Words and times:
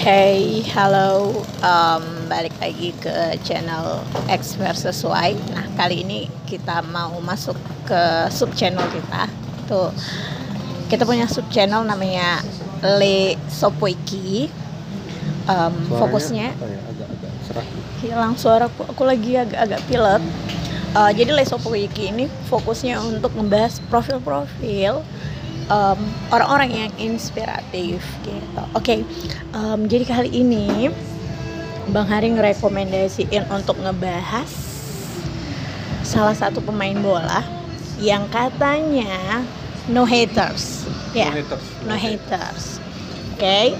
Hey, 0.00 0.64
halo, 0.72 1.44
um, 1.60 2.04
balik 2.24 2.56
lagi 2.56 2.96
ke 3.04 3.36
channel 3.44 4.00
X 4.32 4.56
versus 4.56 4.96
Y. 5.04 5.36
Nah, 5.52 5.68
kali 5.76 6.00
ini 6.00 6.24
kita 6.48 6.80
mau 6.88 7.20
masuk 7.20 7.52
ke 7.84 8.32
sub 8.32 8.48
channel 8.56 8.80
kita. 8.88 9.28
Tuh, 9.68 9.92
kita 10.88 11.04
punya 11.04 11.28
sub 11.28 11.44
channel 11.52 11.84
namanya 11.84 12.40
Le 12.80 13.36
Sopoiki. 13.52 14.48
Um, 15.44 15.76
fokusnya 15.92 16.56
apa 16.56 17.60
ya, 17.60 17.64
hilang 18.00 18.40
suara 18.40 18.72
aku, 18.72 18.88
aku 18.88 19.04
lagi 19.04 19.36
agak-agak 19.36 19.84
pilek. 19.84 20.24
Uh, 20.96 21.12
jadi 21.12 21.28
Le 21.28 21.44
Sopoiki 21.44 22.08
ini 22.08 22.24
fokusnya 22.48 23.04
untuk 23.04 23.36
membahas 23.36 23.84
profil-profil 23.92 25.04
um, 25.70 26.00
orang-orang 26.34 26.70
yang 26.74 26.92
inspiratif 26.98 28.02
gitu. 28.26 28.62
Oke, 28.74 29.06
um, 29.54 29.86
jadi 29.86 30.04
kali 30.04 30.30
ini 30.34 30.90
Bang 31.94 32.10
Hari 32.10 32.34
ngerekomendasiin 32.34 33.48
untuk 33.48 33.78
ngebahas 33.80 34.50
salah 36.04 36.34
satu 36.34 36.60
pemain 36.60 36.98
bola 36.98 37.46
yang 38.02 38.26
katanya 38.28 39.40
no 39.88 40.02
haters, 40.04 40.84
ya, 41.14 41.30
haters. 41.30 41.64
no 41.86 41.94
haters. 41.94 42.64
Oke, 43.38 43.72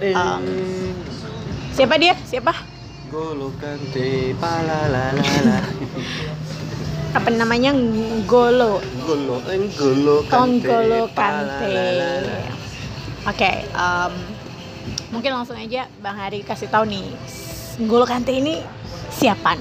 Um, 0.00 0.96
siapa 1.76 2.00
dia? 2.00 2.16
Siapa? 2.24 2.56
Golo 3.12 3.52
kante 3.60 4.32
palalalala. 4.40 5.60
Apa 7.10 7.28
namanya? 7.34 7.74
Golo. 8.26 8.78
Golo 9.02 9.36
enggolo 9.50 10.16
kante. 10.30 10.66
Tonggolo 10.66 11.02
Kante. 11.10 11.74
Oke, 13.26 13.50
em, 13.68 14.12
mungkin 15.12 15.30
langsung 15.36 15.58
aja 15.58 15.84
Bang 16.00 16.16
Hari 16.16 16.40
kasih 16.40 16.72
tahu 16.72 16.88
nih, 16.88 17.12
Golo 17.84 18.08
Kante 18.08 18.32
ini 18.32 18.64
siapa? 19.12 19.58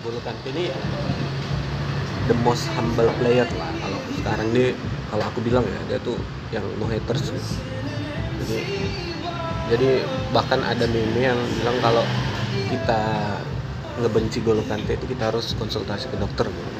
Golo 0.00 0.18
kante 0.24 0.48
ini 0.54 0.70
the 2.30 2.36
most 2.46 2.70
humble 2.78 3.10
player 3.18 3.44
lah 3.58 3.70
kalau 3.82 4.00
sekarang 4.14 4.46
ini 4.54 4.72
kalau 5.10 5.24
aku 5.26 5.38
bilang 5.42 5.66
ya 5.66 5.80
dia 5.90 5.98
tuh 6.00 6.16
yang 6.54 6.62
no 6.78 6.86
haters 6.86 7.34
jadi 8.40 8.58
jadi 9.70 9.90
bahkan 10.30 10.62
ada 10.62 10.86
meme 10.86 11.20
yang 11.20 11.38
bilang 11.60 11.76
kalau 11.82 12.04
kita 12.70 13.02
ngebenci 14.00 14.38
Golo 14.40 14.64
Kante 14.64 14.92
itu 14.92 15.06
kita 15.06 15.28
harus 15.28 15.52
konsultasi 15.52 16.08
ke 16.08 16.16
dokter 16.16 16.46
gitu. 16.46 16.70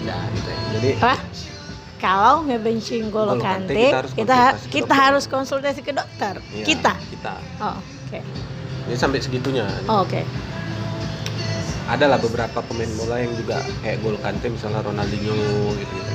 ada 0.00 0.16
gitu 0.30 0.48
ya 0.48 0.60
jadi 0.74 0.90
Apa? 0.98 1.16
Kalau 1.98 2.46
ngebenci 2.46 3.02
Golo 3.08 3.34
Kante, 3.36 3.74
kita 3.74 3.98
harus 3.98 4.12
kita 4.14 4.30
konsultasi 4.30 4.62
ke 4.62 4.70
kita 4.70 4.86
dokter. 4.86 5.02
harus 5.02 5.24
konsultasi 5.26 5.80
ke 5.82 5.92
dokter. 5.92 6.34
Iya, 6.48 6.64
Kita. 6.64 6.92
kita 7.10 7.34
Oh, 7.58 7.74
oke. 7.74 8.20
jadi 8.86 8.96
sampai 8.96 9.18
segitunya 9.18 9.66
Oh, 9.86 10.02
oke. 10.02 10.22
ada 11.88 12.04
lah 12.06 12.18
beberapa 12.18 12.60
pemain 12.62 12.92
bola 12.94 13.18
yang 13.18 13.32
juga 13.32 13.58
kayak 13.80 13.98
Gol 14.00 14.14
Kante 14.18 14.46
misalnya 14.46 14.80
Ronaldinho 14.80 15.34
gitu 15.74 15.94
gitu 15.94 16.12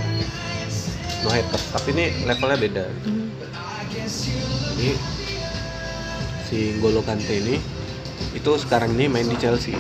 no 1.20 1.30
haters 1.30 1.64
tapi 1.72 1.92
ini 1.92 2.06
levelnya 2.24 2.58
beda 2.60 2.84
gitu. 2.86 3.08
Hmm. 3.10 3.28
jadi 4.74 4.90
si 6.44 6.58
Golo 6.78 7.02
Kante 7.02 7.34
ini 7.34 7.56
itu 8.32 8.52
sekarang 8.58 8.94
ini 8.94 9.06
main 9.06 9.26
di 9.26 9.36
Chelsea 9.36 9.76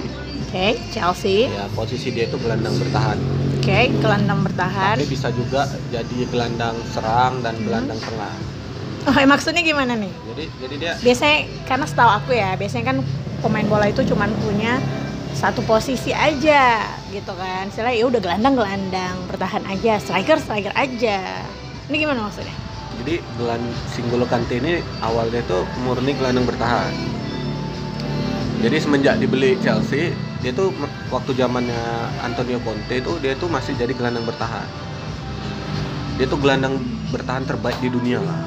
Oke, 0.45 0.77
Chelsea. 0.89 1.47
ya 1.47 1.65
posisi 1.71 2.09
dia 2.09 2.25
itu 2.25 2.37
gelandang 2.37 2.75
bertahan 2.75 3.17
Oke, 3.57 3.79
gelandang 3.95 4.43
bertahan. 4.43 4.95
tapi 4.95 5.07
bisa 5.07 5.31
juga 5.31 5.63
jadi 5.87 6.17
gelandang 6.27 6.75
serang 6.87 7.39
dan 7.39 7.55
Hmm. 7.55 7.63
gelandang 7.63 7.99
tengah 7.99 8.35
Oh, 9.03 9.19
maksudnya 9.25 9.59
gimana 9.59 9.95
nih? 9.95 10.11
jadi 10.29 10.43
jadi 10.59 10.75
dia 10.77 10.93
biasanya 10.97 11.37
karena 11.63 11.83
setahu 11.83 12.11
aku 12.13 12.31
ya 12.33 12.55
biasanya 12.55 12.85
kan 12.87 12.97
pemain 13.39 13.67
bola 13.67 13.85
itu 13.85 13.99
cuman 14.05 14.31
punya 14.39 14.79
satu 15.33 15.59
posisi 15.61 16.13
aja 16.13 16.79
gitu 17.09 17.33
kan 17.33 17.67
istilahnya 17.67 17.97
ya 17.97 18.05
udah 18.05 18.21
gelandang 18.21 18.53
gelandang 18.53 19.15
bertahan 19.27 19.65
aja 19.65 19.97
striker 19.97 20.37
striker 20.37 20.71
aja 20.71 21.43
ini 21.85 21.95
gimana 21.97 22.23
maksudnya 22.23 22.53
jadi 22.95 23.19
gelan 23.35 23.59
si 23.89 23.99
Golo 24.05 24.23
Kante 24.23 24.55
ini 24.55 24.73
awalnya 25.01 25.41
itu 25.41 25.57
murni 25.81 26.13
gelandang 26.13 26.45
bertahan 26.45 26.93
jadi 28.63 28.79
semenjak 28.79 29.19
dibeli 29.19 29.59
Chelsea 29.59 30.15
dia 30.39 30.55
tuh 30.55 30.71
waktu 31.11 31.35
zamannya 31.35 31.83
Antonio 32.23 32.63
Conte 32.63 32.95
itu 32.95 33.11
dia 33.19 33.35
tuh 33.35 33.51
masih 33.51 33.75
jadi 33.75 33.91
gelandang 33.91 34.23
bertahan. 34.23 34.63
Dia 36.15 36.31
tuh 36.31 36.39
gelandang 36.39 36.79
bertahan 37.11 37.43
terbaik 37.43 37.75
di 37.83 37.91
dunia 37.91 38.23
lah. 38.23 38.39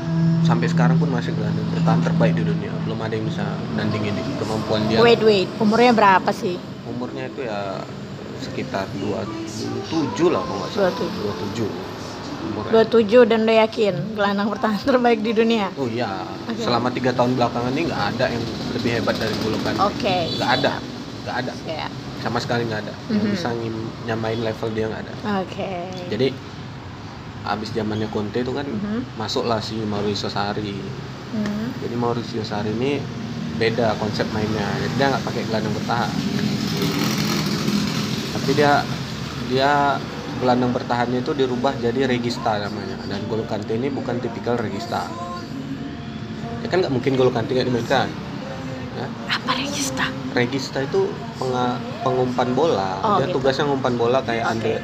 Sampai 0.49 0.73
sekarang 0.73 0.97
pun 0.97 1.13
masih 1.13 1.37
gelandang 1.37 1.69
bertahan 1.77 2.01
terbaik 2.01 2.33
di 2.33 2.49
dunia. 2.49 2.73
Belum 2.89 2.97
ada 3.05 3.13
yang 3.13 3.29
bisa 3.29 3.45
nandingin 3.77 4.17
di 4.17 4.23
kemampuan 4.41 4.89
dia. 4.89 5.05
Wait 5.05 5.21
wait. 5.21 5.49
Umurnya 5.61 5.93
berapa 5.93 6.33
sih? 6.33 6.57
Umurnya 6.89 7.29
itu 7.29 7.45
ya 7.45 7.85
sekitar 8.41 8.89
27 8.97 10.33
lah 10.33 10.41
kalau 10.41 10.65
nggak 10.65 10.71
salah. 10.73 10.93
27 10.97 11.65
umurnya 11.65 11.96
27 12.53 13.27
dan 13.27 13.39
udah 13.43 13.57
yakin 13.63 13.95
gelandang 14.13 14.49
bertahan 14.49 14.81
terbaik 14.81 15.21
di 15.21 15.33
dunia 15.33 15.71
Oh 15.75 15.87
iya, 15.87 16.25
Oke. 16.47 16.61
selama 16.61 16.89
tiga 16.89 17.11
tahun 17.11 17.35
belakangan 17.35 17.71
ini 17.71 17.83
nggak 17.87 18.03
ada 18.13 18.25
yang 18.29 18.43
lebih 18.73 18.91
hebat 18.95 19.15
dari 19.17 19.35
Golo 19.41 19.59
Kante. 19.61 19.81
oke 19.81 20.17
Nggak 20.35 20.51
ada, 20.57 20.73
nggak 21.23 21.37
ada, 21.39 21.53
ya 21.65 21.87
sama 22.19 22.39
sekali 22.39 22.67
nggak 22.67 22.81
ada 22.81 22.95
yang 23.07 23.23
Mhm. 23.23 23.31
bisa 23.31 23.49
nyamain 24.05 24.41
level 24.41 24.69
dia 24.71 24.85
nggak 24.87 25.03
ada. 25.05 25.15
oke 25.41 25.71
Jadi 26.09 26.29
abis 27.47 27.69
zamannya 27.71 28.09
Conte 28.09 28.39
itu 28.39 28.51
kan 28.51 28.67
Mhm. 28.67 29.15
masuklah 29.15 29.59
si 29.59 29.79
Mauricio 29.79 30.27
Sarri. 30.27 30.75
Hmm. 31.31 31.71
Jadi 31.79 31.95
Mauricio 31.95 32.43
Sarri 32.43 32.73
ini 32.73 32.99
beda 33.55 33.95
konsep 33.97 34.27
mainnya. 34.31 34.67
Jadi 34.81 34.95
dia 34.97 35.07
nggak 35.09 35.23
pakai 35.23 35.43
gelandang 35.45 35.71
bertahan. 35.73 36.11
Tapi 38.33 38.51
dia 38.53 38.73
dia 39.47 39.73
gelandang 40.37 40.73
bertahannya 40.73 41.21
itu 41.21 41.33
dirubah 41.33 41.75
jadi 41.77 42.07
regista 42.07 42.57
namanya. 42.59 42.97
Dan 43.07 43.25
Golo 43.27 43.45
Kante 43.45 43.75
ini 43.75 43.89
bukan 43.89 44.21
tipikal 44.21 44.57
regista. 44.57 45.09
Ya 46.63 46.67
kan 46.69 46.83
nggak 46.83 46.93
mungkin 46.93 47.13
Golo 47.15 47.31
Kante 47.31 47.53
nggak 47.53 47.69
dimainkan. 47.69 48.09
Ya, 48.97 49.07
apa 49.29 49.53
regista 49.53 50.09
regista 50.37 50.79
itu 50.85 51.09
penga- 51.41 51.81
pengumpan 52.05 52.53
bola. 52.53 53.01
Oh, 53.01 53.17
dia 53.17 53.33
gitu. 53.33 53.41
tugasnya 53.41 53.65
ngumpan 53.65 53.97
bola 53.97 54.21
kayak 54.21 54.45
Oke. 54.45 54.53
Andre. 54.53 54.77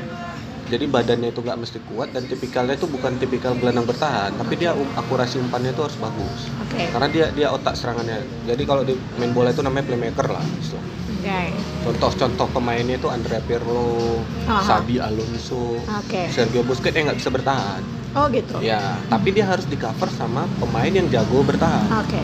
Jadi 0.73 0.89
badannya 0.89 1.29
itu 1.29 1.41
nggak 1.45 1.59
mesti 1.61 1.79
kuat 1.85 2.17
dan 2.17 2.25
tipikalnya 2.25 2.81
itu 2.81 2.89
bukan 2.89 3.21
tipikal 3.21 3.53
gelandang 3.53 3.85
bertahan, 3.85 4.33
tapi 4.41 4.57
dia 4.57 4.73
um- 4.73 4.89
akurasi 4.97 5.37
umpannya 5.37 5.77
itu 5.77 5.85
harus 5.85 6.01
bagus. 6.01 6.49
oke 6.57 6.81
Karena 6.89 7.09
dia 7.13 7.27
dia 7.37 7.49
otak 7.53 7.77
serangannya. 7.77 8.25
Jadi 8.49 8.63
kalau 8.65 8.81
di 8.81 8.97
main 9.21 9.37
bola 9.37 9.53
itu 9.53 9.61
namanya 9.61 9.85
playmaker 9.85 10.33
lah 10.33 10.41
istilah. 10.57 10.81
Oke 11.23 11.41
Contoh-contoh 11.83 12.47
pemainnya 12.51 12.95
itu 12.95 13.11
Andrea 13.11 13.43
Pirlo, 13.43 14.23
Aha. 14.47 14.63
Xabi 14.63 14.99
Alonso, 14.99 15.79
oke 15.79 16.23
Sergio 16.31 16.63
Busquets 16.63 16.95
yang 16.95 17.11
nggak 17.11 17.19
bisa 17.19 17.31
bertahan. 17.31 17.83
oh 18.15 18.27
gitu 18.29 18.59
Ya, 18.59 18.99
tapi 19.07 19.31
dia 19.31 19.47
harus 19.47 19.67
di 19.67 19.79
cover 19.79 20.11
sama 20.11 20.47
pemain 20.59 20.91
yang 20.91 21.07
jago 21.07 21.43
bertahan. 21.43 21.91
oke 22.03 22.23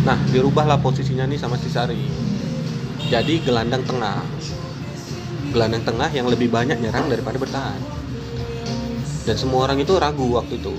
Nah, 0.00 0.16
dirubahlah 0.32 0.80
posisinya 0.80 1.28
nih 1.28 1.36
sama 1.36 1.60
si 1.60 1.68
Sari. 1.68 2.08
Jadi 3.12 3.44
gelandang 3.44 3.84
tengah. 3.84 4.24
Gelandang 5.52 5.84
tengah 5.84 6.08
yang 6.08 6.24
lebih 6.24 6.48
banyak 6.48 6.80
nyerang 6.80 7.12
daripada 7.12 7.36
bertahan. 7.36 7.76
Dan 9.28 9.36
semua 9.36 9.68
orang 9.68 9.76
itu 9.76 9.92
ragu 10.00 10.24
waktu 10.32 10.56
itu. 10.56 10.72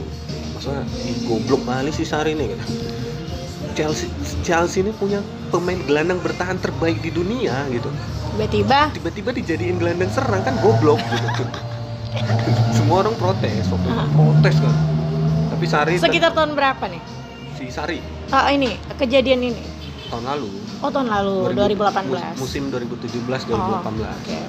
Maksudnya, 0.58 0.90
goblok 1.30 1.70
kali 1.70 1.94
si 1.94 2.02
Sari 2.02 2.34
nih. 2.34 2.58
kata. 2.58 2.66
Chelsea, 3.81 4.08
Chelsea 4.42 4.80
ini 4.80 4.94
punya 4.94 5.19
pemain 5.50 5.81
gelandang 5.81 6.22
bertahan 6.22 6.56
terbaik 6.56 7.02
di 7.02 7.09
dunia 7.09 7.66
gitu. 7.68 7.90
tiba-tiba 8.31 8.94
Tiba-tiba 8.94 9.30
dijadiin 9.34 9.75
gelandang 9.75 10.14
serang 10.14 10.46
kan 10.46 10.53
goblok 10.62 11.02
gitu. 11.02 11.44
semua 12.78 13.02
orang 13.02 13.18
protes, 13.18 13.66
waktu 13.66 13.88
itu 13.88 13.98
Aha. 13.98 14.13
protes 14.13 14.56
kan. 14.62 14.75
Tapi 15.51 15.66
Sari 15.66 15.94
sekitar 15.98 16.31
tahun 16.31 16.54
berapa 16.54 16.86
nih 16.86 17.01
si 17.54 17.69
Sari 17.69 17.98
oh 18.30 18.50
ini 18.50 18.74
kejadian 18.95 19.42
ini 19.44 19.62
tahun 20.07 20.25
lalu 20.28 20.50
Oh 20.81 20.89
tahun 20.89 21.07
lalu 21.07 21.54
2000 21.54 21.78
2018. 21.78 22.10
mus- 22.10 22.39
musim 22.39 22.63
2017 22.69 23.22
2018 23.45 23.54
Oh, 23.54 23.78
oke. 23.86 24.39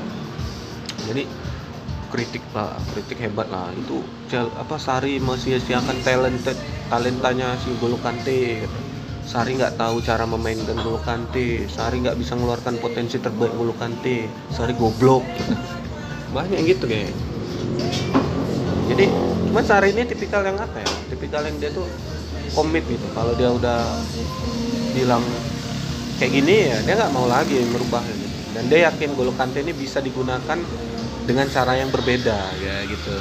jadi 1.05 1.23
kritik 2.09 2.41
lah 2.53 2.73
kritik 2.89 3.19
hebat 3.19 3.49
lah 3.49 3.69
itu 3.73 4.01
apa 4.53 4.77
Sari 4.77 5.17
masih 5.19 5.57
siakan 5.59 6.01
talented 6.01 6.57
talentanya 6.89 7.57
si 7.61 7.73
Golo 7.77 8.01
Kante 8.01 8.65
gitu. 8.65 8.79
Sari 9.23 9.55
nggak 9.55 9.79
tahu 9.79 10.03
cara 10.03 10.27
memainkan 10.27 10.77
Golo 10.83 10.99
Kante 11.01 11.71
Sari 11.71 12.03
nggak 12.03 12.19
bisa 12.19 12.35
mengeluarkan 12.35 12.83
potensi 12.83 13.17
terbaik 13.23 13.55
Golo 13.55 13.73
Kante 13.79 14.27
Sari 14.51 14.75
goblok. 14.75 15.23
Banyak 16.35 16.59
yang 16.59 16.67
gitu 16.69 16.85
kayak 16.91 17.13
jadi 18.93 19.09
cuman 19.49 19.65
Sari 19.65 19.95
ini 19.95 20.03
tipikal 20.05 20.43
yang 20.45 20.59
apa 20.59 20.83
ya? 20.83 20.91
Tipikal 21.09 21.47
yang 21.49 21.57
dia 21.63 21.71
tuh 21.73 21.87
komit 22.53 22.85
gitu. 22.91 23.07
Kalau 23.15 23.33
dia 23.39 23.49
udah 23.49 23.81
bilang 24.93 25.25
kayak 26.21 26.33
gini 26.39 26.71
ya 26.71 26.79
dia 26.85 26.95
nggak 26.99 27.13
mau 27.17 27.27
lagi 27.27 27.57
merubah 27.73 28.05
gitu. 28.05 28.27
dan 28.53 28.69
dia 28.69 28.91
yakin 28.93 29.17
Golo 29.17 29.33
Kante 29.33 29.65
ini 29.65 29.73
bisa 29.73 29.99
digunakan 30.05 30.59
dengan 31.23 31.47
cara 31.49 31.79
yang 31.79 31.89
berbeda 31.89 32.39
ya 32.59 32.77
gitu 32.87 33.15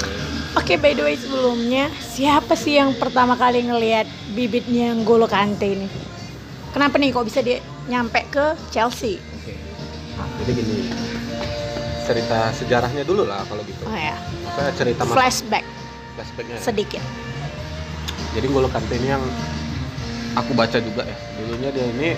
Oke, 0.51 0.75
by 0.75 0.91
the 0.91 1.07
way 1.07 1.15
sebelumnya 1.15 1.87
siapa 1.95 2.59
sih 2.59 2.75
yang 2.75 2.91
pertama 2.99 3.39
kali 3.39 3.63
ngelihat 3.63 4.03
bibitnya 4.35 4.91
N'Golo 4.91 5.23
Kante 5.23 5.63
ini? 5.63 5.87
Kenapa 6.75 6.99
nih 6.99 7.15
kok 7.15 7.23
bisa 7.23 7.39
dia 7.39 7.63
nyampe 7.87 8.27
ke 8.27 8.51
Chelsea? 8.67 9.15
Oke. 9.39 9.55
jadi 10.43 10.51
gini 10.51 10.91
cerita 12.03 12.51
sejarahnya 12.51 13.07
dulu 13.07 13.23
lah 13.23 13.47
kalau 13.47 13.63
gitu 13.63 13.87
Oh 13.87 13.95
ya, 13.95 14.19
saya 14.51 14.71
cerita 14.75 15.07
masa 15.07 15.15
flashback 15.15 15.63
flashbacknya 16.19 16.55
ya. 16.59 16.61
sedikit. 16.61 17.03
jadi 18.35 18.45
N'Golo 18.51 18.67
Kante 18.67 18.99
ini 18.99 19.07
yang 19.07 19.23
aku 20.35 20.51
baca 20.51 20.77
juga 20.83 21.07
ya 21.07 21.15
dulunya 21.39 21.69
dia 21.71 21.85
ini 21.87 22.09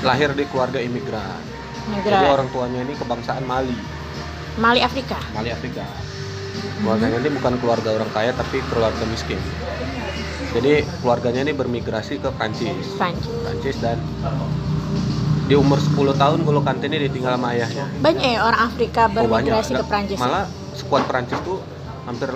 lahir 0.00 0.32
di 0.32 0.44
keluarga 0.48 0.80
imigran 0.80 1.40
jadi 1.88 2.16
Negara 2.16 2.32
orang 2.32 2.48
tuanya 2.48 2.80
ini 2.84 2.92
kebangsaan 2.96 3.44
Mali 3.44 3.76
Mali 4.58 4.80
Afrika. 4.80 5.16
Mali 5.32 5.50
Afrika 5.50 5.86
keluarganya 6.78 7.18
ini 7.18 7.30
bukan 7.32 7.58
keluarga 7.58 7.90
orang 7.92 8.06
kaya 8.08 8.30
tapi 8.30 8.62
keluarga 8.64 9.02
miskin 9.04 9.38
jadi 10.48 10.82
keluarganya 10.96 11.42
ini 11.42 11.52
bermigrasi 11.52 12.18
ke 12.18 12.30
Prancis 12.30 12.94
Prancis. 12.94 13.26
Prancis 13.36 13.76
dan 13.78 13.98
di 15.44 15.54
umur 15.54 15.74
10 15.76 15.90
tahun 16.14 16.38
N'Golo 16.38 16.62
Kante 16.62 16.86
ini 16.86 17.02
ditinggal 17.02 17.34
sama 17.34 17.50
ayahnya 17.50 17.82
Banyak 17.98 18.22
ya 18.22 18.40
orang 18.40 18.60
Afrika 18.64 19.02
Oh, 19.08 19.26
bermigrasi 19.26 19.72
Ada- 19.72 19.80
ke 19.80 19.84
Prancis. 19.84 20.18
malah 20.18 20.44
skuad 20.72 21.02
Prancis 21.04 21.38
tuh 21.40 21.58
hampir 22.04 22.30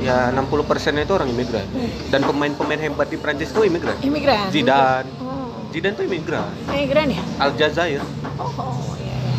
ya 0.00 0.30
60 0.30 0.46
persennya 0.62 1.02
itu 1.02 1.12
orang 1.12 1.28
imigran 1.28 1.66
dan 2.08 2.20
pemain-pemain 2.22 2.80
hebat 2.80 3.06
di 3.06 3.18
Prancis 3.18 3.50
itu 3.50 3.60
imigran 3.62 3.98
Imigran. 4.00 4.46
Zidane 4.48 5.10
Oh, 5.18 5.50
Zidane 5.68 5.94
tuh 5.94 6.04
imigran 6.04 6.50
imigran 6.68 7.06
ya? 7.08 7.22
Aljazair 7.40 8.02
Oh, 8.36 8.46
oh 8.46 8.94
iya. 8.96 9.10
iya. 9.10 9.34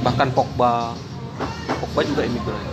bahkan 0.00 0.28
Pogba 0.30 0.96
Pogba 1.84 2.00
juga 2.00 2.24
imigran 2.24 2.64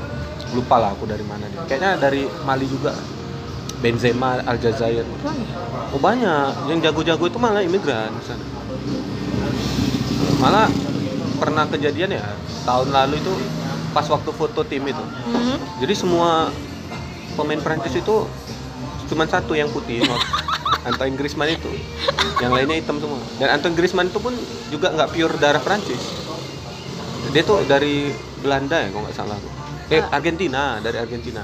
lupa 0.51 0.83
lah 0.83 0.91
aku 0.91 1.07
dari 1.07 1.23
mana 1.23 1.47
dia. 1.47 1.63
Kayaknya 1.63 1.91
dari 1.99 2.27
Mali 2.47 2.67
juga. 2.67 2.95
Benzema 3.81 4.37
Aljazair. 4.45 5.07
Oh 5.89 5.97
banyak. 5.97 6.69
Yang 6.69 6.79
jago-jago 6.91 7.25
itu 7.27 7.39
malah 7.41 7.65
imigran 7.65 8.13
di 8.13 8.23
sana 8.23 8.45
malah 10.41 10.65
pernah 11.37 11.69
kejadian 11.69 12.17
ya 12.17 12.25
tahun 12.65 12.89
lalu 12.89 13.21
itu 13.21 13.33
pas 13.93 14.05
waktu 14.09 14.29
foto 14.33 14.65
tim 14.65 14.81
itu. 14.89 15.03
Hmm. 15.03 15.57
jadi 15.77 15.93
semua 15.93 16.49
pemain 17.37 17.61
Prancis 17.61 18.01
itu 18.01 18.25
cuma 19.05 19.29
satu 19.29 19.53
yang 19.53 19.69
putih 19.69 20.01
Antoine 20.81 21.13
Griezmann 21.13 21.53
itu. 21.53 21.69
Yang 22.41 22.51
lainnya 22.57 22.77
hitam 22.81 22.97
semua. 22.97 23.21
Dan 23.37 23.53
Antoine 23.53 23.77
Griezmann 23.77 24.09
itu 24.09 24.17
pun 24.17 24.33
juga 24.73 24.89
nggak 24.89 25.09
pure 25.13 25.35
darah 25.37 25.61
Prancis. 25.61 26.01
Dia 27.29 27.45
tuh 27.45 27.61
dari 27.69 28.09
Belanda 28.41 28.77
ya 28.77 28.89
kalau 28.89 29.03
nggak 29.05 29.15
salah 29.15 29.37
eh 29.87 30.01
Argentina 30.09 30.79
dari 30.79 30.97
Argentina 30.97 31.43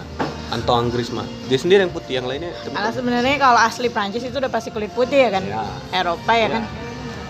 Antoine 0.49 0.87
Griezmann 0.89 1.27
dia 1.45 1.59
sendiri 1.59 1.83
yang 1.83 1.91
putih 1.91 2.17
yang 2.17 2.25
lainnya. 2.25 2.55
Karena 2.65 2.89
sebenarnya 2.89 3.35
kalau 3.37 3.59
asli 3.59 3.87
Prancis 3.87 4.23
itu 4.23 4.33
udah 4.33 4.47
pasti 4.47 4.71
kulit 4.71 4.89
putih 4.89 5.27
ya 5.27 5.29
kan? 5.29 5.43
Ya. 5.43 5.63
Eropa 5.93 6.31
ya 6.31 6.41
Ya. 6.41 6.49
kan? 6.49 6.63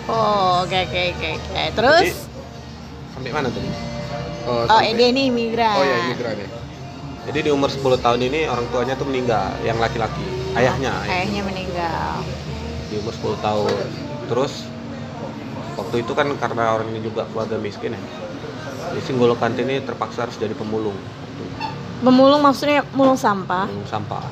Oh, 0.07 0.63
oke 0.63 0.77
oke 0.77 1.01
oke 1.11 1.29
oke. 1.35 1.61
Terus 1.73 1.99
Jadi, 1.99 2.13
sampai 3.11 3.31
mana 3.33 3.47
tadi 3.49 3.67
oh, 4.45 4.63
sampai- 4.65 4.93
dia 4.93 5.07
ini 5.09 5.21
imigran. 5.27 5.75
Oh 5.75 5.83
ya 5.83 5.95
imigran 6.05 6.35
ya. 6.37 6.47
Jadi 7.27 7.39
di 7.43 7.49
umur 7.51 7.67
10 7.67 7.99
tahun 7.99 8.23
ini 8.23 8.47
orang 8.47 8.63
tuanya 8.71 8.95
tuh 8.95 9.03
meninggal, 9.03 9.51
yang 9.59 9.75
laki-laki, 9.77 10.23
ayahnya, 10.55 10.95
Ayahnya 11.03 11.43
meninggal. 11.43 12.23
di 12.87 12.95
umur 12.95 13.11
10 13.11 13.35
tahun. 13.41 13.83
Terus 14.31 14.63
waktu 15.75 16.07
itu 16.07 16.11
kan 16.15 16.31
karena 16.37 16.71
orang 16.71 16.87
ini 16.87 17.03
juga 17.03 17.27
keluarga 17.27 17.59
miskin 17.59 17.91
ya. 17.91 18.01
Jadi 18.87 19.01
si 19.01 19.11
N'Golo 19.11 19.35
Kante 19.35 19.61
ini 19.61 19.79
terpaksa 19.79 20.23
harus 20.23 20.35
jadi 20.35 20.51
pemulung, 20.51 20.95
Memulung 21.97 22.39
maksudnya 22.39 22.85
mulung 22.91 23.15
sampah. 23.15 23.65
pemulung 23.65 23.85
sampah. 23.85 24.23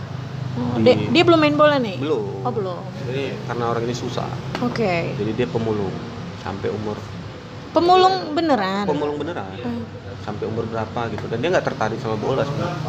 Oh, 0.56 0.80
Di- 0.80 0.86
dia, 0.86 0.96
dia 1.12 1.24
belum 1.24 1.36
main 1.38 1.54
bola 1.54 1.76
nih? 1.76 1.98
Belum. 1.98 2.40
Oh, 2.42 2.50
belum. 2.50 2.80
Jadi 3.04 3.24
karena 3.44 3.64
orang 3.68 3.84
ini 3.84 3.92
susah, 3.94 4.30
Oke. 4.62 5.12
jadi 5.14 5.32
dia 5.34 5.48
pemulung 5.48 5.92
sampai 6.40 6.70
umur 6.70 6.96
Pemulung 7.72 8.32
beneran. 8.32 8.86
pemulung 8.86 9.18
beneran. 9.18 9.52
Oh. 9.60 9.84
sampai 10.22 10.48
umur 10.48 10.66
berapa 10.66 11.06
gitu 11.08 11.22
dan 11.28 11.38
dia 11.38 11.50
nggak 11.52 11.66
tertarik 11.66 12.00
sama 12.00 12.18
bola 12.18 12.42
sebenarnya 12.42 12.82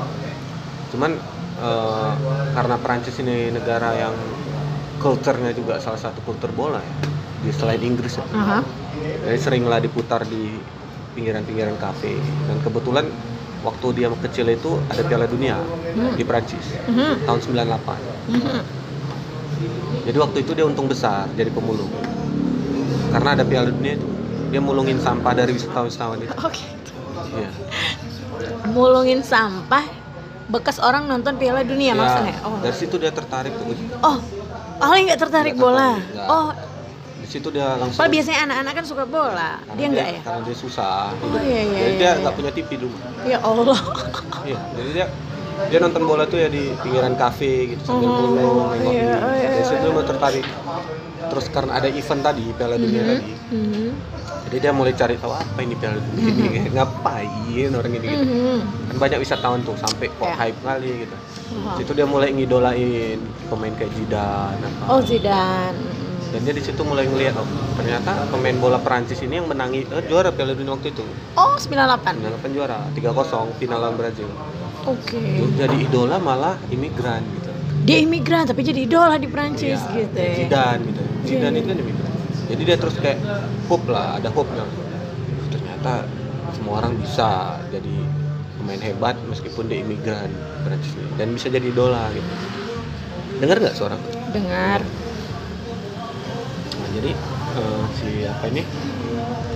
cuman 0.88 1.10
eh, 1.58 2.10
karena 2.50 2.76
Prancis 2.78 3.12
ini 3.18 3.50
negara 3.50 3.92
yang 3.92 4.16
culture-nya 4.96 5.52
juga 5.52 5.76
salah 5.76 6.00
satu 6.00 6.24
kultur 6.24 6.48
bola 6.50 6.80
ya 6.80 6.94
di 7.38 7.52
selain 7.52 7.76
Inggris 7.78 8.16
ya 8.16 8.24
Aha. 8.32 8.64
jadi 9.20 9.36
seringlah 9.36 9.84
diputar 9.84 10.24
di 10.24 10.56
pinggiran-pinggiran 11.16 11.76
kafe 11.76 12.12
dan 12.44 12.60
kebetulan 12.60 13.08
waktu 13.62 13.86
dia 13.94 14.12
kecil 14.20 14.46
itu 14.46 14.70
ada 14.86 15.00
Piala 15.00 15.24
Dunia 15.24 15.56
Hmm. 15.56 16.12
di 16.12 16.22
Prancis 16.22 16.76
Mhm. 16.84 17.24
tahun 17.24 17.40
98 17.40 17.98
Mhm. 18.28 18.60
jadi 20.04 20.18
waktu 20.18 20.38
itu 20.38 20.52
dia 20.52 20.64
untung 20.64 20.86
besar 20.86 21.24
jadi 21.32 21.48
pemulung 21.48 21.88
karena 23.08 23.32
ada 23.32 23.42
Piala 23.42 23.72
Dunia 23.72 23.96
itu 23.96 24.06
dia 24.46 24.60
mulungin 24.60 24.98
sampah 24.98 25.32
dari 25.32 25.50
wisatawan-wisatawan 25.50 26.20
itu 26.20 26.36
Oke. 26.44 26.62
Iya. 27.32 27.50
Mulungin 28.68 29.20
sampah 29.20 29.82
bekas 30.46 30.78
orang 30.78 31.04
nonton 31.04 31.34
Piala 31.34 31.64
Dunia 31.64 31.90
Ya, 31.90 31.96
maksudnya. 31.96 32.34
Oh. 32.44 32.60
dari 32.60 32.76
situ 32.76 32.94
dia 32.96 33.10
tertarik 33.10 33.50
tuh 33.52 33.72
Oh. 34.00 34.20
Awalnya 34.76 35.02
nggak 35.10 35.20
tertarik 35.22 35.54
Nggak 35.54 35.64
bola. 35.64 35.90
tertarik. 35.96 36.28
Oh, 36.28 36.46
di 37.26 37.32
situ 37.32 37.48
dia 37.50 37.74
langsung 37.74 37.98
Padahal 37.98 38.14
biasanya 38.14 38.38
anak-anak 38.44 38.72
kan 38.72 38.84
suka 38.86 39.04
bola. 39.04 39.50
karena 39.58 39.74
Dia 39.74 39.86
enggak 39.88 40.08
ya? 40.08 40.20
karena 40.22 40.40
dia 40.40 40.56
susah 40.56 41.10
Oh, 41.12 41.26
iya, 41.36 41.60
iya, 41.60 41.60
jadi 41.66 41.82
iya, 41.84 41.90
dia 41.92 42.06
iya. 42.06 42.20
nggak 42.22 42.34
punya 42.34 42.50
TV 42.52 42.68
dulu 42.78 42.96
Ya 43.24 43.38
Allah. 43.42 43.78
iya 44.46 44.58
jadi 44.72 44.90
dia 44.94 45.06
dia 45.66 45.78
nonton 45.80 46.02
bola 46.04 46.24
tuh 46.24 46.38
ya 46.38 46.46
di 46.46 46.70
pinggiran 46.78 47.16
kafe 47.16 47.74
gitu 47.74 47.82
sambil 47.82 48.06
Oh, 48.06 48.14
mulung 48.14 48.34
nengok 48.36 48.70
iya, 48.78 48.78
gitu. 48.78 49.16
oh, 49.18 49.34
iya, 49.34 49.48
dari 49.50 49.64
situ 49.64 49.74
iya. 49.74 49.82
dia 49.82 49.90
mau 49.90 50.04
tertarik 50.04 50.46
terus 51.26 51.46
karena 51.48 51.72
ada 51.74 51.88
event 51.90 52.22
tadi 52.22 52.44
Piala 52.52 52.76
Dunia 52.76 53.02
Mhm, 53.02 53.10
tadi 53.10 53.32
mhm, 53.50 53.88
jadi 54.46 54.56
dia 54.60 54.70
mulai 54.70 54.92
cari 54.92 55.14
tahu 55.16 55.32
apa 55.32 55.58
ini 55.58 55.74
Piala 55.74 55.98
Dunia 55.98 56.22
ini 56.30 56.46
ngapain 56.76 57.70
orang 57.72 57.92
ini 57.92 58.06
gitu 58.06 58.24
mhm. 58.24 58.58
kan 58.86 58.96
banyak 59.00 59.18
wisatawan 59.18 59.60
tuh 59.60 59.74
sampai 59.74 60.06
kok 60.08 60.22
Ya. 60.24 60.36
hype 60.38 60.60
kali 60.62 60.90
gitu 61.02 61.16
Wah. 61.58 61.74
situ 61.74 61.90
dia 61.90 62.06
mulai 62.06 62.30
ngidolain 62.30 63.18
pemain 63.48 63.72
kayak 63.72 63.90
Zidane 63.92 64.62
apa 64.62 64.82
Oh 64.86 65.00
Zidane. 65.00 66.05
Dan 66.36 66.44
dia 66.44 66.52
di 66.52 66.60
situ 66.60 66.84
mulai 66.84 67.08
ngelihat 67.08 67.32
oh 67.34 67.48
ternyata 67.72 68.28
pemain 68.28 68.52
bola 68.54 68.76
Perancis 68.76 69.24
ini 69.24 69.40
yang 69.40 69.48
menangi 69.48 69.88
eh, 69.88 70.04
juara 70.04 70.28
Piala 70.28 70.52
Dunia 70.52 70.76
waktu 70.76 70.92
itu 70.92 71.00
Oh 71.32 71.56
98. 71.56 72.20
98 72.20 72.52
juara 72.52 72.92
3-0 72.92 73.56
final 73.56 73.78
lawan 73.80 73.96
Brazil 73.96 74.28
Oke. 74.84 75.16
jadi 75.56 75.72
idola 75.80 76.20
malah 76.20 76.60
imigran 76.68 77.24
gitu 77.32 77.48
Dia 77.88 78.04
imigran 78.04 78.44
tapi 78.44 78.60
jadi 78.60 78.84
idola 78.84 79.16
di 79.16 79.24
Prancis 79.26 79.80
Iya, 79.88 80.04
gitu. 80.04 80.18
ya. 80.20 80.34
Zidane 80.36 80.82
gitu 80.84 81.02
Zidane 81.24 81.56
Iya. 81.56 81.60
itu 81.64 81.68
kan 81.72 81.78
imigran 81.80 82.10
jadi 82.46 82.62
dia 82.62 82.76
terus 82.76 82.94
kayak 83.00 83.18
hope 83.64 83.88
lah 83.88 84.20
ada 84.20 84.28
hope 84.28 84.52
nya 84.52 84.68
ternyata 85.48 86.04
semua 86.52 86.84
orang 86.84 87.00
bisa 87.00 87.56
jadi 87.72 87.96
pemain 88.60 88.82
hebat 88.84 89.16
meskipun 89.24 89.72
dia 89.72 89.80
imigran 89.80 90.28
Perancis 90.60 90.92
ini 90.92 91.08
dan 91.16 91.32
bisa 91.32 91.48
jadi 91.48 91.64
idola 91.64 92.12
gitu 92.12 92.28
dengar 93.40 93.56
nggak 93.56 93.72
suara 93.72 93.96
Dengar. 94.26 94.84
Jadi 96.96 97.10
eh, 97.52 97.82
si 97.92 98.08
apa 98.24 98.44
ini 98.48 98.62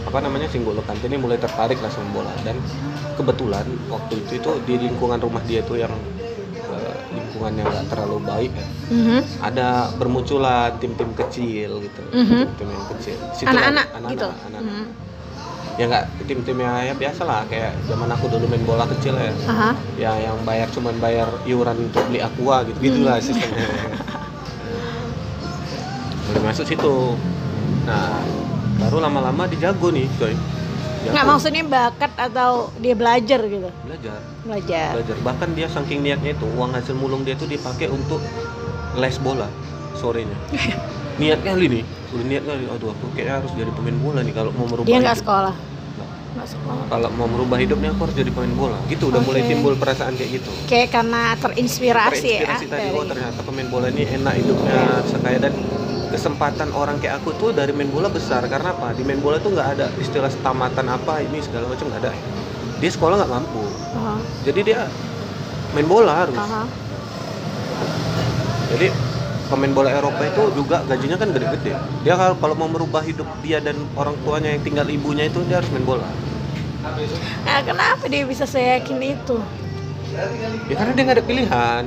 apa 0.01 0.19
namanya 0.21 0.47
si 0.47 0.61
N'Golo 0.61 0.85
Kante 0.85 1.09
ini 1.09 1.17
mulai 1.17 1.41
tertarik 1.41 1.81
lah 1.81 1.89
sama 1.89 2.09
bola 2.13 2.33
dan 2.41 2.61
kebetulan 3.17 3.65
waktu 3.89 4.21
itu 4.21 4.33
itu 4.37 4.51
di 4.61 4.75
lingkungan 4.81 5.17
rumah 5.17 5.41
dia 5.41 5.61
tuh 5.65 5.77
yang 5.77 5.93
eh, 6.69 6.97
lingkungan 7.11 7.53
yang 7.57 7.69
nggak 7.69 7.87
terlalu 7.89 8.19
baik 8.23 8.53
ya. 8.55 8.69
Mhm. 8.91 9.19
ada 9.41 9.69
bermunculan 9.97 10.77
tim-tim 10.77 11.17
kecil 11.17 11.81
gitu 11.81 12.03
Mhm. 12.13 12.43
tim 12.59 12.69
yang 12.69 12.85
kecil 12.91 13.17
Situ 13.33 13.49
Anak-anak 13.49 13.87
anak-anak, 13.97 14.11
gitu. 14.13 14.27
anak-anak. 14.27 14.63
Mhm. 14.63 14.87
ya 15.79 15.85
nggak 15.87 16.05
tim-tim 16.29 16.59
yang 16.61 16.77
ya 16.83 16.93
biasa 16.93 17.23
lah 17.25 17.41
kayak 17.49 17.73
zaman 17.89 18.11
aku 18.11 18.29
dulu 18.29 18.45
main 18.45 18.65
bola 18.67 18.85
kecil 18.85 19.17
ya 19.17 19.33
Aha. 19.49 19.71
ya 19.97 20.13
yang 20.21 20.37
bayar 20.45 20.69
cuman 20.69 20.99
bayar 20.99 21.29
iuran 21.47 21.89
untuk 21.89 22.05
beli 22.05 22.21
aqua 22.21 22.69
gitu 22.69 22.77
gitulah 22.83 23.17
sistemnya 23.17 23.65
boleh 26.31 26.43
masuk 26.45 26.65
situ 26.65 26.95
nah 27.83 28.23
baru 28.79 28.97
lama-lama 29.01 29.45
dijago 29.45 29.91
nih 29.91 30.07
coy 30.17 30.35
Jago. 31.01 31.17
Nggak 31.17 31.27
maksudnya 31.27 31.63
bakat 31.65 32.13
atau 32.15 32.51
dia 32.77 32.93
belajar 32.93 33.41
gitu. 33.43 33.73
belajar 33.81 34.21
Belajar. 34.45 34.89
belajar 34.93 35.17
bahkan 35.23 35.49
dia 35.51 35.65
saking 35.67 36.01
niatnya 36.01 36.37
itu 36.37 36.45
uang 36.51 36.71
hasil 36.71 36.93
mulung 36.93 37.25
dia 37.25 37.33
tuh 37.35 37.49
dipakai 37.49 37.89
untuk 37.89 38.21
les 38.95 39.17
bola 39.17 39.49
sorenya 39.95 40.37
niat 41.21 41.41
kali 41.41 41.67
nih 41.71 41.83
udah 42.11 42.27
niat 42.27 42.45
kali 42.45 42.63
aduh 42.67 42.93
aku 42.93 43.05
kayaknya 43.11 43.33
harus 43.35 43.49
jadi 43.55 43.73
pemain 43.73 43.97
bola 43.97 44.21
nih 44.21 44.35
kalau 44.35 44.53
mau 44.53 44.67
merubah 44.67 44.85
Dia 44.87 45.01
nggak 45.01 45.19
sekolah. 45.19 45.55
Nggak. 45.57 46.47
Sekolah. 46.47 46.85
kalau 46.87 47.09
mau 47.11 47.27
merubah 47.27 47.57
hidupnya 47.57 47.91
aku 47.91 48.01
harus 48.05 48.17
jadi 48.17 48.31
pemain 48.31 48.55
bola 48.55 48.79
gitu 48.87 49.05
udah 49.09 49.21
mulai 49.21 49.41
Oke. 49.41 49.49
timbul 49.51 49.75
perasaan 49.75 50.13
kayak 50.15 50.31
gitu 50.37 50.51
Kayak 50.67 50.89
karena 50.93 51.23
terinspirasi, 51.35 52.29
terinspirasi 52.29 52.37
ya. 52.61 52.71
tadi 52.71 52.85
dari- 52.85 52.93
oh 52.93 53.05
ternyata 53.05 53.41
pemain 53.41 53.69
bola 53.69 53.89
ini 53.89 54.05
enak 54.07 54.35
hidupnya 54.37 54.77
sekaya 55.07 55.39
dan 55.41 55.55
kesempatan 56.11 56.75
orang 56.75 56.99
kayak 56.99 57.23
aku 57.23 57.33
tuh 57.39 57.51
dari 57.55 57.71
main 57.71 57.89
bola 57.89 58.11
besar. 58.11 58.43
Karena 58.51 58.75
apa? 58.75 58.93
Di 58.93 59.07
main 59.07 59.23
bola 59.23 59.39
tuh 59.39 59.55
nggak 59.55 59.69
ada 59.79 59.87
istilah 59.97 60.29
tamatan 60.45 60.87
apa 60.91 61.23
ini 61.23 61.39
segala 61.41 61.71
macam 61.71 61.87
nggak 61.89 62.03
ada. 62.05 62.13
Dia 62.83 62.91
sekolah 62.91 63.15
nggak 63.23 63.33
mampu. 63.33 63.63
Aha, 63.95 64.15
jadi 64.45 64.61
dia 64.67 64.81
main 65.73 65.87
bola 65.87 66.13
harus. 66.27 66.37
Aha. 66.37 66.65
jadi 68.71 68.87
pemain 69.51 69.75
bola 69.75 69.91
Eropa 69.91 70.23
itu 70.23 70.43
juga 70.55 70.87
gajinya 70.87 71.19
kan 71.19 71.35
gede-gede. 71.35 71.75
Dia 72.07 72.15
kalau 72.15 72.39
kalau 72.39 72.55
mau 72.55 72.71
merubah 72.71 73.03
hidup 73.03 73.27
dia 73.43 73.59
dan 73.59 73.75
orang 73.99 74.15
tuanya 74.23 74.55
yang 74.55 74.63
tinggal 74.63 74.87
ibunya 74.87 75.27
itu 75.27 75.43
dia 75.51 75.59
harus 75.59 75.71
main 75.75 75.83
bola. 75.83 76.07
Nah, 77.45 77.61
kenapa 77.67 78.09
dia 78.09 78.25
bisa 78.25 78.47
seyakin 78.47 79.19
itu? 79.19 79.37
ya 80.69 80.75
karena 80.75 80.93
dia 80.95 81.03
nggak 81.07 81.17
ada 81.23 81.27
pilihan 81.27 81.83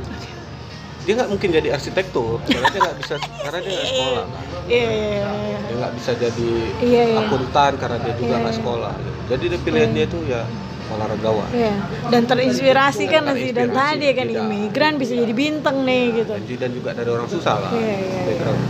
dia 1.03 1.13
nggak 1.13 1.29
mungkin 1.29 1.50
jadi 1.51 1.69
arsitektur 1.72 2.39
karena 2.43 2.67
dia 2.69 2.81
nggak 2.81 2.98
bisa 2.98 3.13
karena 3.19 3.60
dia 3.60 3.72
nggak 3.74 3.89
sekolah 3.89 4.24
kan. 4.24 4.43
Iya, 4.65 4.88
iya, 4.88 5.10
iya. 5.19 5.57
dia 5.62 5.75
nggak 5.75 5.93
bisa 5.93 6.12
jadi 6.15 6.51
Iya, 6.79 7.03
iya. 7.05 7.19
akuntan 7.22 7.72
karena 7.75 7.98
dia 8.00 8.13
juga 8.13 8.24
Iya, 8.29 8.39
nggak 8.39 8.50
iya. 8.50 8.60
sekolah 8.62 8.93
jadi 9.25 9.43
dia 9.45 9.60
pilihan 9.60 9.89
Iya. 9.89 9.98
dia 9.98 10.05
tuh 10.07 10.22
ya 10.24 10.41
olahragawan 10.86 11.50
Iya. 11.51 11.74
Dan 12.05 12.22
terinspirasi 12.24 13.03
kan 13.05 13.22
nanti 13.25 13.50
dan 13.50 13.69
tadi 13.69 14.07
kan 14.12 14.25
tidak. 14.25 14.43
imigran 14.43 14.93
bisa 14.95 15.13
jadi 15.13 15.33
bintang 15.33 15.77
nih 15.81 16.03
gitu. 16.17 16.31
dan 16.55 16.72
juga 16.72 16.89
dari 16.91 17.10
orang 17.10 17.27
susah 17.27 17.55
lah 17.60 17.72
Iya, 17.74 17.83
iya, 17.83 17.98
iya. 18.00 18.24
background 18.25 18.62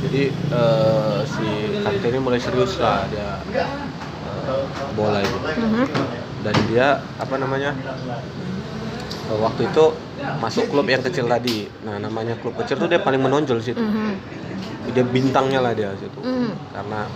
jadi 0.00 0.22
eh, 0.32 1.18
si 1.24 1.46
Kante 1.80 2.06
ini 2.08 2.18
mulai 2.18 2.38
serius 2.38 2.78
lah 2.78 3.06
dia 3.06 3.38
eh, 3.50 4.64
bola 4.92 5.18
itu 5.20 5.36
Mhm. 5.36 5.84
dan 6.40 6.54
dia 6.66 6.86
apa 7.14 7.34
namanya 7.36 7.70
eh, 9.26 9.38
waktu 9.38 9.66
itu 9.66 9.84
masuk 10.40 10.68
klub 10.68 10.86
yang 10.88 11.00
kecil 11.00 11.24
tadi. 11.26 11.68
Nah 11.84 11.96
namanya 11.96 12.36
klub 12.40 12.56
kecil 12.60 12.76
tuh 12.76 12.88
dia 12.88 13.00
paling 13.00 13.20
menonjol 13.20 13.60
di 13.60 13.64
situ. 13.72 13.80
Mhm. 13.80 14.38
dia 14.90 15.06
bintangnya 15.06 15.62
lah 15.62 15.70
dia 15.70 15.94
situ. 15.94 16.18
Mhm. 16.18 16.50
karena 16.74 17.06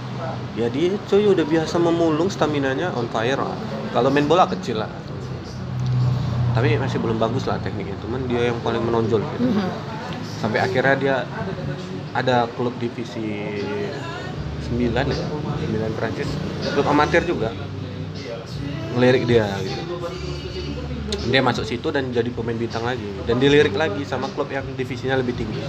ya 0.54 0.70
dia 0.70 0.94
cuy 1.10 1.26
udah 1.26 1.42
biasa 1.42 1.74
memulung 1.82 2.30
stamina 2.30 2.70
nya 2.70 2.94
on 2.94 3.10
fire. 3.10 3.40
Lah 3.40 3.58
kalau 3.90 4.14
main 4.14 4.30
bola 4.30 4.46
kecil 4.46 4.78
lah. 4.78 4.90
Tapi 6.54 6.78
masih 6.78 7.02
belum 7.02 7.18
bagus 7.18 7.50
lah 7.50 7.58
tekniknya. 7.58 7.98
Cuman 7.98 8.30
dia 8.30 8.52
yang 8.52 8.58
paling 8.62 8.82
menonjol 8.84 9.20
gitu. 9.20 9.48
Mhm. 9.50 9.68
sampai 10.44 10.60
akhirnya 10.60 10.94
dia 11.00 11.16
ada 12.12 12.44
klub 12.52 12.76
divisi 12.76 13.64
9 14.68 15.08
ya 15.08 15.26
9 15.64 15.96
Prancis. 15.96 16.28
Klub 16.76 16.84
amatir 16.84 17.24
juga. 17.24 17.48
Ngelirik 18.92 19.24
dia 19.24 19.48
gitu 19.64 19.82
dia 21.28 21.40
masuk 21.40 21.64
situ 21.64 21.88
dan 21.94 22.10
jadi 22.10 22.28
pemain 22.32 22.56
bintang 22.56 22.84
lagi 22.84 23.06
dan 23.24 23.36
dilirik 23.38 23.74
lagi 23.74 24.02
sama 24.02 24.26
klub 24.32 24.50
yang 24.50 24.64
divisinya 24.74 25.18
lebih 25.18 25.34
tinggi 25.38 25.60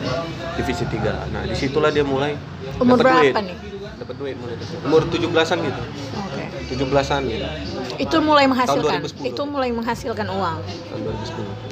divisi 0.58 0.84
3 0.88 1.34
nah 1.34 1.44
di 1.46 1.56
situlah 1.56 1.92
dia 1.94 2.04
mulai 2.06 2.36
Umur 2.82 3.00
dapat 3.00 3.22
duit 3.22 3.34
berapa 3.34 3.42
nih? 3.46 3.58
dapat 3.96 4.16
duit 4.20 4.36
mulai 4.42 4.56
dari 4.60 4.74
umur 4.84 5.02
17-an 5.08 5.58
gitu 5.64 5.82
Oke. 6.20 6.44
17-an 6.75 7.22
gitu 7.30 7.48
Itu 7.96 8.18
mulai 8.20 8.44
menghasilkan. 8.44 9.08
2010. 9.08 9.32
Itu 9.32 9.44
mulai 9.48 9.70
menghasilkan 9.72 10.28
uang 10.28 10.60
tahun 10.66 11.02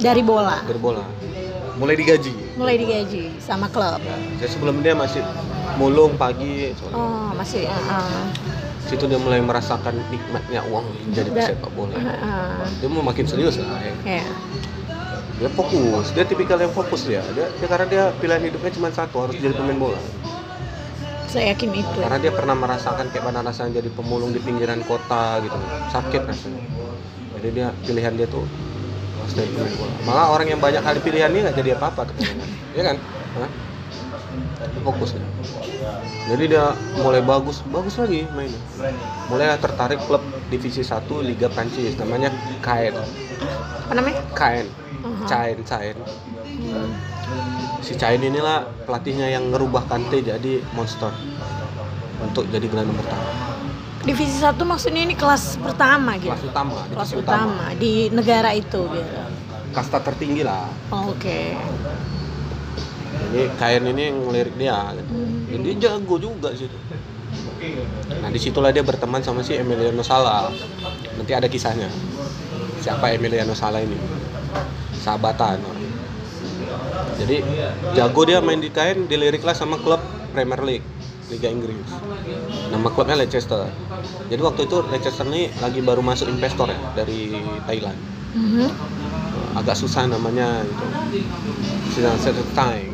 dari 0.00 0.22
bola. 0.24 0.56
berbola 0.64 1.04
mulai 1.76 1.98
digaji 1.98 2.32
Mulai 2.54 2.78
digaji 2.78 3.34
sama 3.42 3.66
klub. 3.66 3.98
Jadi 4.38 4.46
sebelum 4.46 4.78
dia 4.78 4.94
masih 4.94 5.20
mulung 5.74 6.14
pagi 6.14 6.70
soalnya. 6.78 6.96
Oh, 6.96 7.28
masih 7.34 7.66
uh, 7.66 7.98
uh. 7.98 8.24
Situ 8.84 9.04
dia 9.08 9.16
mulai 9.16 9.40
merasakan 9.40 9.96
nikmatnya 10.12 10.60
uang 10.68 10.84
jadi 11.16 11.30
pesepak 11.32 11.70
bola. 11.72 11.96
Dia 12.80 12.88
mau 12.92 13.00
makin 13.00 13.24
serius 13.24 13.56
lah 13.56 13.80
ya. 13.80 14.20
Ya. 14.20 14.24
dia 15.34 15.50
fokus. 15.50 16.14
Dia 16.14 16.24
tipikal 16.28 16.60
yang 16.60 16.70
fokus 16.70 17.08
dia. 17.08 17.24
Dia, 17.34 17.48
dia 17.48 17.66
karena 17.66 17.86
dia 17.90 18.02
pilihan 18.22 18.42
hidupnya 18.44 18.70
cuma 18.76 18.88
satu 18.92 19.26
harus 19.26 19.34
jadi 19.40 19.56
pemain 19.56 19.78
bola. 19.80 20.00
Saya 21.26 21.50
yakin 21.50 21.70
itu. 21.74 21.98
karena 21.98 22.18
dia 22.22 22.30
pernah 22.30 22.54
merasakan 22.54 23.10
kayak 23.10 23.26
mana 23.26 23.42
rasanya 23.42 23.82
jadi 23.82 23.90
pemulung 23.90 24.30
di 24.30 24.38
pinggiran 24.38 24.78
kota 24.86 25.42
gitu. 25.42 25.56
Sakit 25.90 26.22
rasanya. 26.22 26.62
Jadi 27.40 27.48
dia 27.50 27.66
pilihan 27.82 28.14
dia 28.14 28.30
tuh 28.30 28.46
harus 29.18 29.32
jadi 29.34 29.50
pemain 29.50 29.74
bola. 29.74 29.94
Malah 30.06 30.26
orang 30.30 30.46
yang 30.54 30.60
banyak 30.62 30.82
kali 30.84 30.98
pilihannya 31.02 31.40
nggak 31.50 31.56
jadi 31.58 31.70
apa-apa 31.80 32.06
tuh 32.06 32.16
ya 32.78 32.82
kan? 32.86 32.96
Hah? 33.40 33.50
Fokus 34.80 35.10
dia. 35.12 35.26
jadi 36.26 36.44
dia 36.46 36.64
mulai 36.96 37.20
bagus 37.20 37.60
bagus 37.66 37.96
lagi 37.96 38.24
mainnya 38.32 38.60
mulai 39.26 39.56
tertarik 39.56 40.00
klub 40.02 40.20
divisi 40.46 40.80
1 40.80 40.94
Liga 41.20 41.48
Prancis 41.48 41.96
namanya 41.96 42.28
Caen 42.60 42.94
Apa 43.84 43.92
namanya? 43.92 44.20
Caen 44.32 44.66
Aha. 45.02 45.24
Caen 45.26 45.58
Caen 45.62 45.96
Hmm. 46.54 46.86
si 47.80 47.92
Caen 47.94 48.20
inilah 48.20 48.62
pelatihnya 48.84 49.26
yang 49.26 49.50
ngerubah 49.50 49.84
Kante 49.84 50.22
jadi 50.22 50.62
monster 50.70 51.10
untuk 52.20 52.46
jadi 52.48 52.62
gelandang 52.64 52.94
pertama 52.94 53.26
Divisi 54.00 54.36
satu 54.36 54.62
maksudnya 54.62 55.02
ini 55.02 55.16
kelas 55.16 55.56
pertama 55.58 56.14
gitu. 56.14 56.30
kelas 56.30 56.44
utama 56.44 56.78
Kelas 56.86 57.10
divisi 57.10 57.16
utama 57.18 57.64
di 57.74 57.92
negara 58.08 58.52
itu 58.52 58.86
gitu. 58.86 59.12
kasta 59.72 59.98
tertinggi 59.98 60.44
lah 60.44 60.68
Oh, 60.88 61.10
Oke. 61.10 61.56
Jadi 63.30 63.50
Caen 63.58 63.84
ini 63.90 64.02
yang 64.10 64.18
ngelirik 64.26 64.54
dia 64.58 64.78
gitu. 64.94 65.12
Hmm. 65.14 65.50
dan 65.50 65.60
dia 65.62 65.74
jago 65.88 66.14
juga 66.18 66.50
situ. 66.54 66.78
Nah 68.20 68.28
di 68.28 68.38
situlah 68.38 68.70
dia 68.70 68.84
berteman 68.84 69.24
sama 69.24 69.40
si 69.42 69.56
Emiliano 69.56 70.04
Sala. 70.04 70.52
Nanti 71.16 71.32
ada 71.32 71.48
kisahnya. 71.48 71.88
Siapa 72.82 73.14
Emiliano 73.16 73.56
Sala 73.56 73.80
ini? 73.80 73.96
Sahabatan 75.00 75.84
jadi 77.14 77.36
jago 77.94 78.22
dia 78.26 78.42
main 78.42 78.58
di 78.58 78.70
Caen 78.74 79.06
diliriklah 79.06 79.54
sama 79.54 79.78
klub 79.78 80.02
Premier 80.34 80.60
League 80.66 80.86
Liga 81.30 81.48
Inggris. 81.48 81.88
Nama 82.68 82.88
klubnya 82.90 83.16
Leicester. 83.16 83.70
Jadi 84.28 84.40
waktu 84.42 84.66
itu 84.66 84.76
Leicester 84.90 85.26
ini 85.30 85.48
lagi 85.62 85.80
baru 85.80 86.02
masuk 86.02 86.28
investor 86.28 86.68
ya 86.68 86.78
dari 86.98 87.38
Thailand. 87.66 87.98
Mhm. 88.34 88.66
agak 89.54 89.78
susah 89.78 90.10
namanya 90.10 90.66
gitu. 90.66 90.86
Setai 91.94 92.82
gitu 92.90 92.93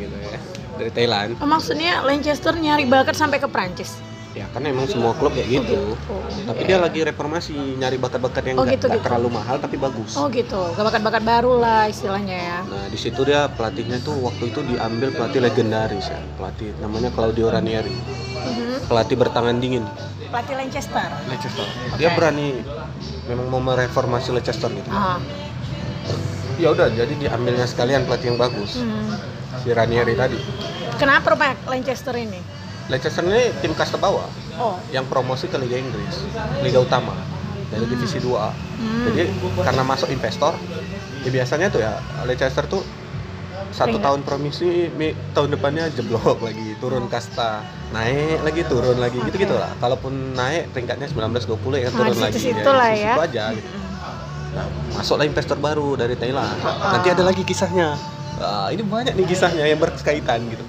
dari 0.81 0.91
Thailand 0.91 1.37
Oh, 1.37 1.45
maksudnya 1.45 2.01
Manchester 2.01 2.57
nyari 2.57 2.83
bakat 2.85 3.13
sampai 3.13 3.37
ke 3.37 3.45
Prancis. 3.45 4.01
ya 4.31 4.47
kan 4.47 4.63
emang 4.63 4.87
semua 4.87 5.11
klub 5.11 5.35
kayak 5.35 5.59
gitu 5.59 5.91
Oh, 6.07 6.23
tapi 6.47 6.63
iya. 6.63 6.67
dia 6.69 6.77
lagi 6.79 6.99
reformasi 7.03 7.51
nyari 7.75 7.99
bakat-bakat 7.99 8.43
yang 8.45 8.55
Oh, 8.55 8.63
nggak 8.63 8.79
gitu, 8.79 8.85
nggak 8.87 8.95
gitu. 8.97 9.05
terlalu 9.05 9.27
mahal 9.29 9.59
tapi 9.59 9.75
bagus 9.75 10.15
Oh 10.15 10.31
gitu, 10.31 10.71
bakat-bakat 10.73 11.19
baru 11.21 11.59
lah 11.59 11.83
istilahnya 11.85 12.37
ya. 12.39 12.59
nah 12.63 12.87
di 12.87 12.95
situ 12.95 13.19
dia 13.21 13.51
pelatihnya 13.51 13.99
tuh 13.99 14.15
waktu 14.17 14.47
itu 14.47 14.63
diambil 14.65 15.11
pelatih 15.11 15.39
legendaris 15.41 16.07
ya 16.07 16.15
pelatih 16.35 16.71
namanya 16.79 17.11
Claudio 17.11 17.51
Ranieri 17.51 17.91
Mhm. 17.91 18.87
pelatih 18.87 19.15
bertangan 19.15 19.59
dingin 19.59 19.83
Pelatih 20.31 20.55
Leicester. 20.55 21.09
Leicester 21.27 21.67
dia 21.99 22.07
Oke. 22.07 22.15
berani 22.15 22.63
memang 23.27 23.51
mau 23.51 23.59
mereformasi 23.61 24.31
Leicester 24.31 24.71
gitu 24.71 24.87
Ah. 24.89 25.19
ya 26.55 26.71
udah 26.71 26.87
jadi 26.87 27.11
diambilnya 27.19 27.67
sekalian 27.67 28.07
pelatih 28.07 28.31
yang 28.31 28.39
bagus 28.39 28.79
Hmm. 28.79 29.11
si 29.59 29.69
Ranieri 29.69 30.15
tadi 30.15 30.39
Kenapa 31.01 31.33
Pak 31.33 31.65
Leicester 31.65 32.13
ini? 32.13 32.37
Leicester 32.85 33.23
ini 33.23 33.49
tim 33.57 33.73
kasta 33.73 33.97
bawah 33.97 34.29
Oh. 34.53 34.77
yang 34.89 35.07
promosi 35.07 35.49
ke 35.49 35.57
Liga 35.57 35.73
Inggris, 35.73 36.21
Liga 36.61 36.77
Utama 36.77 37.17
dari 37.65 37.87
divisi 37.87 38.19
2A. 38.19 38.51
Hmm. 38.51 39.09
Jadi 39.09 39.31
karena 39.57 39.81
masuk 39.81 40.07
investor, 40.07 40.53
ya 41.19 41.29
biasanya 41.31 41.67
tuh 41.67 41.81
ya 41.81 41.97
Leicester 42.21 42.67
tuh 42.67 42.85
satu 43.71 43.95
Peringkat. 43.95 44.03
tahun 44.03 44.19
promosi, 44.21 44.69
mi- 44.91 45.15
tahun 45.31 45.49
depannya 45.49 45.89
jeblok 45.89 46.43
lagi, 46.43 46.75
turun 46.77 47.07
kasta, 47.07 47.63
naik 47.89 48.43
lagi, 48.43 48.61
turun 48.67 48.99
lagi, 48.99 49.17
Oke. 49.17 49.31
gitu-gitu 49.31 49.55
lah. 49.55 49.71
Kalaupun 49.79 50.35
naik 50.35 50.69
peringkatnya 50.69 51.07
19-20 51.07 51.79
ya 51.79 51.87
Ah, 51.87 51.95
turun 51.95 52.11
di 52.11 52.19
lagi. 52.19 52.35
situ-situ 52.35 52.61
Ya, 52.61 52.83
di 52.85 52.99
ya. 52.99 53.13
situ 53.15 53.21
aja 53.23 53.43
gitu. 53.55 53.69
Mm. 53.71 53.81
Nah, 54.51 54.65
masuklah 54.91 55.23
investor 55.23 55.57
baru 55.57 55.95
dari 55.95 56.13
Thailand. 56.13 56.51
Ah. 56.59 56.93
Nanti 56.93 57.07
ada 57.09 57.23
lagi 57.23 57.41
kisahnya. 57.41 57.95
Ah, 58.37 58.67
ini 58.67 58.83
banyak 58.83 59.15
nih 59.15 59.25
kisahnya 59.25 59.63
yang 59.63 59.79
berkaitan 59.79 60.43
gitu. 60.45 60.61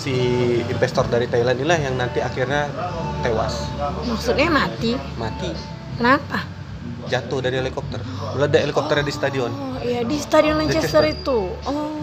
Si 0.00 0.16
investor 0.64 1.04
dari 1.12 1.28
Thailand 1.28 1.60
inilah 1.60 1.76
yang 1.76 1.94
nanti 2.00 2.24
akhirnya 2.24 2.72
tewas, 3.20 3.68
Maksudnya 4.08 4.48
mati. 4.48 4.96
mati, 5.20 5.52
Kenapa? 6.00 6.40
jatuh 7.04 7.44
dari 7.44 7.60
helikopter. 7.60 8.00
Meledak 8.32 8.60
helikopternya 8.64 9.04
di 9.04 9.12
stadion. 9.12 9.52
Oh 9.52 9.76
iya 9.84 10.00
di 10.00 10.16
Stadion 10.16 10.56
Leicester, 10.56 11.04
Leicester. 11.04 11.04
itu. 11.20 11.38
Oh. 11.68 11.99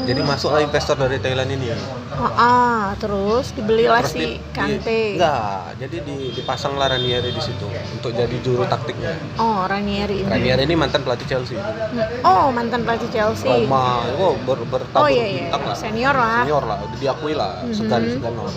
Jadi 0.00 0.20
masuklah 0.20 0.60
investor 0.60 0.96
dari 0.96 1.16
Thailand 1.16 1.50
ini. 1.50 1.70
Ah, 2.10 2.32
ah, 2.32 2.82
terus 2.94 3.50
dibelilah 3.50 4.00
Terus 4.02 4.12
si 4.12 4.18
di- 4.18 4.26
di- 4.32 4.40
Kante. 4.50 5.00
enggak, 5.14 5.40
jadi 5.78 5.96
di, 6.00 6.14
dipasang 6.32 6.74
lah 6.74 6.90
Ranieri 6.90 7.30
di 7.30 7.38
situ 7.38 7.64
untuk 7.90 8.10
jadi 8.10 8.36
juru 8.38 8.64
taktiknya. 8.64 9.16
Oh, 9.36 9.64
Ranieri 9.64 10.20
ini. 10.20 10.28
Ranieri 10.28 10.62
ini 10.64 10.74
mantan 10.74 11.00
pelatih 11.00 11.24
Chelsea. 11.26 11.56
Hmm. 11.56 12.22
Oh, 12.22 12.46
mantan 12.50 12.82
pelatih 12.82 13.08
Chelsea. 13.08 13.48
Roma, 13.48 14.04
oh, 14.14 14.36
ber, 14.38 14.60
bertabur 14.62 15.00
Oh 15.00 15.08
iya 15.08 15.26
iya, 15.26 15.44
lah. 15.50 15.72
senior 15.74 16.12
lah. 16.12 16.42
senior 16.42 16.62
lah 16.62 16.78
diakui 16.94 17.32
lah 17.32 17.52
Mhm. 17.62 17.72
segan 17.72 18.02
segan 18.06 18.34
di 18.34 18.52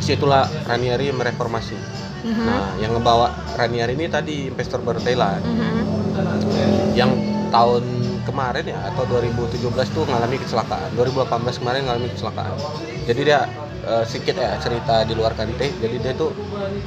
situlah 0.00 0.44
Ranieri 0.64 1.08
mereformasi 1.10 1.76
Mhm. 2.24 2.44
nah 2.44 2.72
yang 2.78 2.92
ngebawa 2.92 3.28
Ranieri 3.54 3.92
ini 3.92 4.06
tadi 4.06 4.46
investor 4.46 4.80
baru 4.80 4.96
Thailand 4.98 5.42
Mhm. 5.42 5.80
yang 6.94 7.10
tahun 7.50 7.84
kemarin 8.24 8.64
ya 8.66 8.78
atau 8.90 9.04
2017 9.06 9.60
tuh 9.94 10.04
ngalami 10.08 10.36
kecelakaan 10.40 10.90
2018 10.96 11.60
kemarin 11.60 11.80
ngalami 11.86 12.08
kecelakaan 12.12 12.56
jadi 13.04 13.20
dia 13.20 13.40
eh, 13.84 14.04
sedikit 14.08 14.40
ya 14.40 14.56
cerita 14.56 15.04
di 15.04 15.12
luar 15.12 15.36
Kante. 15.36 15.68
Jadi 15.68 15.96
dia 16.00 16.12
tuh 16.16 16.32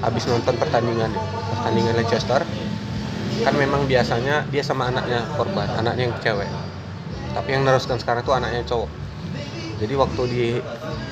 habis 0.02 0.26
nonton 0.26 0.58
pertandingan 0.58 1.10
pertandingan 1.54 1.94
Leicester 1.98 2.42
kan 3.46 3.54
memang 3.54 3.86
biasanya 3.86 4.50
dia 4.50 4.66
sama 4.66 4.90
anaknya 4.90 5.22
korban, 5.38 5.70
anaknya 5.78 6.10
yang 6.10 6.16
cewek. 6.20 6.50
Tapi 7.38 7.50
yang 7.54 7.64
neruskan 7.70 8.02
sekarang 8.02 8.26
tuh 8.26 8.34
anaknya 8.34 8.66
cowok. 8.66 8.90
Jadi 9.78 9.94
waktu 9.94 10.22
di 10.26 10.46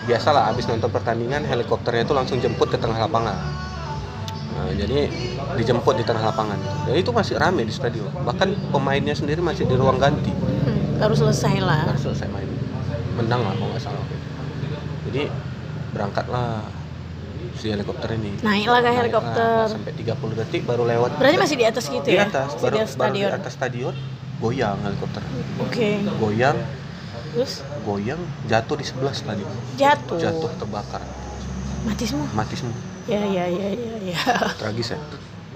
biasalah 0.10 0.50
habis 0.50 0.66
nonton 0.66 0.90
pertandingan 0.90 1.46
helikopternya 1.46 2.02
itu 2.02 2.18
langsung 2.18 2.42
jemput 2.42 2.74
ke 2.74 2.82
tengah 2.82 2.98
lapangan. 2.98 3.38
Nah, 4.56 4.72
jadi 4.72 5.12
dijemput 5.54 5.96
di 5.96 6.04
tengah 6.04 6.24
lapangan. 6.26 6.56
Dan 6.84 6.96
itu 6.96 7.12
masih 7.12 7.36
rame 7.36 7.62
di 7.62 7.72
stadion. 7.72 8.08
Bahkan 8.18 8.72
pemainnya 8.72 9.12
sendiri 9.12 9.40
masih 9.40 9.68
di 9.68 9.76
ruang 9.76 10.00
ganti. 10.00 10.32
Hmm, 10.32 10.96
baru 10.96 11.12
selesai 11.14 11.60
lah. 11.60 11.84
Baru 11.86 12.00
selesai 12.02 12.28
main. 12.28 12.48
Menang 13.16 13.44
lah 13.44 13.54
kalau 13.54 13.68
nggak 13.70 13.84
salah. 13.84 14.06
Jadi 15.06 15.28
berangkatlah 15.92 16.64
si 17.56 17.68
helikopter 17.68 18.10
ini. 18.12 18.32
Naiklah 18.38 18.48
ke 18.80 18.84
Naiklah 18.86 18.94
helikopter. 18.96 19.60
sampai 19.70 19.92
30 19.94 20.34
detik 20.36 20.62
baru 20.64 20.84
lewat. 20.86 21.20
Berarti 21.20 21.38
masih 21.38 21.56
di 21.56 21.66
atas 21.66 21.84
gitu 21.88 22.04
di 22.06 22.16
ya? 22.16 22.26
atas, 22.26 22.50
Masih 22.50 22.64
baru, 22.64 22.74
di 22.74 22.80
atas 22.80 22.94
baru 22.94 23.12
di 23.14 23.20
stadion. 23.20 23.32
atas 23.34 23.54
stadion 23.54 23.96
goyang 24.36 24.78
helikopter. 24.82 25.24
Oke. 25.60 25.90
Goyang, 26.18 26.58
Terus 27.32 27.54
goyang, 27.84 28.20
jatuh 28.48 28.76
di 28.76 28.84
sebelah 28.84 29.12
stadion. 29.12 29.52
jatuh. 29.76 30.16
Jatuh 30.16 30.52
terbakar, 30.56 31.04
Mati 31.84 32.04
semua. 32.04 32.28
mati 32.34 32.56
semua. 32.56 32.76
Ya 33.06 33.22
ya 33.22 33.46
ya 33.46 33.68
ya 33.70 33.94
ya. 34.02 34.20
Tragis 34.58 34.94
ya. 34.94 35.00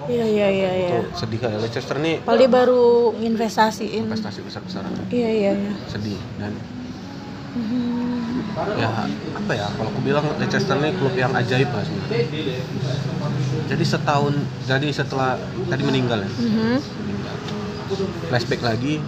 Ya 0.07 0.25
ya 0.25 0.47
ya 0.47 0.71
ya. 0.71 0.89
Itu 0.89 0.99
sedih 1.13 1.37
kayak 1.37 1.59
Leicester 1.59 1.97
nih 1.97 2.21
Padahal 2.21 2.39
dia 2.39 2.49
baru 2.49 2.83
nginvestasiin. 3.13 4.05
investasi 4.05 4.39
besar-besaran. 4.41 4.89
Iya 5.09 5.29
iya 5.29 5.51
iya. 5.55 5.73
Sedih 5.85 6.17
dan 6.37 6.53
Hmm. 7.49 8.45
ya 8.77 9.09
apa 9.33 9.51
ya 9.51 9.65
kalau 9.73 9.89
aku 9.89 10.05
bilang 10.05 10.21
Leicester 10.37 10.77
ini 10.77 10.93
klub 10.93 11.17
yang 11.17 11.33
ajaib 11.33 11.65
lah 11.65 11.81
sebenarnya. 11.81 12.61
Jadi 13.65 13.83
setahun 13.83 14.33
jadi 14.65 14.87
setelah 14.89 15.33
tadi 15.65 15.81
meninggal 15.81 16.21
ya. 16.21 16.29
Mhm. 16.29 16.77
meninggal. 16.77 17.35
Flashback 18.29 18.61
lagi 18.61 19.01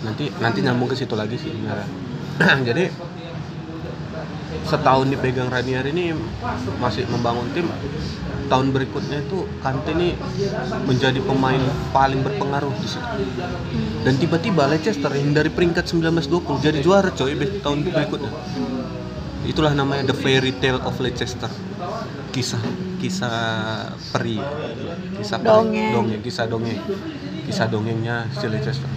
nanti 0.00 0.32
nanti 0.40 0.58
nyambung 0.64 0.88
ke 0.88 0.96
situ 0.96 1.12
lagi 1.12 1.36
sih 1.36 1.52
sebenarnya. 1.52 1.88
jadi 2.72 2.88
setahun 4.66 5.06
dipegang 5.10 5.50
Ranieri 5.50 5.90
ini 5.94 6.04
masih 6.78 7.06
membangun 7.10 7.46
tim. 7.54 7.66
Tahun 8.46 8.70
berikutnya 8.70 9.26
itu 9.26 9.42
Kante 9.58 9.90
ini 9.90 10.14
menjadi 10.86 11.18
pemain 11.18 11.58
paling 11.90 12.22
berpengaruh 12.22 12.70
di 12.78 12.86
situ. 12.86 13.06
Dan 14.06 14.14
tiba-tiba 14.22 14.70
Leicester 14.70 15.10
yang 15.18 15.34
dari 15.34 15.50
peringkat 15.50 15.82
19-20 15.90 16.62
jadi 16.62 16.78
juara 16.78 17.10
coy 17.10 17.34
tahun 17.34 17.78
berikutnya. 17.82 18.30
Itulah 19.46 19.74
namanya 19.74 20.10
the 20.10 20.16
fairy 20.16 20.54
tale 20.62 20.78
of 20.82 20.94
Leicester. 21.02 21.50
Kisah 22.30 22.62
kisah 23.02 23.90
peri. 24.14 24.38
Kisah 25.18 25.38
peri, 25.42 25.50
Dongeng. 25.50 25.92
dongeng 25.94 26.20
kisah 26.22 26.46
dongeng. 26.46 26.80
Kisah 27.50 27.66
dongengnya 27.66 28.30
si 28.30 28.46
Leicester. 28.46 28.90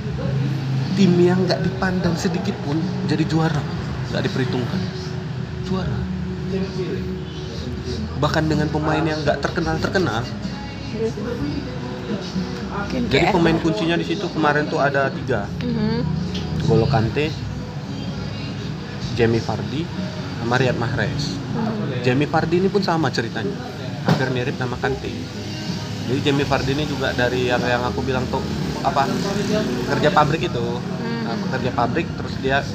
Tim 0.93 1.13
yang 1.17 1.41
nggak 1.45 1.65
dipandang 1.65 2.13
sedikit 2.13 2.53
pun 2.65 2.77
jadi 3.09 3.25
juara. 3.25 3.61
Nggak 4.13 4.29
diperhitungkan 4.29 5.08
juara. 5.69 5.99
Bahkan 8.19 8.43
dengan 8.49 8.67
pemain 8.73 9.05
yang 9.05 9.21
nggak 9.21 9.37
terkenal 9.39 9.77
terkenal. 9.77 10.25
Mungkin 12.69 13.01
jadi 13.13 13.29
pemain 13.29 13.57
kuncinya 13.61 13.95
di 14.01 14.05
situ 14.09 14.25
kemarin 14.33 14.65
tuh 14.65 14.81
ada 14.81 15.13
tiga. 15.13 15.45
Mhm. 15.61 16.01
Golo 16.65 16.85
Kante 16.89 17.29
Jamie 19.13 19.41
Vardy 19.41 19.85
sama 20.41 20.57
Riyad 20.57 20.77
Mahrez. 20.81 21.37
Mhm. 21.37 22.01
Jamie 22.01 22.29
Vardy 22.29 22.55
ini 22.57 22.69
pun 22.73 22.81
sama 22.81 23.13
ceritanya. 23.13 23.53
Hampir 24.09 24.33
mirip 24.33 24.57
nama 24.57 24.73
Kante. 24.81 25.11
Jadi 26.09 26.19
Jamie 26.25 26.47
Vardy 26.49 26.71
ini 26.73 26.89
juga 26.89 27.13
dari 27.13 27.45
yang 27.53 27.61
yang 27.61 27.85
aku 27.85 28.01
bilang 28.01 28.25
tuh 28.33 28.41
apa 28.81 29.05
kerja 29.93 30.09
pabrik 30.09 30.49
itu 30.49 30.65
Nah, 31.29 31.37
pekerja 31.45 31.69
pabrik 31.77 32.09
terus 32.17 32.33
dia 32.41 32.65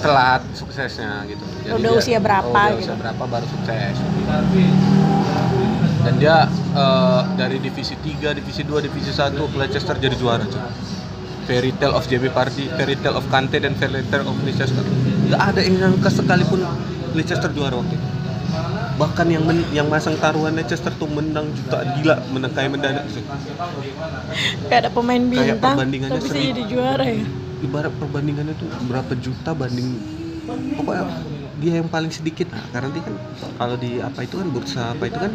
telat 0.00 0.40
suksesnya 0.56 1.28
gitu 1.28 1.44
Udah 1.76 1.92
usia 2.00 2.16
berapa 2.16 2.48
oh, 2.48 2.56
udah 2.56 2.72
gitu. 2.72 2.88
usia 2.88 2.96
berapa 2.96 3.22
baru 3.28 3.44
sukses 3.44 3.96
dan 6.00 6.14
dia 6.16 6.48
eh, 6.72 7.20
dari 7.36 7.60
divisi 7.60 7.92
3, 7.92 8.32
divisi 8.40 8.64
2, 8.64 8.86
divisi 8.88 9.12
1 9.12 9.36
Leicester 9.36 9.96
jadi 10.00 10.16
juara 10.16 10.48
cuy. 10.48 10.56
Fairy 11.44 11.76
tale 11.76 11.92
of 11.92 12.08
JB 12.08 12.32
Party, 12.32 12.72
fairy 12.72 12.96
tale 12.96 13.20
of 13.20 13.26
Kante 13.28 13.60
dan 13.60 13.76
fairy 13.76 14.00
tale 14.08 14.24
of 14.24 14.36
Leicester. 14.40 14.80
Gak 15.28 15.42
ada 15.52 15.60
yang 15.60 15.76
nyangka 15.76 16.08
sekalipun 16.08 16.64
Leicester 17.12 17.52
juara 17.52 17.76
waktu 17.76 18.00
itu. 18.00 18.08
Bahkan 18.96 19.26
yang 19.28 19.44
men- 19.44 19.68
yang 19.72 19.88
masang 19.92 20.16
taruhan 20.16 20.56
Leicester 20.56 20.92
tuh 20.96 21.08
menang 21.10 21.52
jutaan 21.52 21.88
gila, 22.00 22.16
menang 22.32 22.52
kayak 22.56 22.70
mendadak. 22.72 23.04
Kayak 24.68 24.80
ada 24.86 24.90
pemain 24.92 25.20
Kayak 25.20 25.28
bintang 25.60 25.74
perbandingannya 25.76 26.20
tapi 26.22 26.40
jadi 26.54 26.62
juara 26.64 27.04
ya. 27.04 27.24
Ibarat 27.60 27.92
perbandingannya 28.00 28.56
tuh 28.56 28.68
berapa 28.88 29.12
juta 29.20 29.52
banding 29.52 30.00
pokoknya 30.80 31.04
dia 31.60 31.72
yang 31.76 31.92
paling 31.92 32.08
sedikit. 32.08 32.48
Nah, 32.48 32.64
karena 32.72 32.88
dia 32.88 33.02
kan 33.04 33.14
kalau 33.60 33.76
di 33.76 34.00
apa 34.00 34.24
itu 34.24 34.40
kan 34.40 34.48
bursa 34.48 34.96
apa 34.96 35.04
itu 35.12 35.18
kan 35.20 35.32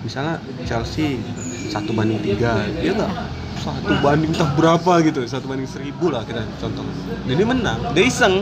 misalnya 0.00 0.40
Chelsea 0.64 1.20
satu 1.68 1.92
banding 1.92 2.24
tiga 2.24 2.64
dia 2.80 2.96
nggak? 2.96 3.12
Satu 3.60 3.92
banding 4.00 4.32
entah 4.32 4.48
berapa 4.56 4.92
gitu 5.04 5.20
satu 5.28 5.44
banding 5.44 5.68
seribu 5.68 6.08
lah 6.08 6.24
kita 6.24 6.40
contoh. 6.56 6.88
Dan 7.28 7.34
dia 7.36 7.46
menang 7.46 7.78
dia 7.92 8.04
iseng 8.08 8.40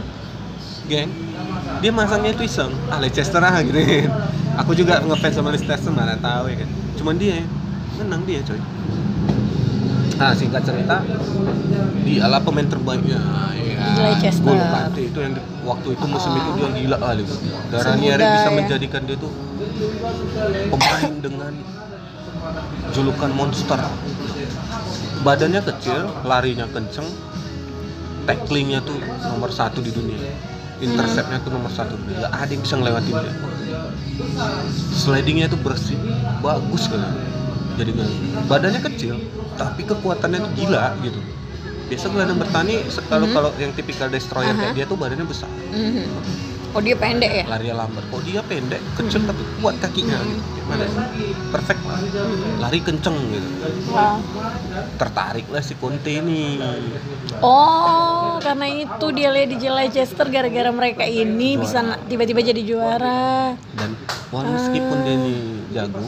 geng 0.86 1.10
dia 1.82 1.90
masangnya 1.90 2.30
itu 2.30 2.46
iseng. 2.46 2.70
Ah 2.94 3.02
Leicester 3.02 3.42
ah 3.42 3.58
gitu 3.58 3.74
kan? 3.74 4.06
Aku 4.62 4.72
juga 4.78 5.02
ngefans 5.02 5.34
sama 5.34 5.50
Leicester 5.50 5.90
mana 5.90 6.14
tahu 6.14 6.46
ya 6.46 6.62
kan? 6.62 6.70
Cuman 6.94 7.18
dia 7.18 7.42
menang 7.98 8.22
dia 8.22 8.38
coy 8.46 8.60
nah 10.16 10.32
singkat 10.32 10.62
cerita 10.62 11.04
dialah 12.00 12.40
pemain 12.40 12.64
terbaiknya 12.64 13.20
ya 13.52 13.80
Leicester. 13.96 14.44
Golo 14.46 14.64
Kante 14.66 15.00
itu 15.02 15.18
yang 15.18 15.32
di- 15.32 15.46
waktu 15.62 15.88
itu 15.92 16.04
musim 16.06 16.30
Ah. 16.30 16.38
itu 16.38 16.50
dia 16.54 16.68
gila 16.74 16.96
kali. 16.98 17.22
Dan 17.22 17.36
Semudah 17.70 17.80
Ranieri 17.86 18.24
bisa 18.24 18.42
ya. 18.42 18.52
menjadikan 18.52 19.02
dia 19.04 19.16
tuh 19.16 19.32
pemain 20.68 21.12
dengan 21.18 21.52
julukan 22.90 23.30
monster. 23.30 23.80
Badannya 25.18 25.60
kecil 25.64 26.00
larinya 26.22 26.66
kenceng 26.66 27.08
tacklingnya 28.24 28.80
tuh 28.80 28.98
nomor 29.26 29.48
satu 29.50 29.80
di 29.80 29.90
dunia. 29.90 30.18
Interceptnya 30.76 31.40
tuh 31.40 31.50
nomor 31.50 31.70
satu. 31.70 31.96
Di 31.96 32.04
dunia 32.06 32.20
Gak 32.22 32.32
ada 32.36 32.50
yang 32.50 32.62
bisa 32.62 32.74
ngelewatin 32.76 33.12
dia. 33.12 33.32
Slidingnya 34.92 35.46
tuh 35.46 35.58
bersih 35.58 35.96
bagus 36.40 36.86
kan 36.86 37.00
jadi 37.76 37.92
badannya 38.46 38.80
kecil 38.82 39.20
tapi 39.56 39.82
kekuatannya 39.82 40.38
tuh 40.38 40.52
gila 40.54 40.94
gitu 41.00 41.20
biasa 41.86 42.04
gelandang 42.08 42.38
bertani 42.38 42.74
se- 42.84 43.04
kalau 43.04 43.24
Mhm. 43.24 43.32
kalau 43.32 43.50
yang 43.56 43.70
tipikal 43.72 44.08
destroyer 44.08 44.50
Aha. 44.50 44.60
kayak 44.60 44.74
dia 44.74 44.84
tuh 44.84 44.96
badannya 44.96 45.24
besar 45.24 45.50
Mhm. 45.70 46.04
Oh 46.72 46.84
dia 46.84 46.92
pendek 46.92 47.32
ya? 47.32 47.44
lari 47.48 47.72
lambat 47.72 48.04
kok 48.04 48.20
dia 48.20 48.42
pendek 48.42 48.84
kecil 48.94 49.24
Mhm. 49.24 49.28
tapi 49.28 49.42
kuat 49.56 49.74
kakinya 49.78 50.18
Mhm. 50.18 50.28
gitu. 50.28 50.42
gimana 50.56 50.84
perfect 51.48 51.80
lah 51.80 52.00
lari 52.60 52.78
kenceng 52.80 53.16
gitu 53.30 53.48
Wah. 53.88 54.18
tertarik 54.96 55.46
lah 55.46 55.62
si 55.62 55.72
Conte 55.74 56.10
ini 56.12 56.58
Oh, 57.38 58.36
karena 58.38 58.66
itu 58.66 59.06
dia 59.10 59.28
lihat 59.30 59.48
di 59.50 59.58
Leicester 59.62 60.26
gara-gara 60.26 60.70
mereka 60.70 61.04
ini 61.04 61.54
Juara. 61.54 61.62
bisa 61.62 61.78
tiba-tiba 62.04 62.40
jadi 62.42 62.62
juara. 62.62 63.52
dan 63.72 63.92
wah 64.28 64.42
meskipun 64.42 64.96
dia 65.00 65.14
ini 65.14 65.55
jago 65.76 66.06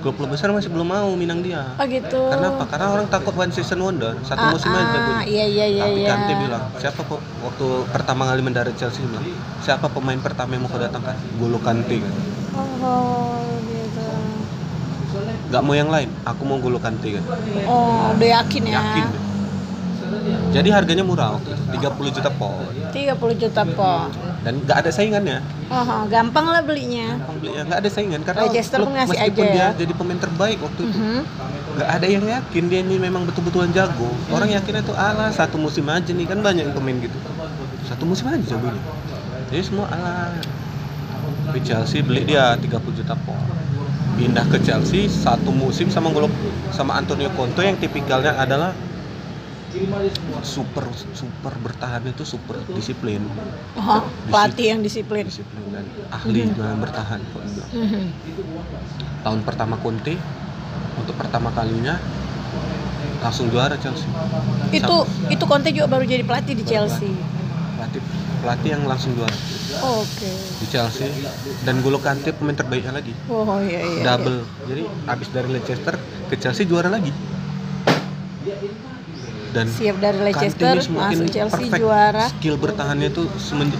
klub-klub 0.00 0.28
besar 0.32 0.48
masih 0.50 0.72
belum 0.72 0.88
mau 0.88 1.10
minang 1.14 1.40
dia 1.40 1.60
Oh 1.76 1.86
gitu. 1.86 2.20
karena 2.28 2.46
apa 2.50 2.64
karena 2.64 2.86
orang 2.90 3.08
takut 3.08 3.34
one 3.36 3.52
season 3.52 3.80
wonder 3.80 4.12
satu 4.24 4.40
Ah, 4.40 4.50
musim 4.50 4.70
aja 4.70 4.80
ah, 4.80 4.92
jago 4.92 5.10
Iya 5.24 5.44
iya 5.46 5.66
iya 5.68 5.82
tapi 5.84 6.00
iya. 6.00 6.08
Kante 6.08 6.32
bilang 6.40 6.62
siapa 6.76 7.00
kok 7.04 7.20
waktu 7.40 7.66
pertama 7.88 8.22
kali 8.28 8.40
mendarat 8.40 8.74
Chelsea 8.74 9.04
bilang 9.04 9.24
siapa 9.60 9.86
pemain 9.88 10.18
pertama 10.18 10.56
yang 10.56 10.64
mau 10.64 10.70
kau 10.70 10.80
datangkan 10.80 11.16
Golo 11.36 11.58
Kante 11.60 11.96
kan 12.00 12.12
Oh 12.54 13.40
gitu. 13.68 14.04
nggak 15.44 15.62
mau 15.62 15.74
yang 15.74 15.90
lain 15.92 16.08
aku 16.24 16.42
mau 16.42 16.58
Golo 16.58 16.80
Kante 16.80 17.08
kan 17.20 17.24
Oh 17.68 18.12
udah 18.16 18.28
yakin 18.40 18.62
ya? 18.64 18.80
yakin 18.80 19.04
deh. 19.12 19.33
Jadi 20.50 20.68
harganya 20.70 21.04
murah 21.04 21.34
waktu 21.34 21.52
itu 21.52 21.62
30 21.78 22.16
juta 22.16 22.30
pound 22.32 22.66
30 22.90 23.42
juta 23.42 23.62
po. 23.74 24.06
dan 24.44 24.60
nggak 24.60 24.76
ada 24.76 24.90
saingannya? 24.92 25.40
Oh, 25.72 26.04
gampang 26.04 26.44
lah 26.44 26.60
belinya. 26.60 27.16
Gampang 27.16 27.36
belinya 27.40 27.62
nggak 27.64 27.80
ada 27.80 27.88
saingan. 27.88 28.20
Karena 28.20 28.44
Leicester 28.44 28.76
klub 28.76 28.92
ngasih 28.92 29.16
meskipun 29.16 29.40
aja. 29.40 29.54
dia 29.56 29.64
ya. 29.64 29.68
jadi 29.72 29.92
pemain 29.96 30.20
terbaik 30.20 30.58
waktu 30.60 30.80
itu 30.84 30.98
Mhm. 31.00 31.20
nggak 31.74 31.88
ada 31.90 32.06
yang 32.06 32.24
yakin 32.28 32.64
dia 32.68 32.80
ini 32.80 32.96
memang 33.00 33.24
betul-betulan 33.24 33.72
jago. 33.72 34.10
Orang 34.28 34.52
yakinnya 34.52 34.84
tuh 34.84 34.92
alah 34.92 35.32
satu 35.32 35.56
musim 35.56 35.88
aja 35.88 36.12
nih. 36.12 36.28
Kan 36.28 36.44
banyak 36.44 36.68
yang 36.68 36.76
pemain 36.76 36.96
gitu. 37.00 37.16
Satu 37.84 38.04
musim 38.04 38.28
aja 38.28 38.44
jagonya. 38.44 38.82
Jadi 39.48 39.62
semua 39.64 39.88
alah 39.88 40.28
tapi 41.44 41.58
Chelsea 41.60 42.04
beli 42.04 42.24
dia 42.24 42.52
30 42.54 42.68
juta 42.94 43.16
pound 43.24 43.48
pindah 44.14 44.46
ke 44.46 44.60
Chelsea 44.60 45.08
satu 45.08 45.50
musim 45.50 45.88
sama 45.88 46.08
Golo 46.08 46.28
sama 46.70 46.94
Antonio 46.94 47.32
Conte 47.32 47.60
yang 47.60 47.74
tipikalnya 47.74 48.36
adalah 48.36 48.70
super 50.44 50.86
super 51.12 51.54
bertahan 51.58 52.06
itu 52.06 52.22
super 52.22 52.62
disiplin 52.70 53.26
Oh, 53.74 54.00
pelatih 54.30 54.70
yang 54.70 54.80
disiplin. 54.80 55.26
disiplin 55.26 55.66
dan 55.68 55.84
ahli 56.08 56.46
Mhm. 56.46 56.54
dalam 56.54 56.78
bertahan. 56.78 57.20
Mhm. 57.74 58.06
tahun 59.20 59.40
pertama 59.42 59.74
Conte 59.80 60.14
untuk 60.94 61.16
pertama 61.16 61.48
kalinya 61.50 61.96
langsung 63.18 63.48
juara 63.48 63.74
Chelsea 63.74 64.06
Itu 64.70 64.96
itu 65.26 65.44
Conte 65.44 65.72
juga 65.72 65.88
baru 65.88 66.04
jadi 66.04 66.22
pelatih 66.22 66.54
di 66.54 66.64
Chelsea. 66.64 67.08
pelatih 67.74 68.00
pelatih 68.38 68.70
yang 68.70 68.82
langsung 68.84 69.16
juara 69.16 69.34
Oke. 69.82 70.30
di 70.60 70.66
Chelsea 70.68 71.08
dan 71.64 71.80
Golo 71.80 71.98
Kante 71.98 72.30
pemain 72.30 72.54
terbaiknya 72.54 72.94
lagi 72.94 73.10
Oh 73.26 73.58
iya 73.58 73.80
iya. 73.80 73.96
iya. 73.96 74.04
double 74.06 74.38
jadi 74.68 74.82
abis 75.08 75.28
dari 75.32 75.48
Leicester 75.50 75.96
ke 76.28 76.34
Chelsea 76.36 76.62
juara 76.62 76.86
lagi 76.86 77.10
dan 79.54 79.66
Siap 79.66 79.96
dari 79.96 80.18
Leicester 80.20 80.74
masuk 80.90 81.30
Chelsea 81.30 81.64
perfect. 81.64 81.78
juara. 81.78 82.26
skill 82.28 82.56
bertahannya 82.58 83.08
itu 83.08 83.22
semenjak 83.38 83.78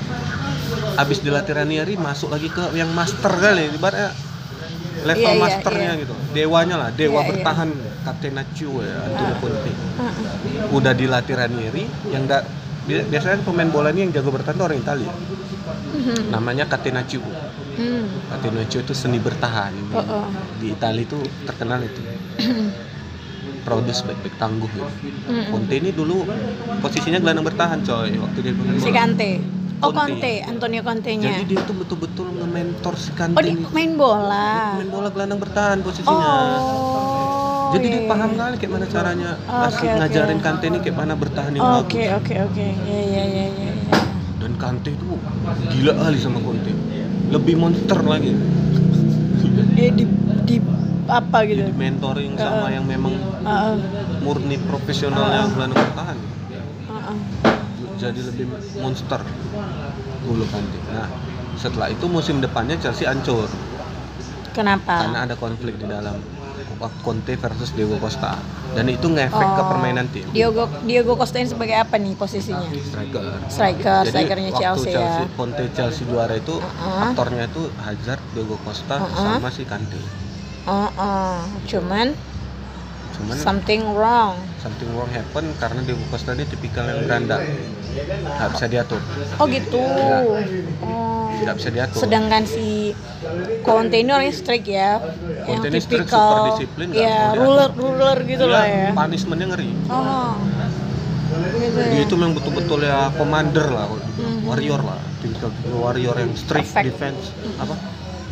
abis 0.95 1.19
dilatih 1.19 1.53
Ranieri 1.53 1.95
masuk 1.97 2.31
lagi 2.31 2.47
ke 2.47 2.71
yang 2.73 2.89
master 2.89 3.35
kali 3.35 3.67
ibaratnya 3.69 4.15
level 5.03 5.21
Iya, 5.21 5.35
iya, 5.35 5.43
masternya 5.43 5.91
iya. 5.91 6.01
gitu 6.01 6.15
dewanya 6.31 6.77
lah 6.79 6.89
dewa 6.91 7.11
Iya, 7.13 7.21
iya. 7.21 7.31
bertahan 7.35 7.71
Catenaccio 8.01 8.73
ya 8.79 8.95
Antonio 9.03 9.27
Ah. 9.27 9.39
Conte 9.39 9.71
Heeh. 9.71 10.15
udah 10.71 10.93
dilatih 10.95 11.35
Ranieri 11.35 11.85
yang 12.09 12.23
enggak 12.25 12.47
biasanya 12.85 13.43
pemain 13.43 13.67
bola 13.67 13.91
ini 13.91 14.05
yang 14.05 14.13
jago 14.13 14.31
bertahan 14.31 14.55
tuh 14.55 14.65
orang 14.65 14.79
Italia 14.79 15.11
Mhm. 15.91 16.31
namanya 16.31 16.65
Catenaccio 16.65 17.21
Hmm. 17.75 18.07
Catenaccio 18.31 18.79
itu 18.81 18.95
seni 18.95 19.19
bertahan 19.19 19.75
Oh, 19.91 19.99
oh. 19.99 20.27
di 20.57 20.71
Italia 20.71 21.03
itu 21.03 21.19
terkenal 21.43 21.83
itu 21.83 21.99
Proudus 23.65 24.05
baik-baik 24.05 24.37
tangguh 24.37 24.69
gitu. 24.69 24.85
Mm-mm. 25.25 25.49
Conte 25.49 25.75
ini 25.81 25.91
dulu 25.91 26.29
posisinya 26.85 27.19
gelandang 27.19 27.49
bertahan 27.49 27.81
coy 27.81 28.13
waktu 28.21 28.39
dia 28.45 28.53
pemain 28.53 28.77
Si. 28.77 28.93
Kante. 28.93 29.31
Oh 29.83 29.91
Conte. 29.91 30.21
Conte, 30.21 30.35
Antonio 30.45 30.81
Conte-nya. 30.85 31.29
Jadi 31.41 31.45
dia 31.57 31.61
tuh 31.65 31.77
betul-betul 31.77 32.29
nge-mentor 32.41 32.95
si 33.01 33.11
Kante 33.17 33.37
Oh 33.37 33.43
dia 33.43 33.57
main 33.73 33.93
bola. 33.97 34.77
Main 34.77 34.89
bola 34.93 35.09
gelandang 35.09 35.41
bertahan 35.41 35.81
posisinya. 35.81 36.31
Oh. 36.61 37.73
Jadi 37.75 37.87
iya, 37.91 37.99
dia 37.99 38.07
paham 38.07 38.31
iya. 38.31 38.39
kali 38.39 38.55
kayak 38.63 38.73
mana 38.77 38.87
caranya 38.87 39.31
Oke, 39.35 39.51
ngasih 39.51 39.87
oke. 39.89 39.99
ngajarin 39.99 40.41
Kante 40.45 40.65
ini 40.71 40.79
kayak 40.79 40.97
mana 41.01 41.15
bertahan 41.19 41.53
yang 41.59 41.65
Oke 41.83 42.05
bagus. 42.07 42.19
oke 42.23 42.35
oke. 42.53 42.67
Ya 42.87 43.01
ya 43.03 43.25
ya 43.27 43.47
ya. 43.51 43.71
ya. 43.75 43.99
Dan 44.39 44.53
Kante 44.61 44.91
itu 44.95 45.09
gila 45.75 45.93
kali 45.99 46.19
sama 46.23 46.39
Conte. 46.45 46.71
Lebih 47.33 47.55
monster 47.59 47.99
lagi. 48.05 48.31
Eh 49.75 49.91
di 49.91 50.05
apa 51.07 51.39
gitu? 51.45 51.61
Jadi 51.63 51.75
mentoring 51.75 52.33
sama 52.35 52.67
Heeh. 52.67 52.77
yang 52.77 52.85
memang 52.85 53.15
Heeh. 53.41 53.75
murni 54.21 54.57
profesionalnya 54.61 55.49
gelandang 55.49 55.81
bertahan. 55.81 56.19
Heeh. 56.87 57.17
Jadi 57.95 58.21
lebih 58.25 58.47
monster 58.79 59.21
dulu 60.21 60.45
Kante. 60.49 60.79
Nah, 60.91 61.09
setelah 61.55 61.89
itu 61.89 62.05
musim 62.07 62.41
depannya 62.41 62.75
Chelsea 62.77 63.05
hancur 63.05 63.47
Kenapa? 64.51 65.05
karena 65.05 65.19
ada 65.23 65.35
konflik 65.35 65.77
di 65.77 65.87
dalam 65.87 66.19
Conte 67.01 67.33
versus 67.35 67.71
Diego 67.71 67.97
Costa 67.97 68.37
dan 68.73 68.85
itu 68.87 69.07
ngefek 69.07 69.31
ke 69.31 69.63
Oh. 69.63 69.69
permainan 69.71 70.05
tim 70.11 70.27
Diego 70.31 70.69
Diego 70.83 71.15
Costa 71.15 71.39
ini 71.39 71.49
sebagai 71.49 71.79
apa 71.79 71.97
nih 71.97 72.13
posisinya? 72.13 72.67
striker 72.67 73.25
Striker, 73.47 74.01
Jadi 74.03 74.11
strikernya 74.11 74.51
waktu 74.51 74.61
Chelsea, 74.61 74.93
ya. 74.93 75.25
Conte 75.33 75.65
Chelsea 75.71 76.05
juara 76.05 76.35
itu 76.35 76.59
Uh-uh. 76.59 77.09
aktornya 77.09 77.47
itu 77.47 77.63
Hazard, 77.79 78.21
Diego 78.33 78.59
Costa 78.61 78.97
Uh-uh. 78.99 79.17
sama 79.17 79.49
si 79.49 79.65
Kante. 79.65 79.97
Oh, 80.65 80.89
oh. 80.91 81.37
cuman 81.67 82.17
Cuman 83.15 83.37
something 83.37 83.95
wrong. 83.95 84.35
something 84.59 84.91
wrong 84.91 85.07
happen 85.09 85.45
karena 85.57 85.81
Diego 85.83 86.03
Costa 86.09 86.33
ini 86.33 86.43
tipikal 86.45 86.83
yang 86.85 87.05
beranda, 87.05 87.39
nggak 87.39 88.49
bisa 88.51 88.67
diatur, 88.67 88.99
Oh 89.37 89.47
gitu. 89.47 89.79
Ya. 89.79 90.19
Oh. 90.83 91.31
nggak 91.37 91.55
bisa 91.55 91.69
diatur. 91.71 92.01
Sedangkan 92.01 92.43
si 92.43 92.91
Conte 93.61 93.97
ini 93.97 94.11
orangnya 94.11 94.35
strict 94.35 94.67
ya, 94.67 94.99
strict, 95.45 95.87
tipikal, 95.87 96.11
super 96.11 96.43
disiplin, 96.51 96.87
nggak 96.91 97.07
ya 97.07 97.19
ruler 97.35 97.71
ruler 97.71 98.19
gitu 98.25 98.47
lah 98.47 98.65
ya. 98.65 98.89
punishmentnya 98.91 99.47
ngeri. 99.47 99.71
Oh, 99.87 100.35
gitu 101.55 101.79
Dia 101.79 101.95
ya. 101.95 102.03
itu 102.03 102.15
memang 102.17 102.35
betul-betul 102.35 102.81
ya 102.83 103.15
commander 103.15 103.67
lah, 103.69 103.87
Mhm. 103.87 104.43
warrior 104.43 104.81
lah, 104.81 104.99
tipikal 105.21 105.55
warrior 105.71 106.17
yang 106.17 106.33
strict 106.35 106.67
Perfect. 106.67 106.85
defense, 106.89 107.23
apa 107.57 107.75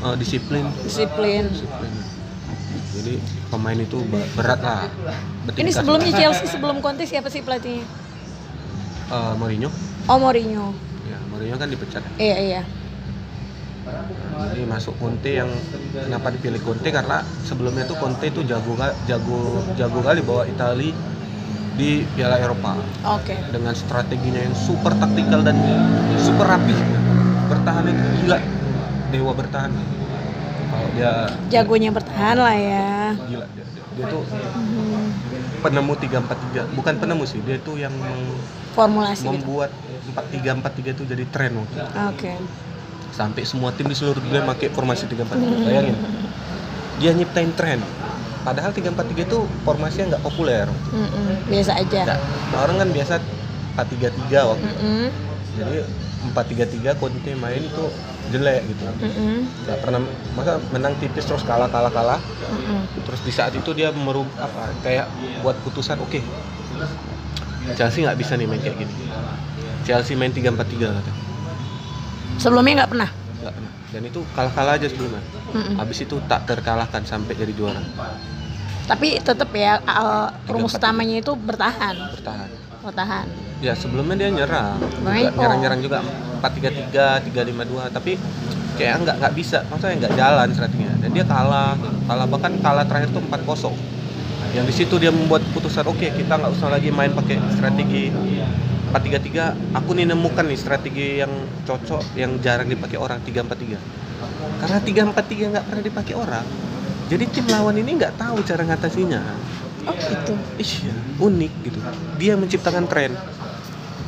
eh, 0.02 0.14
disiplin, 0.18 0.64
disiplin. 0.82 1.46
disiplin. 1.46 1.92
Jadi 3.02 3.18
pemain 3.50 3.74
itu 3.74 3.98
berat 4.38 4.62
lah. 4.62 4.86
Ini 5.58 5.74
sebelumnya 5.74 6.14
Chelsea 6.14 6.46
sebelum 6.46 6.78
Conte 6.78 7.02
siapa 7.02 7.26
sih 7.26 7.42
pelatihnya? 7.42 7.82
Eh, 9.10 9.34
Mourinho, 9.34 9.66
Oh 10.06 10.16
Mourinho. 10.22 10.70
ya 11.04 11.18
Mourinho 11.34 11.58
kan 11.58 11.66
dipecat. 11.66 11.98
Iya 12.14 12.36
iya. 12.38 12.62
Jadi 14.54 14.62
masuk 14.70 14.94
Conte 15.02 15.34
yang 15.34 15.50
kenapa 15.90 16.30
dipilih 16.30 16.62
Conte 16.62 16.94
karena 16.94 17.26
sebelumnya 17.42 17.82
tuh 17.84 17.98
Conte 17.98 18.30
itu 18.30 18.46
jago 18.46 18.78
jago 19.10 19.66
jago 19.74 19.98
kali 19.98 20.22
bawa 20.22 20.46
Italia 20.46 20.94
di 21.74 22.06
Piala 22.14 22.38
Eropa 22.38 22.78
Oke. 23.18 23.34
dengan 23.50 23.74
strateginya 23.74 24.46
yang 24.46 24.54
super 24.54 24.94
taktikal 24.94 25.42
dan 25.42 25.58
super 26.22 26.46
rapi. 26.46 26.78
Bertahan 27.50 27.90
itu 27.90 28.04
gila. 28.22 28.38
Dewa 29.10 29.32
bertahan. 29.34 29.74
Dia 30.92 31.12
Jagonya 31.48 31.90
bertahan 31.90 32.36
lah 32.36 32.54
ya. 32.54 33.16
gila 33.22 33.46
dia, 33.48 33.64
dia, 33.66 33.84
dia 33.92 34.04
tuh 34.06 34.22
Mhm. 34.24 35.04
penemu 35.60 35.92
343. 35.94 36.62
Bukan 36.72 36.94
penemu 36.96 37.24
sih, 37.24 37.40
dia 37.40 37.56
tuh 37.58 37.76
yang 37.76 37.92
Formulasi 38.72 39.22
gitu. 39.22 39.30
membuat 39.30 39.70
4343 40.08 40.90
itu 40.90 41.02
jadi 41.04 41.24
tren 41.28 41.52
waktu 41.54 41.76
itu. 41.76 41.92
Oke. 42.08 42.32
sampai 43.12 43.44
semua 43.44 43.68
tim 43.70 43.84
di 43.84 43.92
seluruh 43.92 44.16
dunia 44.18 44.40
pakai 44.40 44.72
formasi 44.72 45.04
343 45.04 45.36
bayangin 45.60 45.92
dia 46.96 47.12
nyiptain 47.12 47.52
tren 47.52 47.76
padahal 48.40 48.72
343 48.72 49.28
itu 49.28 49.38
formasi 49.62 50.00
yang 50.00 50.08
nggak 50.08 50.24
populer 50.24 50.64
Mm-mm. 50.64 51.44
Biasa 51.44 51.76
aja. 51.76 52.08
Nggak, 52.08 52.18
orang 52.56 52.76
kan 52.80 52.88
biasa 52.88 53.14
433 53.76 54.48
waktu 54.48 54.64
itu. 54.64 54.80
Mm-mm. 54.80 55.06
jadi 55.52 55.78
433 56.24 56.96
Conte 56.96 57.32
main 57.36 57.60
itu 57.60 57.84
jelek 58.32 58.60
gitu 58.66 58.82
nggak 59.62 59.78
pernah 59.78 60.00
masa 60.32 60.52
menang 60.70 60.96
tipis 60.96 61.22
terus 61.22 61.44
kalah 61.44 61.68
kalah 61.68 61.88
kalah 61.88 62.20
Mm-mm. 62.48 62.82
terus 63.04 63.20
di 63.20 63.30
saat 63.30 63.52
itu 63.52 63.70
dia 63.70 63.92
merub 63.92 64.26
apa 64.36 64.72
kayak 64.80 65.06
buat 65.40 65.54
putusan 65.62 66.00
oke 66.00 66.18
Chelsea 67.72 68.02
nggak 68.02 68.16
bisa 68.16 68.34
nih 68.34 68.46
main 68.46 68.58
kayak 68.58 68.76
gini 68.76 68.94
Chelsea 69.82 70.14
main 70.14 70.32
343 70.32 70.56
katanya 70.90 71.14
Sebelumnya 72.34 72.82
nggak 72.82 72.90
pernah. 72.90 73.10
nggak 73.38 73.54
pernah 73.54 73.72
dan 73.92 74.02
itu 74.02 74.20
kalah 74.32 74.52
kalah 74.52 74.72
aja 74.74 74.86
sebelumnya 74.88 75.22
Mm-mm. 75.52 75.76
Habis 75.76 75.98
itu 76.02 76.16
tak 76.24 76.48
terkalahkan 76.48 77.04
sampai 77.04 77.36
jadi 77.36 77.52
juara. 77.52 77.76
Tapi 78.82 79.20
tetap 79.20 79.52
ya 79.52 79.78
uh, 79.84 80.32
rumus 80.48 80.72
Tiga, 80.72 80.80
empat, 80.80 80.96
utamanya 80.96 81.16
itu 81.20 81.32
bertahan, 81.36 81.94
Bertahan. 82.16 82.48
bertahan. 82.80 83.26
Ya 83.62 83.78
sebelumnya 83.78 84.18
dia 84.18 84.30
nyerang, 84.34 84.74
juga 84.82 85.30
nyerang-nyerang 85.38 85.80
juga 85.86 86.02
4-3-3, 86.42 87.22
3-5-2, 87.30 87.94
tapi 87.94 88.18
kayak 88.74 89.06
nggak 89.06 89.16
nggak 89.22 89.34
bisa, 89.38 89.62
maksudnya 89.70 90.02
nggak 90.02 90.14
jalan 90.18 90.48
strateginya. 90.50 90.94
Dan 90.98 91.14
dia 91.14 91.22
kalah, 91.22 91.78
kalah 92.10 92.26
bahkan 92.26 92.58
kalah 92.58 92.82
terakhir 92.82 93.14
tuh 93.14 93.22
4-0. 93.22 93.70
Yang 94.58 94.64
di 94.66 94.74
situ 94.74 94.94
dia 94.98 95.14
membuat 95.14 95.46
putusan, 95.54 95.86
oke 95.86 96.02
kita 96.02 96.42
nggak 96.42 96.52
usah 96.58 96.74
lagi 96.74 96.90
main 96.90 97.14
pakai 97.14 97.38
strategi 97.54 98.10
4-3-3. 98.90 99.78
Aku 99.78 99.94
nih 99.94 100.10
nemukan 100.10 100.42
nih 100.42 100.58
strategi 100.58 101.22
yang 101.22 101.30
cocok, 101.62 102.18
yang 102.18 102.42
jarang 102.42 102.66
dipakai 102.66 102.98
orang 102.98 103.22
3-4-3. 103.22 103.78
Karena 104.58 104.78
3-4-3 104.82 105.54
nggak 105.54 105.64
pernah 105.70 105.82
dipakai 105.86 106.14
orang, 106.18 106.46
jadi 107.06 107.24
tim 107.30 107.46
lawan 107.46 107.78
ini 107.78 107.94
nggak 107.94 108.18
tahu 108.18 108.42
cara 108.42 108.66
ngatasinya. 108.66 109.22
Oh 109.86 109.94
gitu. 109.94 110.34
Iya, 110.58 110.94
unik 111.22 111.52
gitu. 111.62 111.78
Dia 112.18 112.34
menciptakan 112.34 112.90
tren. 112.90 113.14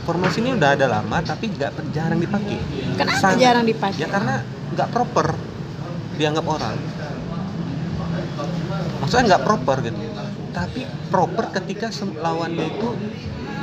Formasi 0.04 0.44
ini 0.44 0.52
udah 0.52 0.76
ada 0.76 0.86
lama 0.86 1.16
tapi 1.24 1.48
nggak 1.48 1.72
jarang 1.90 2.20
dipakai. 2.20 2.60
Kenapa 2.94 3.18
Sangat- 3.18 3.40
jarang 3.40 3.64
dipakai? 3.64 4.00
Ya 4.04 4.08
karena 4.08 4.44
nggak 4.72 4.88
proper 4.92 5.26
dianggap 6.14 6.44
orang. 6.44 6.76
Maksudnya 9.00 9.24
nggak 9.34 9.42
proper 9.42 9.76
gitu. 9.80 9.98
Tapi 10.54 10.80
proper 11.08 11.44
ketika 11.50 11.88
lawannya 12.14 12.66
itu 12.68 12.88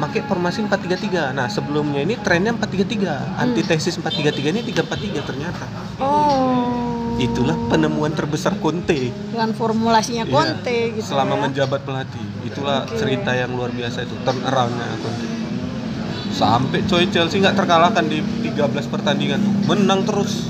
pakai 0.02 0.22
formasi 0.26 0.66
4-3-3. 0.66 1.30
Nah, 1.32 1.46
sebelumnya 1.46 2.02
ini 2.02 2.18
trennya 2.18 2.58
4-3-3. 2.58 3.38
Antitesis 3.38 4.02
4-3-3 4.02 4.50
ini 4.50 4.62
3-4-3 4.66 5.22
ternyata. 5.22 5.66
Oh. 6.02 7.16
Itulah 7.22 7.54
penemuan 7.70 8.12
terbesar 8.12 8.58
Conte. 8.58 9.14
Dengan 9.14 9.54
formulasinya 9.54 10.26
Iya, 10.26 10.34
Conte 10.34 10.78
gitu. 10.98 11.06
selama 11.06 11.38
ya. 11.38 11.42
menjabat 11.46 11.82
pelatih 11.86 12.26
itulah 12.42 12.84
Oke. 12.84 12.98
cerita 12.98 13.32
yang 13.32 13.54
luar 13.54 13.70
biasa 13.70 14.02
itu 14.02 14.16
turn 14.26 14.42
aroundnya 14.42 14.90
Conte 14.98 15.28
sampai 16.32 16.84
coy 16.88 17.06
Chelsea 17.12 17.39
nggak 17.39 17.56
terkalahkan 17.56 18.06
di 18.08 18.20
13 18.20 18.88
pertandingan. 18.88 19.39
Tuh 19.39 19.54
menang 19.67 20.04
terus. 20.04 20.50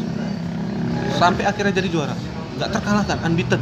Sampai 1.17 1.45
akhirnya 1.45 1.73
jadi 1.75 1.89
juara. 1.89 2.15
Nggak 2.57 2.69
terkalahkan 2.71 3.17
unbeaten. 3.25 3.61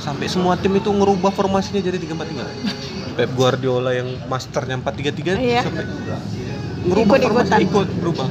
Sampai 0.00 0.32
semua 0.32 0.56
tim 0.56 0.72
itu 0.72 0.88
ngerubah 0.88 1.28
formasinya 1.28 1.84
jadi 1.84 2.00
3-4-3 2.00 3.20
Pep 3.20 3.30
Guardiola 3.36 3.92
yang 3.92 4.08
masternya 4.32 4.80
4-3-3 4.80 5.36
Iya. 5.36 5.60
sampai 5.60 5.84
ngerubah 6.88 7.16
Ikut-ikutan. 7.20 7.20
formasi 7.20 7.52
ikut 7.68 7.88
berubah. 8.00 8.28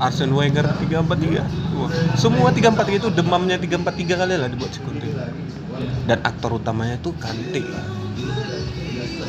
Arsene 0.00 0.32
Wenger 0.32 0.66
3-4-3 0.82 1.44
Wah, 1.76 1.90
semua 2.16 2.48
3-4-3 2.48 2.96
itu 2.96 3.08
demamnya 3.12 3.60
3-4-3 3.60 4.18
kali 4.18 4.34
lah 4.40 4.48
dibuat 4.48 4.72
Conte. 4.80 5.08
Dan 6.08 6.18
aktor 6.24 6.56
utamanya 6.56 6.96
itu 6.96 7.12
Kante 7.20 7.60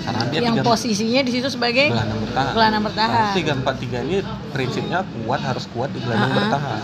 karena 0.03 0.23
dia 0.27 0.39
yang 0.41 0.55
3 0.57 0.65
posisinya 0.65 1.21
di 1.21 1.31
situ 1.31 1.47
sebagai 1.47 1.87
gelandang 1.87 2.19
bertahan 2.21 2.51
gelandang 2.53 2.83
bertahan. 2.83 3.31
tiga 3.33 3.51
empat 3.53 3.75
tiga 3.77 3.97
ini 4.01 4.17
prinsipnya 4.49 4.99
kuat 5.17 5.41
harus 5.41 5.65
kuat 5.67 5.89
di 5.89 5.99
gelandang 5.99 6.29
Ah-ah. 6.29 6.39
bertahan 6.41 6.81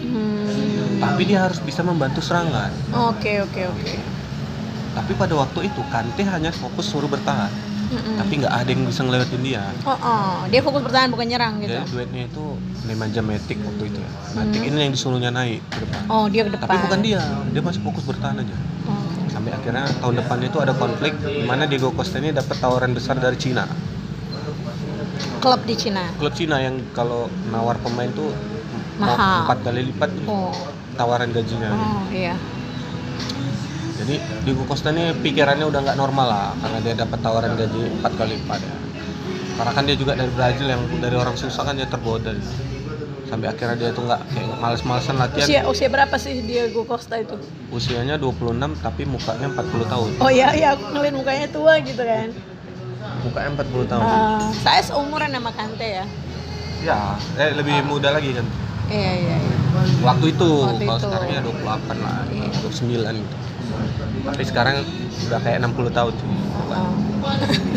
Hmm, 0.00 0.98
tapi 0.98 1.22
dia 1.24 1.42
harus 1.42 1.58
bisa 1.58 1.82
membantu 1.82 2.18
serangan 2.20 2.70
Oke 3.10 3.40
oke 3.40 3.62
oke. 3.66 3.94
tapi 4.92 5.12
pada 5.12 5.34
waktu 5.36 5.66
itu 5.66 5.80
Kante 5.84 6.22
hanya 6.22 6.50
fokus 6.50 6.86
suruh 6.86 7.06
bertahan 7.06 7.50
Mm-mm. 7.88 8.14
tapi 8.16 8.32
nggak 8.36 8.52
ada 8.52 8.68
yang 8.68 8.84
bisa 8.84 9.00
ngelewatin 9.00 9.42
dia 9.42 9.64
Oh, 9.82 9.96
oh, 9.96 10.34
dia 10.46 10.60
fokus 10.60 10.82
bertahan 10.82 11.08
bukan 11.08 11.26
nyerang 11.26 11.58
gitu. 11.58 11.72
jadi 11.72 11.88
duetnya 11.88 12.22
itu 12.26 12.44
Nemanja 12.84 13.20
Matic 13.20 13.58
waktu 13.58 13.82
itu 13.86 13.98
ya 13.98 14.10
Matic 14.34 14.60
Hmm. 14.60 14.68
ini 14.68 14.78
yang 14.78 14.92
disuruhnya 14.92 15.30
naik 15.30 15.60
ke 15.66 15.78
depan 15.80 16.00
Oh, 16.06 16.24
dia 16.26 16.42
ke 16.42 16.50
depan. 16.52 16.64
tapi 16.64 16.76
bukan 16.80 17.00
dia 17.00 17.20
dia 17.48 17.60
masih 17.60 17.80
fokus 17.80 18.04
bertahan 18.04 18.38
aja. 18.38 18.56
Sampai 19.48 19.56
akhirnya 19.56 19.84
tahun 20.04 20.14
depan 20.20 20.38
itu 20.44 20.58
ada 20.60 20.72
konflik 20.76 21.12
di 21.24 21.44
mana 21.48 21.64
Diego 21.64 21.88
Costa 21.92 22.20
ini 22.20 22.36
dapat 22.36 22.56
tawaran 22.60 22.92
besar 22.92 23.16
dari 23.16 23.36
Cina 23.40 23.64
Klub 25.38 25.62
di 25.64 25.74
Cina. 25.78 26.02
klub 26.18 26.34
Cina 26.34 26.58
yang 26.58 26.76
kalau 26.92 27.30
nawar 27.48 27.78
pemain 27.78 28.10
tuh 28.12 28.34
Mahal. 28.98 29.46
empat 29.46 29.58
kali 29.64 29.80
lipat 29.88 30.10
Oh. 30.26 30.50
tawaran 30.98 31.30
gajinya 31.30 31.70
Oh, 31.72 32.02
iya. 32.10 32.34
jadi 33.96 34.18
Diego 34.44 34.66
Costa 34.68 34.90
ini 34.92 35.14
pikirannya 35.16 35.64
udah 35.64 35.80
nggak 35.80 35.96
normal 35.96 36.26
lah 36.28 36.48
karena 36.58 36.78
dia 36.84 36.94
dapat 36.98 37.18
tawaran 37.22 37.54
gaji 37.56 37.80
empat 38.02 38.12
kali 38.18 38.36
lipat 38.36 38.60
ya. 38.60 38.74
karena 39.56 39.72
kan 39.72 39.82
dia 39.86 39.96
juga 39.96 40.12
dari 40.14 40.30
Brazil 40.34 40.66
yang 40.68 40.82
dari 41.00 41.16
orang 41.16 41.34
susah 41.34 41.62
kan 41.64 41.74
dia 41.74 41.88
tergoda 41.88 42.34
dia. 42.34 42.46
Sampai 43.28 43.46
akhirnya 43.46 43.76
dia 43.76 43.90
tuh 43.92 44.02
nggak 44.02 44.20
kayak 44.26 44.48
males-malesan 44.56 45.14
latihan 45.14 45.44
Usia 45.44 45.60
usia 45.66 45.88
berapa 45.88 46.16
sih 46.16 46.40
Diego 46.40 46.82
Costa 46.82 47.16
itu? 47.16 47.36
usianya 47.68 48.16
26 48.16 48.56
tapi 48.78 49.04
mukanya 49.04 49.52
40 49.52 49.84
tahun 49.86 50.08
Oh 50.18 50.30
iya 50.30 50.48
iya 50.52 50.68
aku 50.72 50.84
ngeliat 50.90 51.14
mukanya 51.14 51.46
tua 51.48 51.76
gitu 51.78 52.00
kan. 52.00 52.28
mukanya 53.20 53.48
40 53.54 53.84
tahun 53.86 54.02
Eh, 54.02 54.40
saya 54.58 54.80
seumuran 54.80 55.28
sama 55.28 55.50
Kante 55.50 55.88
ya. 55.94 56.04
ya 56.80 56.98
eh, 57.36 57.52
lebih 57.52 57.84
muda 57.84 58.10
lagi 58.10 58.32
kan 58.32 58.46
Iya 58.88 59.12
iya. 59.14 59.36
iya. 59.36 59.56
waktu 60.00 60.32
itu 60.32 60.48
Waktu 60.64 60.80
kalau 60.80 60.96
itu. 60.96 61.04
sekarang 61.04 61.28
ya 61.28 61.40
28 61.44 61.60
lah 62.00 62.18
Iya. 62.26 62.48
29 62.64 63.20
gitu 63.20 63.36
tapi 64.24 64.42
sekarang 64.42 64.76
udah 65.26 65.38
kayak 65.40 65.58
60 65.62 65.90
tahun 65.90 66.12
sih 66.14 66.30
Oh. 66.68 66.92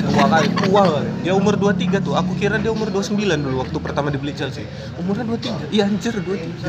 tua 0.03 0.25
kali. 0.27 0.47
Tua 0.51 0.81
kali. 0.83 1.09
dia 1.23 1.31
umur 1.31 1.55
23 1.55 2.03
tuh. 2.03 2.11
Aku 2.13 2.35
kira 2.35 2.59
dia 2.59 2.67
umur 2.69 2.91
29 2.91 3.15
dulu 3.39 3.63
waktu 3.63 3.77
pertama 3.79 4.11
dibeli 4.11 4.35
Chelsea. 4.35 4.67
Umurnya 4.95 5.23
23 5.23 5.71
iya 5.71 5.87
anjir 5.87 6.11
23 6.11 6.67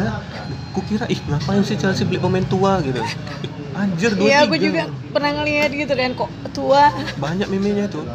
aku 0.71 0.81
kira 0.87 1.11
ih 1.11 1.19
ngapain 1.27 1.67
sih 1.67 1.75
Chelsea 1.75 2.07
beli 2.07 2.23
pemain 2.23 2.47
tua? 2.47 2.79
Gitu. 2.79 3.03
Anjir 3.75 4.15
23 4.15 4.23
Iya 4.23 4.37
aku 4.47 4.55
juga 4.55 4.83
pernah 5.11 5.31
ngeliat 5.35 5.71
gitu 5.73 5.93
kan 5.93 6.11
kok 6.15 6.31
tua. 6.53 6.83
banyak 7.19 7.49
memenya 7.51 7.91
tuh. 7.91 8.07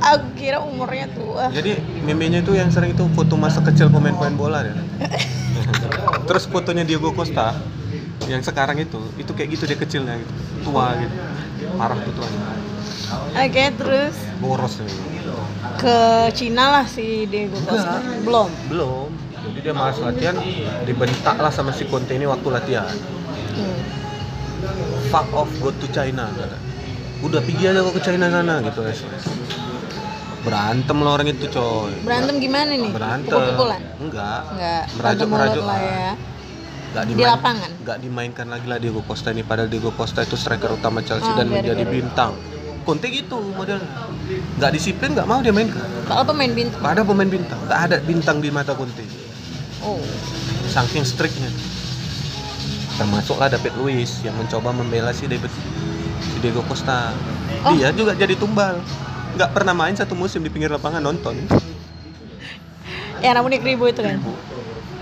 Aku 0.00 0.26
kira 0.32 0.58
umurnya 0.58 1.06
tua. 1.12 1.52
jadi 1.52 1.76
memenya 2.02 2.40
itu 2.40 2.56
yang 2.56 2.72
sering 2.72 2.96
itu 2.96 3.04
foto 3.12 3.36
masa 3.36 3.60
kecil 3.60 3.92
pemain-pemain 3.92 4.32
bola 4.32 4.64
ya 4.64 4.72
terus 6.28 6.48
fotonya 6.48 6.82
Diego 6.82 7.12
Costa 7.12 7.52
yang 8.30 8.40
sekarang 8.40 8.78
itu 8.78 8.98
itu 9.16 9.30
kayak 9.30 9.48
gitu 9.50 9.64
dia 9.64 9.74
kecilnya 9.76 10.14
gitu 10.16 10.32
tua 10.62 10.94
gitu 10.96 11.14
parah 11.74 11.98
tuh 11.98 12.12
tuanya 12.12 12.40
Oke 13.36 13.64
terus 13.74 14.14
boros 14.38 14.78
nih 14.78 14.94
ke 15.76 15.98
Cina 16.32 16.70
lah 16.70 16.86
si 16.86 17.26
Diego 17.26 17.58
Costa. 17.60 17.98
Belum. 18.22 18.48
belum 18.68 19.08
jadi 19.42 19.58
dia 19.60 19.74
malas 19.74 19.98
latihan 19.98 20.36
dibentak 20.84 21.36
lah 21.36 21.50
sama 21.50 21.72
si 21.72 21.84
Conte 21.84 22.12
ini 22.12 22.24
waktu 22.24 22.48
latihan 22.48 22.94
Hmm. 23.50 23.82
fuck 25.10 25.26
off 25.34 25.50
go 25.58 25.74
to 25.74 25.90
China 25.90 26.30
kata. 26.30 26.54
udah 27.20 27.40
pergi 27.42 27.64
aja 27.66 27.82
kok 27.82 27.92
ke 27.92 28.02
China 28.04 28.30
sana 28.30 28.62
gitu 28.62 28.80
berantem 30.40 30.96
lah 30.96 31.10
orang 31.12 31.28
itu 31.28 31.46
coy 31.50 31.92
Berantem 32.00 32.38
gimana 32.38 32.72
nih? 32.72 32.90
berantem 32.90 33.28
Pukul-pukulan? 33.28 33.80
enggak 33.98 34.40
Enggak. 34.48 34.82
Merajuk- 34.94 35.28
merajuk 35.28 35.64
lah. 35.64 35.78
ya. 35.78 36.10
Nggak 36.90 37.04
Di 37.04 37.10
dimain- 37.12 37.30
lapangan? 37.30 37.70
nggak 37.80 37.98
dimainkan 38.00 38.46
lagi 38.46 38.66
lah 38.66 38.78
Diego 38.78 39.00
Costa 39.00 39.30
ini. 39.30 39.42
Padahal 39.42 39.66
Diego 39.66 39.90
Costa 39.90 40.20
itu 40.20 40.34
striker 40.34 40.70
utama 40.72 41.00
Chelsea 41.00 41.24
Oh, 41.24 41.34
dan 41.34 41.46
biar- 41.46 41.62
menjadi 41.62 41.82
biar- 41.82 41.94
bintang. 41.96 42.32
Conte 42.80 43.06
gitu 43.06 43.38
modelnya. 43.52 43.86
Nggak 44.56 44.70
disiplin 44.72 45.12
nggak 45.12 45.24
mau 45.24 45.38
dia 45.38 45.52
mainkan 45.52 45.84
Kalau 46.02 46.24
pemain 46.24 46.48
bintang. 46.48 46.80
ada 46.80 47.02
pemain 47.02 47.28
bintang. 47.28 47.60
Nggak 47.62 47.80
ada 47.80 47.96
bintang 48.00 48.36
di 48.38 48.48
mata 48.48 48.72
Conte 48.72 49.04
Oh. 49.80 50.00
saking 50.66 51.04
striknya. 51.04 51.52
Termasuklah 52.96 53.48
David 53.48 53.76
Luiz 53.76 54.20
yang 54.20 54.34
mencoba 54.34 54.70
membela 54.70 55.08
si 55.10 55.24
David 55.24 55.48
si 56.20 56.36
Diego 56.38 56.60
Costa. 56.62 57.14
Oh. 57.62 57.72
dia 57.72 57.92
juga 57.92 58.12
jadi 58.12 58.34
tumbal. 58.34 58.80
Nggak 59.30 59.50
pernah 59.52 59.72
main 59.72 59.94
satu 59.94 60.12
musim 60.12 60.40
di 60.40 60.48
pinggir 60.48 60.68
lapangan 60.68 61.00
nonton. 61.00 61.36
Ya 63.20 63.36
namun 63.36 63.52
ribu 63.52 63.84
itu 63.84 64.00
kan. 64.00 64.16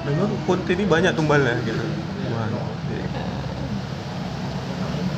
Memang 0.08 0.30
Conte 0.48 0.72
ini 0.72 0.84
banyak 0.88 1.12
tumbalnya 1.12 1.56
gitu. 1.64 1.84
Wah, 2.32 2.46
iya. 2.92 3.06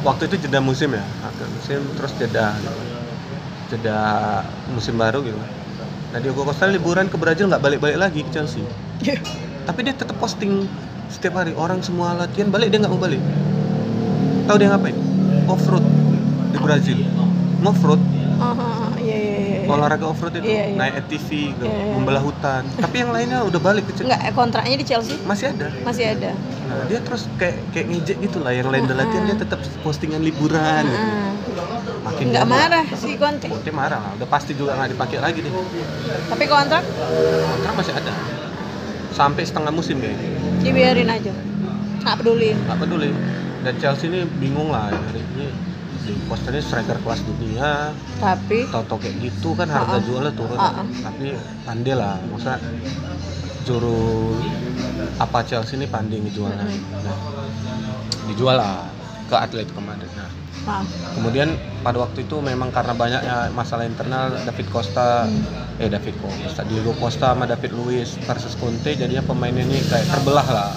waktu 0.00 0.22
itu 0.32 0.48
jeda 0.48 0.58
musim 0.64 0.96
ya 0.96 1.04
akhir 1.22 1.46
musim 1.52 1.80
terus 1.92 2.12
jeda 2.16 2.56
gitu. 2.58 2.82
jeda 3.76 3.98
musim 4.72 4.96
baru 4.98 5.22
gitu. 5.22 5.38
Nah 6.10 6.18
Diego 6.18 6.42
Costa 6.42 6.66
liburan 6.66 7.06
ke 7.06 7.14
Brazil 7.14 7.46
nggak 7.46 7.62
balik-balik 7.62 7.98
lagi 8.00 8.20
ke 8.26 8.30
Chelsea. 8.34 8.64
Tapi 9.68 9.78
dia 9.86 9.94
tetap 9.94 10.18
posting 10.18 10.66
setiap 11.06 11.42
hari 11.42 11.54
orang 11.54 11.82
semua 11.82 12.14
latihan 12.14 12.50
balik 12.50 12.74
dia 12.74 12.82
nggak 12.82 12.92
mau 12.92 12.98
balik. 12.98 13.22
Tahu 14.50 14.56
dia 14.58 14.68
ngapain? 14.74 14.96
Off 15.46 15.62
road 15.70 15.86
di 16.50 16.58
Brazil. 16.58 16.98
Off 17.62 17.78
road 17.86 18.02
iya 19.00 19.16
iya 19.16 19.36
iya. 19.40 19.58
olahraga 19.66 20.04
off 20.04 20.18
road 20.18 20.34
itu 20.34 20.44
Iya, 20.44 20.64
iya. 20.66 20.76
naik 20.76 20.94
ATV 21.00 21.28
gitu, 21.50 21.64
Iya, 21.64 21.72
iya. 21.72 21.92
membelah 21.92 22.20
hutan 22.20 22.62
tapi 22.76 22.96
yang 22.98 23.10
lainnya 23.10 23.38
udah 23.42 23.60
balik 23.60 23.84
ke 23.84 23.92
Chelsea 23.92 24.06
Enggak, 24.06 24.20
kontraknya 24.32 24.76
di 24.76 24.86
Chelsea 24.86 25.16
masih 25.22 25.46
ada 25.50 25.66
masih 25.80 26.04
ada. 26.06 26.30
nah 26.62 26.82
dia 26.86 26.98
terus 27.00 27.22
kayak 27.34 27.56
kayak 27.70 27.86
ngejek 27.88 28.16
gitu 28.20 28.38
lah 28.38 28.52
yang 28.52 28.68
lain 28.68 28.82
udah 28.84 28.96
latihan 28.96 29.24
dia 29.24 29.36
tetap 29.36 29.58
postingan 29.80 30.20
liburan 30.20 30.84
gitu. 30.84 30.96
Heeh. 30.96 31.30
makin 32.00 32.24
Enggak 32.26 32.44
dia- 32.44 32.52
marah 32.52 32.84
si 32.92 33.10
Conte. 33.14 33.46
Conte 33.46 33.70
marah 33.70 33.98
lah 33.98 34.10
udah 34.14 34.28
pasti 34.28 34.52
juga 34.52 34.72
nggak 34.74 34.90
dipakai 34.90 35.18
lagi 35.18 35.38
deh 35.40 35.52
Tapi 36.26 36.44
kontrak 36.46 36.84
kontrak 37.46 37.74
masih 37.74 37.92
ada 37.92 38.12
sampai 39.10 39.42
setengah 39.42 39.70
musim 39.70 39.98
deh 39.98 40.14
dibiarin 40.60 41.08
aja. 41.08 41.32
Nggak 42.00 42.16
peduli. 42.16 42.50
nggak 42.54 42.78
peduli 42.78 43.10
dan 43.60 43.74
Chelsea 43.76 44.08
ini 44.08 44.24
bingung 44.34 44.68
lah 44.68 44.88
hari 44.88 45.20
ini 45.20 45.46
di 46.10 46.22
Costa 46.26 46.50
ini 46.50 46.58
striker 46.58 46.98
kelas 47.06 47.22
dunia. 47.22 47.94
Tapi 48.18 48.66
tau-tau 48.74 48.98
kayak 48.98 49.16
gitu 49.22 49.54
kan 49.54 49.70
harga 49.70 50.02
Ha-ha. 50.02 50.06
jualnya 50.06 50.32
turun. 50.34 50.58
Ha-ha. 50.58 50.82
tapi 50.82 51.38
pandai 51.62 51.94
lah. 51.94 52.18
Masa 52.26 52.58
juru 53.64 54.34
apa 55.20 55.44
Chelsea 55.44 55.76
ini 55.76 55.86
pandai 55.86 56.20
ngejualnya 56.20 56.64
nah, 56.64 57.18
dijual 58.28 58.56
lah 58.56 58.88
ke 59.28 59.36
atlet 59.36 59.68
kemarin 59.70 60.08
nah 60.16 60.30
kemudian 61.16 61.56
pada 61.80 62.04
waktu 62.04 62.28
itu 62.28 62.36
memang 62.40 62.68
karena 62.68 62.92
banyaknya 62.92 63.48
masalah 63.56 63.88
internal 63.88 64.28
David 64.44 64.68
Costa 64.68 65.24
eh 65.80 65.88
David 65.88 66.20
Costa 66.20 66.60
Diego 66.68 66.92
Costa 67.00 67.32
sama 67.32 67.48
David 67.48 67.72
Luiz 67.72 68.20
versus 68.28 68.52
Conte 68.60 68.92
jadinya 68.92 69.24
pemain 69.24 69.54
ini 69.54 69.80
kayak 69.88 70.04
terbelah 70.08 70.48
lah. 70.52 70.72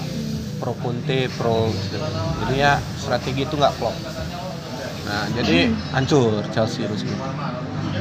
Pro 0.56 0.72
Conte 0.80 1.28
pro 1.36 1.68
jadi 2.40 2.54
ya 2.56 2.72
strategi 2.96 3.44
itu 3.44 3.58
nggak 3.58 3.74
klop 3.76 3.92
nah 5.04 5.28
jadi 5.30 5.68
hancur 5.92 6.40
Chelsea 6.48 6.84
resmi 6.84 7.12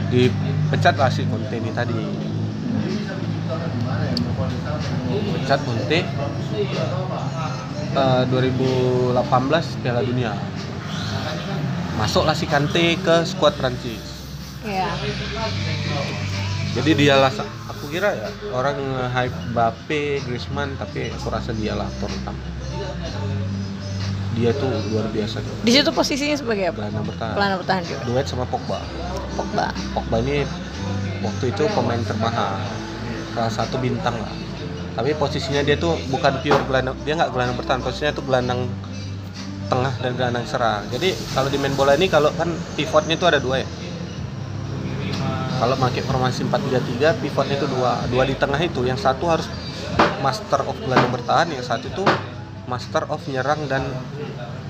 dipecat 0.08 0.96
lah 0.96 1.10
si 1.10 1.26
Conte 1.26 1.52
ini 1.54 1.70
tadi. 1.70 1.98
Pecat 5.36 5.60
Conte 5.62 6.00
eh, 7.94 8.24
2018 8.26 9.20
Piala 9.82 10.02
Dunia. 10.02 10.32
Masuklah 11.94 12.34
si 12.34 12.46
Kante 12.46 12.98
ke 12.98 13.16
skuad 13.24 13.54
Prancis. 13.54 14.02
Iya. 14.64 14.96
jadi 16.74 16.92
dialah 16.96 17.30
sa- 17.30 17.44
aku 17.68 17.92
kira 17.92 18.16
ya 18.16 18.26
orang 18.50 18.80
hype 19.12 19.52
Mbappe, 19.52 20.24
Griezmann 20.24 20.74
tapi 20.74 21.12
aku 21.12 21.28
rasa 21.28 21.52
dialah 21.52 21.84
aktor 21.84 22.08
utama 22.10 22.40
dia 24.34 24.50
tuh 24.58 24.70
luar 24.90 25.06
biasa 25.14 25.42
Di 25.62 25.72
situ 25.72 25.90
posisinya 25.94 26.34
sebagai 26.34 26.74
apa? 26.74 26.78
gelandang 26.86 27.06
bertahan 27.06 27.34
Pelana 27.38 27.56
bertahan 27.62 27.82
juga. 27.86 28.02
duet 28.10 28.26
sama 28.26 28.46
Pogba 28.50 28.82
Pogba. 29.38 29.70
Pogba 29.94 30.18
ini 30.26 30.42
waktu 31.22 31.54
itu 31.54 31.64
pemain 31.72 32.02
termahal 32.02 32.58
salah 33.34 33.54
satu 33.54 33.78
bintang 33.78 34.14
lah 34.18 34.34
tapi 34.94 35.18
posisinya 35.18 35.66
dia 35.66 35.74
tuh 35.74 35.98
bukan 36.14 36.38
pure 36.46 36.62
gelandang 36.70 36.94
dia 37.02 37.18
nggak 37.18 37.34
gelandang 37.34 37.58
bertahan 37.58 37.82
posisinya 37.82 38.14
tuh 38.14 38.26
gelandang 38.30 38.70
tengah 39.74 39.94
dan 40.06 40.12
gelandang 40.14 40.46
serang. 40.46 40.86
Jadi 40.94 41.18
kalau 41.34 41.50
di 41.50 41.58
main 41.58 41.74
bola 41.74 41.98
ini 41.98 42.06
kalau 42.06 42.30
kan 42.38 42.52
pivotnya 42.78 43.18
itu 43.18 43.26
ada 43.26 43.42
dua 43.42 43.66
ya. 43.66 43.68
Kalau 45.58 45.80
pakai 45.80 46.04
formasi 46.04 46.44
4-3-3 46.46 47.24
pivotnya 47.24 47.56
itu 47.58 47.68
dua. 47.72 48.04
Dua 48.12 48.24
di 48.28 48.36
tengah 48.38 48.60
itu 48.60 48.84
yang 48.86 49.00
satu 49.00 49.26
harus 49.32 49.48
master 50.22 50.62
of 50.68 50.76
gelandang 50.78 51.10
bertahan, 51.10 51.48
yang 51.56 51.64
satu 51.66 51.88
itu 51.88 52.04
master 52.70 53.04
of 53.12 53.22
nyerang 53.28 53.66
dan 53.68 53.84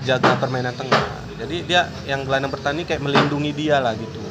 jaga 0.04 0.36
permainan 0.38 0.74
tengah. 0.76 1.04
Jadi 1.40 1.66
dia 1.66 1.90
yang 2.06 2.24
gelandang 2.24 2.54
bertahan 2.54 2.78
ini 2.78 2.86
kayak 2.86 3.02
melindungi 3.02 3.52
dia 3.52 3.82
lah 3.82 3.94
gitu. 3.98 4.22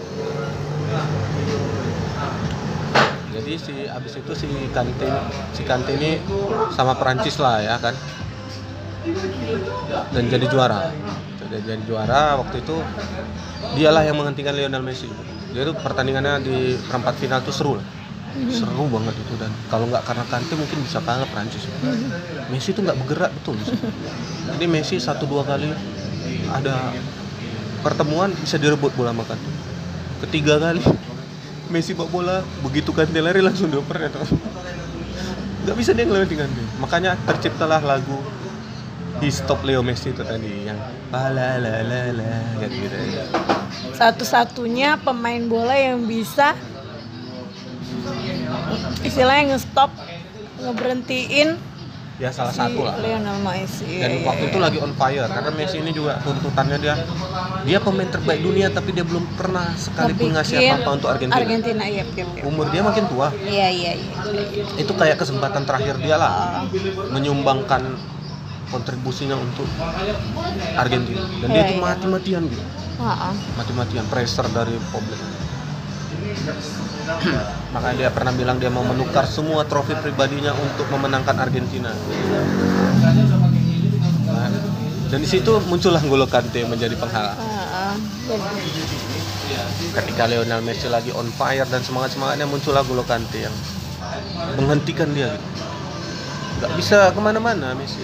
Jadi 3.32 3.52
si 3.58 3.74
abis 3.88 4.12
itu 4.22 4.32
si 4.36 4.48
Kante 4.70 5.08
si 5.56 5.62
Kante 5.64 5.92
ini 5.96 6.20
sama 6.72 6.94
Perancis 6.94 7.40
lah 7.42 7.58
ya 7.58 7.76
kan 7.80 7.96
dan 10.14 10.24
jadi 10.30 10.46
juara 10.46 10.94
jadi, 11.42 11.58
jadi 11.66 11.82
juara 11.82 12.38
waktu 12.38 12.62
itu 12.62 12.76
dialah 13.74 14.06
yang 14.06 14.14
menghentikan 14.14 14.54
Lionel 14.54 14.86
Messi 14.86 15.10
jadi 15.50 15.74
pertandingannya 15.74 16.38
di 16.38 16.78
perempat 16.86 17.18
final 17.18 17.42
tuh 17.42 17.54
seru 17.54 17.72
lah 17.82 17.86
seru 18.48 18.88
banget 18.88 19.14
itu 19.16 19.34
dan 19.36 19.52
kalau 19.68 19.86
nggak 19.88 20.04
karena 20.08 20.24
Kante 20.28 20.54
mungkin 20.56 20.78
bisa 20.84 20.98
kalah 21.04 21.28
Prancis. 21.28 21.68
Messi 22.48 22.72
tuh 22.72 22.82
nggak 22.84 22.98
bergerak 23.04 23.30
betul. 23.36 23.56
Jadi 24.56 24.64
Messi 24.68 24.96
satu 24.96 25.28
dua 25.28 25.44
kali 25.44 25.68
ada 26.48 26.92
pertemuan 27.84 28.32
bisa 28.32 28.56
direbut 28.56 28.92
bola 28.96 29.12
sama 29.12 29.24
Kante. 29.28 29.50
Ketiga 30.28 30.56
kali 30.56 30.82
Messi 31.68 31.92
bawa 31.92 32.08
bola 32.08 32.36
begitu 32.64 32.92
Kante 32.92 33.20
lari 33.20 33.40
langsung 33.44 33.68
dioper 33.68 34.08
ya 34.08 34.10
nggak 35.62 35.76
bisa 35.78 35.94
dia 35.94 36.04
ngelewatin 36.08 36.38
Kante. 36.42 36.62
Makanya 36.82 37.14
terciptalah 37.28 37.84
lagu 37.84 38.18
He 39.22 39.30
Stop 39.30 39.62
Leo 39.62 39.84
Messi 39.86 40.10
itu 40.10 40.24
tadi 40.26 40.66
yang 40.66 40.80
la 41.12 41.60
la 41.60 41.84
la 41.84 42.00
la 42.10 42.32
gitu. 42.64 42.96
Satu-satunya 43.94 44.98
pemain 44.98 45.38
bola 45.46 45.78
yang 45.78 46.02
bisa 46.08 46.58
istilahnya 49.02 49.54
nge-stop 49.54 49.90
ngeberhentiin 50.60 51.58
ya 52.20 52.30
salah 52.30 52.54
si 52.54 52.60
satu 52.60 52.86
lah 52.86 52.94
Lionel 53.02 53.34
Messi. 53.42 53.98
dan 53.98 54.22
waktu 54.22 54.44
itu 54.46 54.58
lagi 54.62 54.78
on 54.78 54.94
fire 54.94 55.26
karena 55.26 55.50
Messi 55.50 55.76
ini 55.82 55.90
juga 55.90 56.22
tuntutannya 56.22 56.78
dia 56.78 56.94
dia 57.66 57.78
pemain 57.82 58.06
terbaik 58.06 58.40
dunia 58.40 58.70
tapi 58.70 58.94
dia 58.94 59.02
belum 59.02 59.26
pernah 59.34 59.74
sekalipun 59.74 60.30
ngasih 60.30 60.54
apa-apa 60.60 60.90
untuk 60.92 61.08
Argentina. 61.10 61.40
Argentina, 61.40 61.82
iya, 61.82 62.04
iya, 62.04 62.24
iya. 62.28 62.42
Umur 62.46 62.70
dia 62.70 62.82
makin 62.82 63.04
tua. 63.10 63.34
Iya, 63.34 63.68
iya, 63.70 63.92
iya. 63.98 64.14
Itu 64.78 64.92
kayak 64.94 65.18
kesempatan 65.18 65.66
terakhir 65.66 65.98
dia 65.98 66.14
lah 66.14 66.30
Ah. 66.30 66.64
menyumbangkan 67.10 67.96
kontribusinya 68.70 69.34
untuk 69.34 69.66
Argentina. 70.78 71.22
Dan 71.42 71.48
dia 71.48 71.58
Iya, 71.58 71.64
itu 71.66 71.74
iya. 71.74 71.82
mati-matian 71.82 72.42
gitu. 72.46 72.62
Ah. 73.02 73.34
Mati-matian 73.58 74.06
pressure 74.06 74.46
dari 74.52 74.76
publik. 74.94 75.18
Makanya 77.74 77.96
dia 77.96 78.10
pernah 78.12 78.32
bilang 78.36 78.56
dia 78.60 78.68
mau 78.68 78.84
menukar 78.84 79.24
semua 79.24 79.64
trofi 79.64 79.96
pribadinya 79.98 80.52
untuk 80.52 80.86
memenangkan 80.92 81.36
Argentina. 81.40 81.90
Nah, 84.28 84.48
dan 85.12 85.20
di 85.20 85.28
situ 85.28 85.52
muncullah 85.68 86.00
N'Golo 86.00 86.24
Kante 86.24 86.64
menjadi 86.64 86.96
penghalang. 86.96 87.36
Ketika 89.92 90.24
Lionel 90.24 90.64
Messi 90.64 90.88
lagi 90.88 91.12
on 91.12 91.28
fire 91.28 91.68
dan 91.68 91.84
semangat 91.84 92.16
semangatnya 92.16 92.48
muncullah 92.48 92.80
N'Golo 92.80 93.04
Kante 93.04 93.44
yang 93.44 93.56
menghentikan 94.56 95.12
dia 95.12 95.36
nggak 96.62 96.72
bisa 96.78 97.10
ke 97.10 97.20
mana-mana 97.20 97.74
Messi 97.74 98.02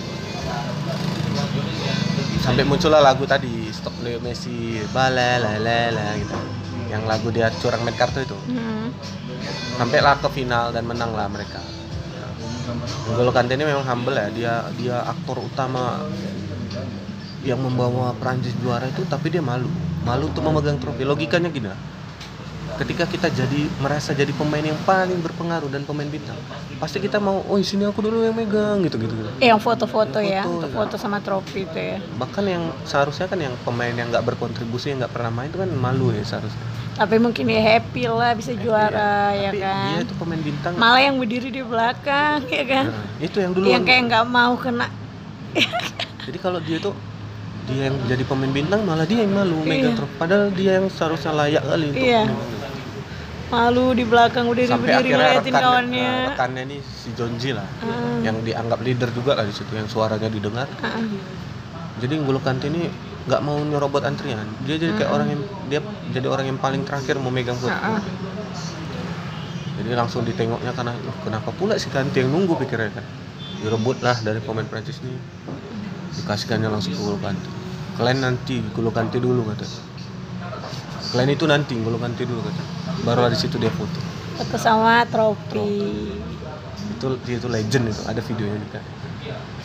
sampai 2.43 2.65
muncullah 2.67 2.99
lagu 2.99 3.23
tadi 3.23 3.71
Stop 3.71 3.95
Leo 4.03 4.19
Messi 4.19 4.83
balalalala 4.91 6.19
gitu 6.19 6.58
yang 6.89 7.05
lagu 7.05 7.29
dia 7.29 7.53
curang 7.61 7.85
main 7.85 7.97
kartu 7.97 8.25
itu. 8.25 8.39
Hmm. 8.53 8.91
sampailah 9.79 10.19
ke 10.19 10.29
final 10.35 10.75
dan 10.75 10.83
menanglah 10.83 11.31
mereka. 11.31 11.63
N'Golo 13.09 13.31
Kante 13.31 13.55
ini 13.55 13.65
memang 13.65 13.87
humble 13.87 14.19
ya. 14.19 14.29
Dia 14.35 14.55
dia 14.75 14.97
aktor 15.07 15.41
utama 15.41 16.03
yang 17.47 17.63
membawa 17.63 18.13
Prancis 18.19 18.53
juara 18.59 18.91
itu 18.91 19.07
tapi 19.07 19.31
dia 19.31 19.41
malu. 19.41 19.71
Malu 20.03 20.29
untuk 20.29 20.43
memegang 20.43 20.83
trofi. 20.83 21.07
Logikanya 21.07 21.49
gini 21.49 21.71
lah. 21.71 21.81
Ketika 22.79 23.05
kita 23.05 23.27
jadi 23.29 23.63
merasa 23.77 24.15
jadi 24.15 24.31
pemain 24.31 24.63
yang 24.63 24.79
paling 24.83 25.19
berpengaruh 25.19 25.67
dan 25.67 25.83
pemain 25.83 26.07
bintang 26.07 26.39
pasti 26.79 26.99
kita 26.99 27.19
mau 27.19 27.43
oh 27.43 27.59
sini 27.59 27.83
aku 27.83 27.99
dulu 27.99 28.23
yang 28.23 28.33
megang 28.33 28.79
gitu 28.81 28.97
gitu, 28.97 29.11
gitu. 29.13 29.31
Eh, 29.37 29.47
Yang 29.47 29.61
foto-foto 29.61 30.19
ya, 30.19 30.43
Foto, 30.43 30.63
ya. 30.63 30.73
foto 30.73 30.95
sama 30.95 31.19
trofi 31.19 31.67
itu 31.67 31.75
ya. 31.75 31.99
bahkan 32.15 32.45
yang 32.45 32.65
seharusnya 32.85 33.27
kan 33.27 33.37
yang 33.37 33.55
pemain 33.61 33.91
yang 33.91 34.07
nggak 34.09 34.23
berkontribusi 34.25 34.89
yang 34.89 35.03
nggak 35.03 35.11
pernah 35.11 35.29
main 35.29 35.49
itu 35.49 35.59
kan 35.59 35.67
malu 35.69 36.11
ya 36.11 36.23
seharusnya 36.23 36.63
Tapi 36.95 37.15
mungkin 37.17 37.47
dia 37.47 37.63
happy 37.65 38.07
lah 38.07 38.31
bisa 38.33 38.55
juara 38.55 39.31
ya 39.33 39.51
Tapi 39.51 39.59
kan. 39.61 39.87
dia 39.89 40.01
itu 40.03 40.15
pemain 40.17 40.39
bintang 40.41 40.73
Malah 40.75 40.99
yang 41.01 41.15
berdiri 41.15 41.49
di 41.49 41.63
belakang 41.63 42.43
ya 42.49 42.65
kan. 42.65 42.85
Nah, 42.89 43.07
itu 43.21 43.37
yang 43.39 43.53
dulu 43.53 43.67
Yang 43.67 43.83
kayak 43.85 44.03
nggak 44.09 44.25
mau 44.29 44.55
kena. 44.55 44.87
Jadi 46.27 46.39
kalau 46.39 46.59
dia 46.59 46.79
tuh 46.79 46.95
dia 47.65 47.87
yang 47.87 48.01
jadi 48.03 48.25
pemain 48.25 48.49
bintang 48.49 48.81
malah 48.81 49.05
dia 49.05 49.21
yang 49.21 49.31
malu 49.31 49.61
megang 49.61 49.93
Iya. 49.93 49.97
trofi. 49.97 50.15
Padahal 50.17 50.49
dia 50.51 50.73
yang 50.77 50.87
seharusnya 50.89 51.33
layak 51.33 51.63
kali 51.63 51.85
untuk 51.87 52.01
Iya. 52.03 52.23
Malu 53.49 53.97
di 53.97 54.05
belakang 54.05 54.45
udah 54.45 54.77
berdiri 54.77 55.09
ngeliatin 55.09 55.55
kawannya. 55.55 56.05
eh, 56.05 56.29
rekannya 56.29 56.63
nih 56.69 56.81
si 56.85 57.17
Jonji 57.17 57.57
lah 57.57 57.65
Ah, 57.81 58.21
yang 58.21 58.45
dianggap 58.45 58.85
leader 58.85 59.09
juga 59.09 59.33
lah 59.33 59.49
di 59.49 59.55
situ 59.57 59.73
yang 59.73 59.89
suaranya 59.89 60.29
didengar. 60.29 60.69
ah. 60.79 61.01
Jadi 61.97 62.15
N'Golo 62.15 62.39
Kante 62.39 62.69
ini 62.69 62.93
nggak 63.25 63.41
mau 63.41 63.57
nyerobot 63.59 64.05
antrian. 64.05 64.45
Dia 64.63 64.77
jadi 64.77 64.93
kayak 64.95 65.11
orang 65.11 65.29
yang 65.29 65.41
dia 65.67 65.81
jadi 66.13 66.29
orang 66.29 66.45
yang 66.47 66.59
paling 66.59 66.85
terakhir 66.85 67.17
mau 67.17 67.33
megang 67.33 67.57
foto. 67.57 67.73
Ah. 67.73 68.05
Jadi 69.77 69.91
langsung 69.93 70.23
ditengoknya 70.23 70.77
karena 70.77 70.93
"Loh, 70.99 71.17
kenapa 71.23 71.49
pula 71.51 71.81
si 71.81 71.89
Kante 71.89 72.21
yang 72.21 72.29
nunggu 72.29 72.53
pikirnya 72.55 72.93
kan. 72.93 73.07
Direbut 73.59 73.99
lah 74.01 74.15
dari 74.21 74.39
pemain 74.39 74.63
Prancis 74.63 75.01
ini. 75.01 75.17
Dikasihkannya 76.15 76.69
langsung 76.69 76.93
ke 76.93 77.01
N'Golo 77.01 77.19
Kante. 77.19 77.49
Kalian 77.97 78.19
nanti 78.21 78.61
N'Golo 78.61 78.93
Kante 78.93 79.17
dulu 79.19 79.49
kata. 79.49 79.65
Kalian 81.11 81.31
itu 81.33 81.49
nanti 81.49 81.73
N'Golo 81.75 81.97
Kante 81.97 82.23
dulu 82.23 82.45
kata. 82.45 82.63
Baru 83.07 83.29
di 83.31 83.39
situ 83.39 83.57
dia 83.61 83.71
foto. 83.75 83.99
Foto 84.39 84.57
sama 84.59 85.03
trofi. 85.07 86.11
Itu 86.99 87.19
dia 87.27 87.37
itu 87.39 87.49
legend 87.51 87.91
itu. 87.91 88.03
Ada 88.07 88.21
videonya 88.23 88.59
juga 88.63 88.81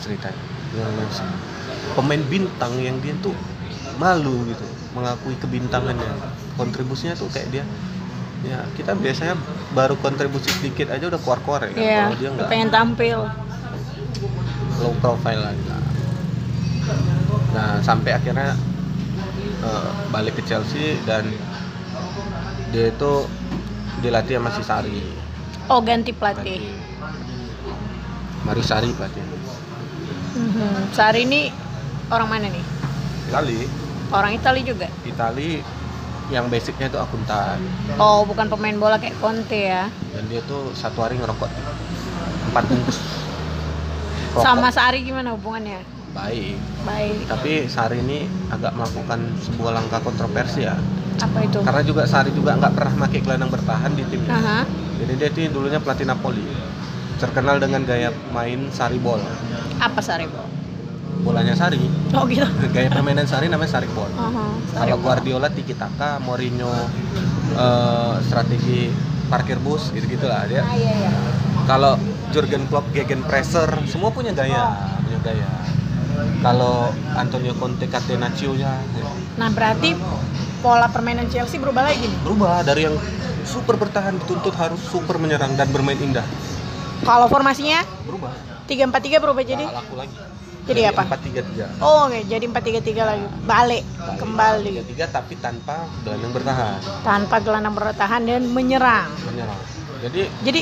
ceritanya. 0.02 0.42
Pemain 1.94 2.22
bintang 2.26 2.74
yang 2.82 2.98
dia 2.98 3.14
tuh 3.22 3.34
malu 3.98 4.42
gitu 4.50 4.66
mengakui 4.94 5.34
kebintangannya. 5.38 6.10
Kontribusinya 6.58 7.14
tuh 7.18 7.30
kayak 7.30 7.50
dia 7.50 7.64
ya 8.44 8.60
kita 8.76 8.92
biasanya 8.92 9.40
baru 9.72 9.96
kontribusi 10.04 10.52
sedikit 10.52 10.92
aja 10.92 11.08
udah 11.08 11.20
keluar-keluar 11.24 11.64
ya 11.64 11.70
kan? 11.72 11.80
Iya, 11.80 11.96
kalau 12.04 12.18
dia 12.20 12.30
nggak 12.36 12.48
pengen 12.52 12.70
tampil. 12.70 13.18
low 14.82 14.90
profile 14.98 15.38
lah. 15.38 15.54
Nah 17.54 17.78
sampai 17.80 18.10
akhirnya 18.12 18.58
eh, 19.62 19.90
balik 20.10 20.36
ke 20.36 20.42
Chelsea 20.44 20.98
dan 21.08 21.30
dia 22.74 22.90
itu 22.90 23.12
dilatih 24.02 24.34
sama 24.36 24.50
si 24.50 24.62
Sari. 24.66 24.98
Oh, 25.70 25.78
ganti 25.78 26.10
pelatih. 26.10 26.74
Mari 28.42 28.60
Sari 28.60 28.90
pelatih. 28.90 29.22
Mhm. 30.34 30.90
Sari 30.90 31.22
ini 31.22 31.54
orang 32.10 32.28
mana 32.28 32.46
nih? 32.50 32.64
Itali, 33.30 33.60
Orang 34.10 34.34
Italia 34.34 34.62
juga. 34.64 34.86
Itali 35.02 35.62
yang 36.28 36.48
basicnya 36.48 36.88
itu 36.88 36.96
akuntan 36.96 37.60
Oh, 37.94 38.24
bukan 38.24 38.48
pemain 38.48 38.74
bola 38.74 38.96
kayak 38.96 39.14
Conte 39.18 39.68
ya. 39.68 39.86
dan 40.10 40.24
dia 40.26 40.40
tuh 40.42 40.72
satu 40.72 41.04
hari 41.04 41.14
ngerokok 41.14 41.48
empat 42.50 42.64
bungkus. 42.66 42.98
Sama 44.44 44.68
Sari 44.68 45.06
gimana 45.06 45.30
hubungannya? 45.30 45.84
baik. 46.10 46.54
Baik. 46.82 47.26
Tapi 47.26 47.52
Sari 47.66 47.98
ini 48.00 48.22
agak 48.48 48.74
melakukan 48.74 49.18
sebuah 49.40 49.72
langkah 49.74 49.98
kontroversi 50.00 50.62
ya. 50.62 50.74
Apa 51.20 51.38
itu? 51.46 51.58
Karena 51.62 51.82
juga 51.84 52.02
Sari 52.08 52.30
juga 52.34 52.58
nggak 52.58 52.72
pernah 52.74 52.94
pakai 53.06 53.20
gelandang 53.22 53.50
bertahan 53.52 53.90
di 53.94 54.02
timnya. 54.10 54.34
Aha. 54.34 54.58
Jadi 54.98 55.12
dia 55.18 55.28
tuh 55.30 55.42
dulunya 55.50 55.78
pelatih 55.78 56.06
Napoli. 56.08 56.42
Terkenal 57.18 57.62
dengan 57.62 57.86
gaya 57.86 58.10
main 58.34 58.68
Sari 58.74 58.98
ball. 58.98 59.22
Apa 59.78 60.00
Sari? 60.02 60.26
Bro? 60.26 60.44
Bolanya 61.22 61.54
Sari. 61.56 61.80
Oh 62.12 62.26
gitu. 62.26 62.44
Gaya 62.74 62.90
permainan 62.90 63.24
Sari 63.24 63.46
namanya 63.46 63.78
Sari 63.78 63.88
ball. 63.94 64.10
Aha. 64.18 64.44
Sari 64.74 64.90
Kalau 64.90 64.96
Guardiola 65.00 65.48
tiki 65.48 65.72
taka, 65.78 66.18
Mourinho 66.20 66.74
eh, 67.54 68.14
strategi 68.26 68.90
parkir 69.30 69.56
bus 69.62 69.88
gitu-gitulah 69.94 70.44
dia. 70.50 70.60
Ah, 70.60 70.74
iya, 70.76 70.92
iya. 70.92 71.10
Kalau 71.64 71.96
Jurgen 72.34 72.68
Klopp 72.68 72.92
gegen 72.92 73.24
pressure, 73.24 73.72
semua 73.88 74.12
punya 74.12 74.36
gaya, 74.36 74.74
punya 75.00 75.18
gaya. 75.24 75.48
Kalau 76.44 76.92
Antonio 77.16 77.56
Conte 77.56 77.88
catenaccio 77.88 78.52
nya 78.54 78.78
Nah, 79.34 79.48
berarti 79.50 79.96
pola 80.64 80.88
permainan 80.88 81.28
Chelsea 81.28 81.60
berubah 81.60 81.84
lagi 81.84 82.08
nih. 82.08 82.18
berubah 82.24 82.64
dari 82.64 82.88
yang 82.88 82.96
super 83.44 83.76
bertahan 83.76 84.16
dituntut 84.16 84.56
harus 84.56 84.80
super 84.80 85.20
menyerang 85.20 85.52
dan 85.60 85.68
bermain 85.68 86.00
indah. 86.00 86.24
Kalau 87.04 87.28
formasinya 87.28 87.84
Berubah. 88.08 88.32
3-4-3 88.64 89.20
berubah 89.20 89.44
jadi 89.44 89.60
Nggak 89.60 89.76
laku 89.76 89.94
lagi. 90.00 90.16
Jadi 90.64 90.80
apa? 90.88 91.04
empat 91.04 91.20
tiga 91.20 91.44
tiga 91.44 91.68
Oh, 91.84 92.08
oke. 92.08 92.24
Jadi 92.24 92.48
4-3-3 92.48 93.04
lagi. 93.04 93.24
Balik 93.44 93.84
kembali 94.16 94.72
tiga 94.72 94.84
tiga 94.88 95.04
tapi 95.12 95.36
tanpa 95.36 95.84
gelandang 96.00 96.32
bertahan 96.32 96.80
tanpa 97.04 97.36
gelandang 97.44 97.74
bertahan 97.76 98.22
dan 98.24 98.42
menyerang. 98.48 99.12
menyerang 99.28 99.60
jadi 100.00 100.32
Jadi 100.40 100.60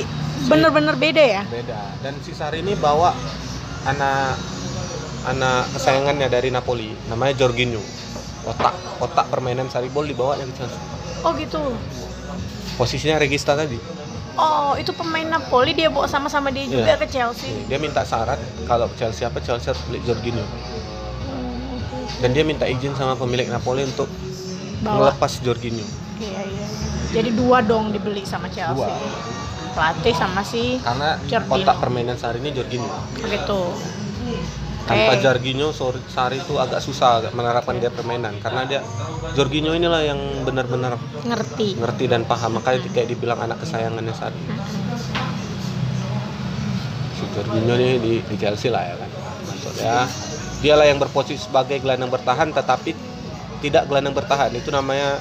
bener-bener 0.51 0.95
beda 0.99 1.23
ya? 1.23 1.43
beda 1.47 1.79
dan 2.03 2.19
si 2.19 2.35
Sari 2.35 2.59
ini 2.59 2.75
bawa 2.75 3.15
anak 3.87 4.35
anak 5.23 5.71
kesayangannya 5.71 6.27
dari 6.27 6.51
Napoli 6.51 6.91
namanya 7.07 7.39
Jorginho 7.39 7.79
otak 8.45 8.71
otak 8.99 9.25
permainan 9.27 9.67
Saribol 9.67 10.03
dibawa 10.03 10.35
yang 10.35 10.51
Chelsea 10.51 10.79
Oh 11.21 11.31
gitu. 11.33 11.59
posisinya 12.75 13.15
regista 13.15 13.53
tadi 13.53 13.79
Oh, 14.33 14.73
itu 14.73 14.89
pemain 14.91 15.23
Napoli 15.23 15.71
dia 15.71 15.87
bawa 15.87 16.03
sama-sama 16.05 16.49
dia 16.49 16.65
juga 16.65 16.89
Iya. 16.89 16.97
ke 16.97 17.07
Chelsea. 17.07 17.53
dia 17.63 17.77
minta 17.77 18.01
syarat 18.01 18.35
kalau 18.63 18.89
Chelsea 18.93 19.23
apa 19.23 19.37
Chelsea 19.37 19.69
harus 19.69 19.81
beli 19.83 20.01
Jorginho 20.01 20.41
Hmm, 20.41 21.77
dan 22.19 22.29
dia 22.31 22.41
minta 22.41 22.65
izin 22.65 22.91
sama 22.93 23.13
pemilik 23.13 23.45
Napoli 23.47 23.85
untuk 23.85 24.09
Bawa. 24.79 25.07
melepas 25.07 25.37
Jorginho 25.39 25.85
Iya, 26.15 26.41
iya. 26.43 26.65
Jadi 27.11 27.29
dua 27.31 27.61
dong 27.61 27.89
dibeli 27.89 28.23
sama 28.23 28.49
Chelsea. 28.49 28.73
dua 28.75 28.89
Pelatih 29.71 30.13
sama 30.13 30.41
si 30.41 30.77
karena 30.79 31.17
Jorginho. 31.23 31.61
otak 31.61 31.77
permainan 31.77 32.17
Sari 32.17 32.37
ini 32.39 32.49
Jorginho 32.51 32.89
gitu. 33.15 33.61
Tanpa 34.83 35.13
Oke. 35.13 35.21
Jorginho 35.21 35.71
Sor- 35.71 36.03
Sari 36.05 36.37
itu 36.37 36.53
agak 36.55 36.79
susah 36.79 37.17
agak 37.17 37.31
menerapkan 37.31 37.75
dia 37.75 37.87
permainan 37.87 38.35
karena 38.37 38.63
dia 38.63 38.79
Jorginho 39.31 39.71
inilah 39.71 40.03
yang 40.03 40.19
benar-benar 40.43 40.99
Ngerti. 41.23 41.75
ngerti 41.75 42.05
dan 42.05 42.23
paham 42.23 42.59
makanya 42.59 42.83
kayak 42.89 43.07
dibilang 43.07 43.39
anak 43.39 43.57
kesayangannya 43.57 44.11
Sari 44.11 44.35
si 47.13 47.23
Jorginho 47.31 47.73
ini 47.75 47.95
di, 47.97 48.13
di 48.19 48.35
Chelsea 48.35 48.67
lah 48.67 48.83
ya 48.83 48.95
kan 48.97 49.09
maksudnya 49.45 49.95
dialah 50.59 50.85
yang 50.85 50.97
berposisi 50.97 51.39
sebagai 51.41 51.79
gelandang 51.79 52.09
bertahan 52.09 52.51
tetapi 52.51 52.91
tidak 53.59 53.87
gelandang 53.87 54.11
bertahan 54.13 54.51
itu 54.51 54.67
namanya 54.67 55.19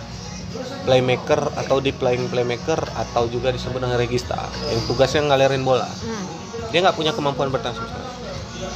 playmaker 0.83 1.39
atau 1.57 1.79
di 1.79 1.91
playing 1.91 2.27
playmaker 2.27 2.79
atau 2.93 3.25
juga 3.27 3.49
disebut 3.49 3.79
dengan 3.79 3.95
regista 3.95 4.37
yang 4.67 4.83
tugasnya 4.85 5.23
ngalirin 5.25 5.63
bola 5.63 5.87
Hmm. 5.87 6.27
dia 6.69 6.81
nggak 6.81 6.97
punya 6.97 7.13
kemampuan 7.13 7.49
bertahan 7.49 7.73
sama 7.73 7.87
sekali. 7.87 8.11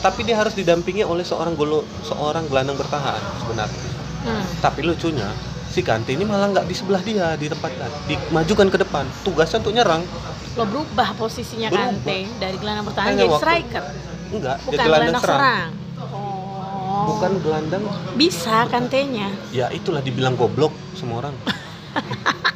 Tapi 0.06 0.22
dia 0.22 0.38
harus 0.38 0.54
didampingi 0.54 1.02
oleh 1.02 1.22
seorang 1.22 1.52
golo 1.52 1.82
seorang 2.00 2.46
gelandang 2.46 2.78
bertahan 2.78 3.18
sebenarnya 3.36 3.82
Hmm. 4.22 4.42
tapi 4.58 4.82
lucunya 4.82 5.26
si 5.66 5.82
Kante 5.82 6.10
ini 6.10 6.22
malah 6.22 6.46
nggak 6.48 6.64
di 6.64 6.74
sebelah 6.74 6.98
dia 7.00 7.34
ditempatkan 7.34 7.90
dimajukan 8.06 8.66
ke 8.68 8.78
depan 8.80 9.02
tugasnya 9.22 9.58
untuk 9.58 9.70
nyerang 9.72 10.02
Lo 10.54 10.62
berubah 10.64 11.10
posisinya 11.14 11.68
Berubah. 11.68 11.90
Kante 11.92 12.18
dari 12.36 12.56
gelandang 12.56 12.86
bertahan 12.86 13.06
Hanya 13.08 13.18
jadi 13.18 13.28
waktu- 13.28 13.42
striker. 13.44 13.84
enggak 14.28 14.56
Bukan 14.60 14.74
gelandang 14.76 14.90
gelandang 15.12 15.22
serang, 15.22 15.38
serang. 15.38 15.70
Oh. 16.06 17.04
bukan 17.08 17.32
gelandang 17.38 17.82
Bisa 18.14 18.56
Kantenya. 18.66 19.28
ya 19.50 19.66
itulah 19.68 20.00
dibilang 20.00 20.34
goblok 20.34 20.70
semua 20.92 21.20
orang 21.20 21.34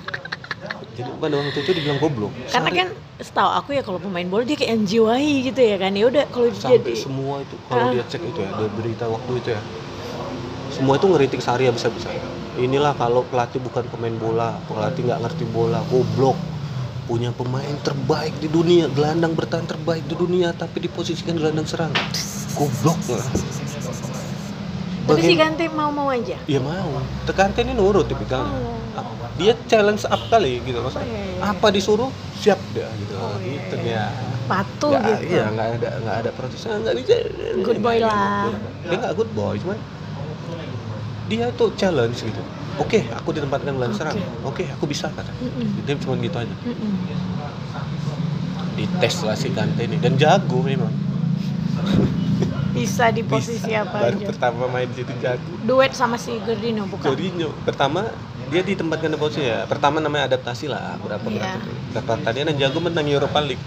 jadi 1.01 1.11
pada 1.17 1.35
waktu 1.37 1.59
itu 1.59 1.73
dibilang 1.73 1.99
goblok. 1.99 2.33
Karena 2.47 2.69
Sari- 2.69 2.79
kan 2.79 2.89
setahu 3.19 3.51
aku 3.51 3.69
ya 3.73 3.83
kalau 3.83 3.99
pemain 3.99 4.25
bola 4.25 4.45
dia 4.45 4.57
kayak 4.57 4.77
menjiwai 4.79 5.33
gitu 5.49 5.61
ya 5.61 5.77
kan. 5.77 5.93
Ya 5.97 6.05
udah 6.07 6.25
kalau 6.29 6.49
sampai 6.53 6.77
jadi 6.79 6.93
semua 6.95 7.35
itu 7.41 7.57
kalau 7.67 7.85
Ah. 7.89 7.93
dia 7.97 8.05
cek 8.05 8.23
itu 8.23 8.41
ya 8.41 8.51
berita 8.71 9.05
waktu 9.09 9.33
itu 9.41 9.49
ya. 9.57 9.61
Semua 10.71 10.95
itu 10.97 11.07
ngeritik 11.09 11.41
Sari 11.41 11.67
ya 11.67 11.73
bisa-bisa 11.73 12.13
inilah 12.59 12.93
kalau 12.93 13.25
pelatih 13.25 13.59
bukan 13.59 13.87
pemain 13.89 14.13
bola 14.13 14.61
pelatih 14.69 15.09
nggak 15.09 15.21
ngerti 15.25 15.45
bola 15.49 15.81
goblok. 15.89 16.37
Punya 17.11 17.35
pemain 17.35 17.75
terbaik 17.83 18.39
di 18.39 18.47
dunia 18.47 18.87
gelandang 18.87 19.35
bertahan 19.35 19.67
terbaik 19.67 20.07
di 20.07 20.15
dunia 20.15 20.55
tapi 20.55 20.87
diposisikan 20.87 21.35
gelandang 21.35 21.67
serang. 21.67 21.91
Goblok 22.55 22.99
tapi 25.13 25.23
si 25.23 25.35
Kante 25.35 25.65
mau-mau 25.69 26.09
aja. 26.09 26.37
ya 26.41 26.59
mau 26.59 26.99
Tekante 27.23 27.61
ini 27.61 27.73
nurut 27.73 28.05
tipikalnya 28.05 28.79
Oh. 28.93 29.15
dia 29.37 29.55
challenge 29.65 30.03
up 30.05 30.19
kali 30.27 30.59
gitu 30.61 30.79
maksudnya 30.79 31.07
Oh, 31.07 31.15
iya, 31.15 31.23
iya. 31.33 31.43
apa 31.49 31.67
disuruh 31.69 32.11
siap 32.35 32.59
dia 32.71 32.91
gitu 32.97 33.15
Oh, 33.15 33.39
iya, 33.39 33.59
gitu 33.63 33.75
iya. 33.79 33.83
dia 33.83 34.05
Patuh 34.45 34.91
Nggak- 34.93 35.23
gitu. 35.23 35.31
Iya, 35.31 35.45
nggak 35.49 35.67
ada 35.73 35.91
nggak 35.97 36.17
ada 36.19 36.31
protesnya, 36.35 36.75
nggak 36.77 36.95
bisa. 36.97 37.15
Good 37.61 37.79
boy 37.79 37.97
lah. 37.99 38.51
Dia 38.83 38.97
nggak 38.99 39.15
good 39.15 39.31
boy, 39.31 39.55
cuman 39.57 39.79
dia 41.29 41.47
tuh 41.55 41.71
challenge 41.73 42.19
gitu. 42.21 42.43
Oke, 42.77 43.07
aku 43.09 43.31
ditempatkan 43.31 43.71
gelandang 43.71 43.95
serang. 43.95 44.19
Oke, 44.43 44.67
aku 44.67 44.85
bisa 44.85 45.07
kata. 45.09 45.31
Mm-mm. 45.37 45.87
Dia 45.87 45.95
cuma 45.97 46.19
gitu 46.19 46.35
aja. 46.35 46.51
Mm-mm. 46.61 46.93
Dites 48.75 49.17
lah 49.21 49.39
si 49.39 49.49
Kante 49.51 49.85
ini 49.85 49.97
dan 49.97 50.19
jago 50.19 50.59
memang. 50.61 50.91
Bisa 52.71 53.11
di 53.11 53.23
posisi 53.27 53.67
Bisa. 53.67 53.83
apa 53.83 53.99
Baru 53.99 54.19
aja. 54.23 54.27
pertama 54.31 54.63
main 54.71 54.87
di 54.87 55.03
situ 55.03 55.13
jago. 55.19 55.51
Duet 55.67 55.93
sama 55.93 56.15
si 56.15 56.39
Gordino 56.39 56.87
bukan? 56.87 57.07
Jorginho 57.11 57.51
pertama 57.67 58.07
dia 58.51 58.63
ditempatkan 58.63 59.11
di 59.11 59.19
posisi 59.19 59.47
ya. 59.47 59.67
Pertama 59.67 59.99
namanya 59.99 60.31
adaptasi 60.31 60.71
lah 60.71 60.95
berapa 60.99 61.27
Iya. 61.27 61.59
berapa. 61.95 62.13
Tadi 62.23 62.39
dan 62.47 62.55
jago 62.55 62.79
menang 62.79 63.07
Europa 63.07 63.39
League. 63.43 63.63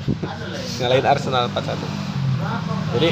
Ngalahin 0.79 1.03
Arsenal 1.03 1.51
4-1. 1.51 1.83
Jadi 2.95 3.09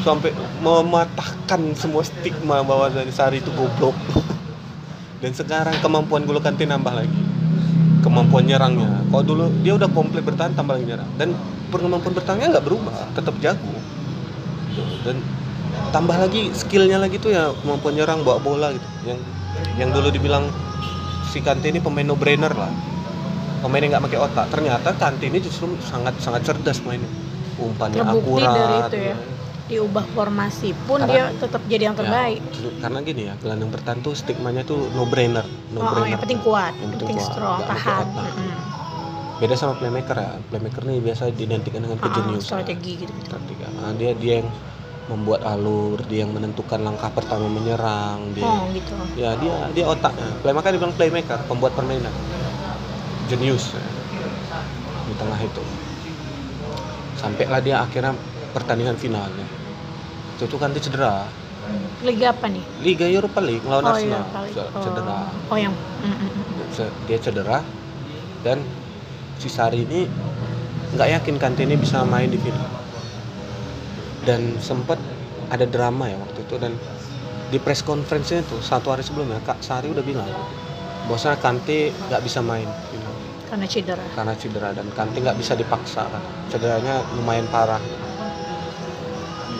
sampai 0.00 0.32
mematahkan 0.64 1.60
semua 1.76 2.00
stigma 2.04 2.64
bahwa 2.64 2.88
Sari 3.12 3.40
itu 3.40 3.52
goblok. 3.52 3.96
Dan 5.20 5.36
sekarang 5.36 5.76
kemampuan 5.84 6.24
Golo 6.24 6.40
Kante 6.40 6.64
nambah 6.64 6.96
lagi. 6.96 7.20
Kemampuan 8.00 8.48
nyerangnya. 8.48 9.04
Kalau 9.12 9.20
dulu 9.20 9.44
dia 9.60 9.76
udah 9.76 9.92
komplit 9.92 10.24
bertahan 10.24 10.56
tambah 10.56 10.80
lagi 10.80 10.88
nyerang. 10.88 11.04
Dan 11.20 11.36
kemampuan 11.68 12.16
bertahannya 12.16 12.56
nggak 12.56 12.64
berubah, 12.64 13.12
tetap 13.12 13.36
jago. 13.44 13.68
Dan 15.04 15.16
tambah 15.90 16.16
lagi 16.16 16.50
skillnya 16.54 16.98
lagi 17.00 17.18
tuh 17.18 17.34
ya 17.34 17.50
kemampuan 17.62 17.94
nyerang 17.98 18.22
bawa 18.22 18.38
bola 18.38 18.68
gitu. 18.74 18.86
Yang 19.06 19.18
yang 19.76 19.90
dulu 19.90 20.08
dibilang 20.10 20.44
si 21.30 21.42
Kante 21.42 21.70
ini 21.70 21.80
pemain 21.82 22.06
no 22.06 22.14
brainer 22.14 22.52
lah. 22.52 22.70
Pemain 23.60 23.80
yang 23.82 23.92
nggak 23.98 24.04
pakai 24.10 24.18
otak. 24.20 24.46
Ternyata 24.50 24.88
Kante 24.96 25.26
ini 25.28 25.38
justru 25.42 25.74
sangat 25.84 26.16
sangat 26.22 26.46
cerdas 26.46 26.80
mainnya. 26.86 27.08
Umpannya 27.60 28.00
Terbukti 28.00 28.42
akurat. 28.42 28.54
dari 28.56 28.76
itu 28.80 28.98
ya. 29.12 29.16
Diubah 29.70 30.02
formasi 30.18 30.74
pun 30.74 30.98
Karena- 30.98 31.30
dia 31.30 31.38
tetap 31.38 31.62
jadi 31.70 31.82
yang 31.86 31.94
terbaik. 31.94 32.42
Ya, 32.42 32.70
karena 32.82 32.98
gini 33.06 33.22
ya, 33.30 33.34
gelandang 33.38 33.70
bertahan 33.70 34.02
tuh 34.02 34.18
stigmanya 34.18 34.66
tuh 34.66 34.90
no 34.98 35.06
brainer, 35.06 35.46
no 35.70 35.78
oh, 35.78 35.86
oh, 35.86 35.90
brainer. 35.94 36.10
yang 36.10 36.22
penting 36.26 36.40
kuat, 36.42 36.74
Yang 36.74 36.90
penting 36.98 37.18
kuat, 37.22 37.30
strong, 37.30 37.60
tahan. 37.62 38.06
Beda 39.40 39.56
sama 39.56 39.72
playmaker 39.80 40.16
ya. 40.20 40.30
Playmaker 40.52 40.82
nih 40.84 41.00
biasa 41.00 41.32
identikan 41.32 41.80
dengan 41.80 41.96
Ah, 41.96 42.04
ah, 42.04 42.12
kejeniusan. 42.12 42.44
strategi 42.60 42.92
gitu. 43.00 43.12
gitu. 43.16 43.64
Nah, 43.80 43.92
dia 43.96 44.12
dia 44.12 44.44
yang 44.44 44.48
membuat 45.08 45.42
alur, 45.48 45.98
dia 46.06 46.22
yang 46.22 46.30
menentukan 46.36 46.78
langkah 46.84 47.08
pertama 47.10 47.48
menyerang, 47.48 48.30
dia 48.36 48.46
Oh 48.46 48.68
gitu. 48.76 48.94
ya 49.16 49.34
dia 49.40 49.54
dia 49.72 49.84
otaknya. 49.88 50.28
Playmaker 50.44 50.70
dibilang 50.76 50.94
playmaker, 50.94 51.40
pembuat 51.48 51.72
permainan. 51.72 52.12
Jenius 53.32 53.72
ya. 53.74 53.82
di 55.08 55.14
tengah 55.16 55.40
itu. 55.40 55.62
Sampailah 57.16 57.60
dia 57.64 57.80
akhirnya 57.80 58.12
pertandingan 58.52 58.94
finalnya. 59.00 59.48
Itu 60.36 60.44
tuh 60.46 60.60
kan 60.60 60.70
dia 60.76 60.84
cedera. 60.84 61.26
Liga 62.04 62.32
apa 62.32 62.46
nih? 62.48 62.64
Liga 62.84 63.06
Europa 63.08 63.40
League 63.40 63.64
ngelawan 63.64 63.88
oh 63.88 63.92
Arsenal. 63.96 64.24
Ce- 64.52 64.70
Oh. 64.76 64.82
cedera 64.84 65.18
Oh 65.48 65.58
yang. 65.58 65.74
mm, 66.04 66.14
mm, 66.14 66.30
mm. 66.36 66.80
Dia 67.08 67.18
cedera 67.18 67.58
dan 68.44 68.62
si 69.40 69.48
Sari 69.48 69.88
ini 69.88 70.04
nggak 70.92 71.08
yakin 71.16 71.36
Kante 71.40 71.64
ini 71.64 71.80
bisa 71.80 72.04
main 72.04 72.28
di 72.28 72.36
final 72.36 72.68
dan 74.28 74.60
sempat 74.60 75.00
ada 75.48 75.64
drama 75.64 76.06
ya 76.06 76.20
waktu 76.20 76.44
itu 76.44 76.60
dan 76.60 76.76
di 77.48 77.56
press 77.58 77.80
conference-nya 77.80 78.44
tuh 78.46 78.60
satu 78.60 78.92
hari 78.92 79.00
sebelumnya 79.00 79.40
Kak 79.42 79.64
Sari 79.64 79.88
udah 79.88 80.04
bilang 80.04 80.28
bahwasanya 81.08 81.40
Kante 81.40 81.88
nggak 82.12 82.20
bisa 82.20 82.44
main 82.44 82.68
final 82.92 83.14
Karena 83.50 83.66
cedera. 83.66 84.04
karena 84.14 84.34
cedera 84.36 84.68
dan 84.70 84.86
Kante 84.92 85.18
nggak 85.18 85.38
bisa 85.40 85.56
dipaksa 85.56 86.04
kan 86.06 86.22
cederanya 86.52 87.00
lumayan 87.16 87.48
parah 87.48 87.80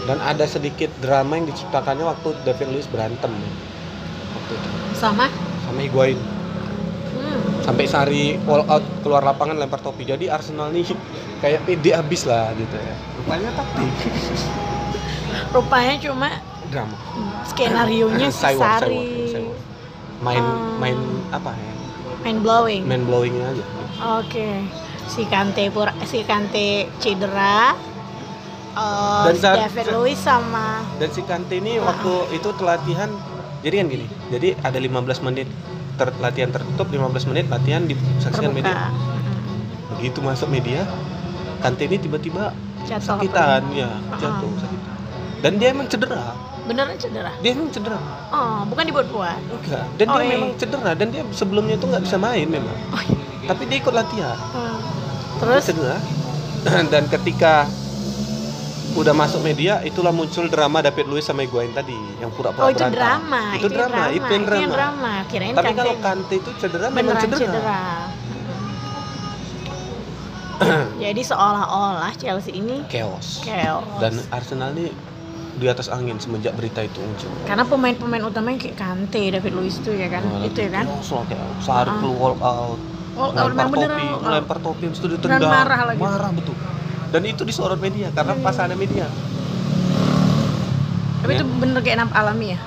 dan 0.05 0.19
ada 0.21 0.45
sedikit 0.45 0.93
drama 1.01 1.41
yang 1.41 1.49
diciptakannya 1.49 2.05
waktu 2.05 2.37
David 2.45 2.69
Luiz 2.71 2.87
berantem 2.87 3.33
waktu 4.35 4.53
itu 4.55 4.69
Sama? 4.95 5.27
sama 5.65 5.81
Higuain. 5.81 6.19
Sampai 7.71 7.87
Sari 7.87 8.25
all 8.45 8.67
out 8.67 8.83
keluar 9.01 9.23
lapangan 9.23 9.55
lempar 9.55 9.79
topi 9.79 10.03
jadi 10.03 10.27
Arsenal 10.29 10.69
nih 10.69 10.91
kayak 11.39 11.63
pede 11.63 11.95
abis 11.95 12.27
lah 12.27 12.51
gitu 12.53 12.75
ya 12.75 12.95
rupanya 13.17 13.51
taktik 13.55 13.87
Rupanya 15.51 15.95
cuma 15.99 16.29
drama 16.67 16.95
skenario 17.45 18.07
nya 18.11 18.27
si 18.29 18.39
Sari 18.43 18.59
sidewalk, 18.59 19.07
sidewalk. 19.29 19.59
main 20.21 20.43
Oh. 20.43 20.79
main 20.79 20.99
apa 21.31 21.51
ya 21.53 21.73
main 22.21 22.39
blowing. 22.39 22.83
main 22.85 23.03
blowingnya 23.03 23.47
aja 23.49 23.65
Oke. 24.17 24.65
Si 25.07 25.27
Kante 25.27 25.69
pura, 25.69 25.93
si 26.05 26.23
Kante 26.23 26.89
cedera. 26.99 27.75
Eh, 28.71 29.23
Dan 29.27 29.37
saat- 29.37 29.59
David 29.67 29.87
Luiz 29.91 30.17
sama 30.17 30.81
dan 30.97 31.11
si 31.11 31.23
Kante 31.23 31.55
ini 31.55 31.79
waktu 31.79 32.13
itu 32.33 32.49
latihan 32.61 33.11
jadi 33.61 33.75
kan 33.77 33.87
gini 33.89 34.07
jadi 34.29 34.49
ada 34.61 34.79
15 34.79 34.91
menit 35.21 35.51
ter, 36.01 36.09
latihan 36.17 36.49
tertutup 36.49 36.89
15 36.89 37.29
menit 37.29 37.45
latihan 37.47 37.85
disaksikan 37.85 38.33
terbuka. 38.49 38.57
media 38.57 38.89
Mm-mm. 38.89 39.93
begitu 39.93 40.19
masuk 40.21 40.49
media 40.49 40.89
Kante 41.61 41.85
ini 41.85 42.01
tiba-tiba 42.01 42.57
sakitan 42.89 43.69
ya 43.71 43.93
Ah. 44.09 44.17
jatuh 44.17 44.49
sakitan 44.57 44.97
dan 45.39 45.53
dia 45.57 45.69
emang 45.71 45.87
cedera 45.87 46.33
beneran 46.63 46.97
cedera 46.97 47.33
dia 47.39 47.51
emang 47.53 47.69
cedera 47.69 48.01
oh 48.31 48.65
bukan 48.65 48.85
dibuat-buat 48.87 49.41
enggak 49.43 49.85
dan 49.95 50.07
Oh, 50.07 50.17
dia 50.17 50.23
iya. 50.23 50.33
memang 50.35 50.51
cedera 50.57 50.91
dan 50.95 51.09
dia 51.11 51.23
sebelumnya 51.31 51.75
itu 51.75 51.85
nggak 51.85 52.03
bisa 52.03 52.17
main 52.17 52.47
memang 52.47 52.77
oh, 52.89 53.03
iya. 53.03 53.47
tapi 53.47 53.63
dia 53.65 53.77
ikut 53.79 53.93
latihan 53.93 54.37
Hmm. 54.51 54.79
Dia 54.81 55.39
terus 55.39 55.65
cedera 55.67 55.97
dan 56.93 57.05
ketika 57.09 57.65
udah 58.93 59.15
masuk 59.15 59.41
media 59.41 59.79
itulah 59.81 60.11
muncul 60.11 60.45
drama 60.47 60.83
David 60.83 61.07
Luiz 61.07 61.23
sama 61.23 61.43
Higuain 61.43 61.71
tadi 61.71 61.95
yang 62.19 62.29
pura-pura 62.29 62.67
oh 62.67 62.69
itu 62.69 62.79
berantem. 62.79 62.99
drama 62.99 63.43
itu, 63.55 63.67
drama, 63.71 64.03
itu 64.11 64.27
yang 64.29 64.45
drama, 64.45 64.67
drama. 64.69 65.13
kirain 65.27 65.55
tapi 65.55 65.73
kalau 65.73 65.95
Kante 65.97 66.35
itu 66.37 66.51
cedera 66.59 66.87
memang 66.91 67.17
cedera, 67.17 67.39
cedera, 67.39 67.81
jadi 71.01 71.23
seolah-olah 71.23 72.13
Chelsea 72.15 72.53
ini 72.53 72.85
chaos 72.87 73.41
chaos 73.41 73.87
dan 73.97 74.13
Arsenal 74.29 74.75
ini 74.75 74.91
di 75.53 75.67
atas 75.67 75.87
angin 75.87 76.17
semenjak 76.17 76.53
berita 76.53 76.83
itu 76.83 76.99
muncul 76.99 77.31
karena 77.45 77.63
pemain-pemain 77.63 78.23
utamanya 78.23 78.59
kayak 78.59 78.77
Kante, 78.77 79.23
David 79.31 79.53
Luiz 79.53 79.77
itu 79.77 79.93
ya 79.93 80.09
kan, 80.09 80.23
Nah, 80.23 80.43
itu 80.43 80.59
ya 80.59 80.71
kan. 80.73 80.85
lah 80.89 81.25
kayak 81.25 81.47
Sari 81.61 81.89
Ah. 81.89 81.97
keluar 81.99 82.33
out 82.35 82.81
Oh, 83.13 83.29
kalau 83.35 83.53
lempar 83.53 83.69
memang 83.69 83.73
beneran, 83.75 83.99
topi, 83.99 84.07
oh. 84.17 84.31
lempar 84.33 84.59
topi 84.63 84.85
itu 84.87 84.99
Dan 85.03 85.11
ditendang 85.13 85.51
marah 85.51 85.81
lagi. 85.85 85.99
marah 86.01 86.31
betul 86.33 86.57
dan 87.11 87.23
itu 87.23 87.43
disorot 87.43 87.77
media 87.77 88.09
karena 88.11 88.33
Hmm. 88.33 88.43
pas 88.43 88.57
ada 88.57 88.75
media 88.75 89.07
Tapi 91.21 91.31
Ya. 91.31 91.39
itu 91.39 91.47
bener 91.53 91.81
kayak 91.81 91.99
nampak 92.01 92.17
alami 92.17 92.47
ya, 92.51 92.59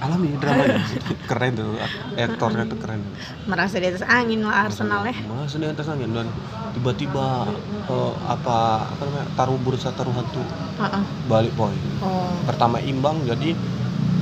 alami 0.00 0.28
dramanya 0.34 0.82
keren 1.30 1.52
tuh 1.54 1.78
aktornya 2.12 2.64
tuh 2.66 2.74
keren 2.76 3.00
merasa 3.46 3.78
di 3.78 3.86
atas 3.86 4.02
angin 4.02 4.42
lah 4.42 4.66
Arsenal 4.66 5.06
ya. 5.06 5.14
Masa 5.22 5.56
di 5.56 5.64
atas 5.64 5.86
angin 5.86 6.10
dan 6.10 6.26
tiba-tiba 6.72 7.46
eh, 7.86 8.12
apa 8.26 8.56
apa 8.88 9.02
namanya 9.04 9.26
taruh 9.32 9.54
bursa 9.56 9.94
taruh 9.94 10.10
hantu 10.10 10.42
Heeh. 10.76 11.02
balik 11.26 11.54
boy. 11.54 11.70
Oh. 12.02 12.34
Pertama 12.44 12.82
imbang 12.82 13.22
jadi 13.22 13.54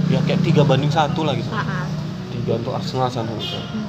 ya 0.09 0.21
kayak 0.23 0.45
tiga 0.45 0.63
banding 0.63 0.93
satu 0.93 1.25
lah 1.25 1.33
gitu. 1.33 1.49
Heeh. 1.49 1.85
Tiga 2.31 2.61
untuk 2.61 2.77
Arsenal 2.77 3.09
satu 3.09 3.33
untuk. 3.33 3.65
Hmm. 3.73 3.89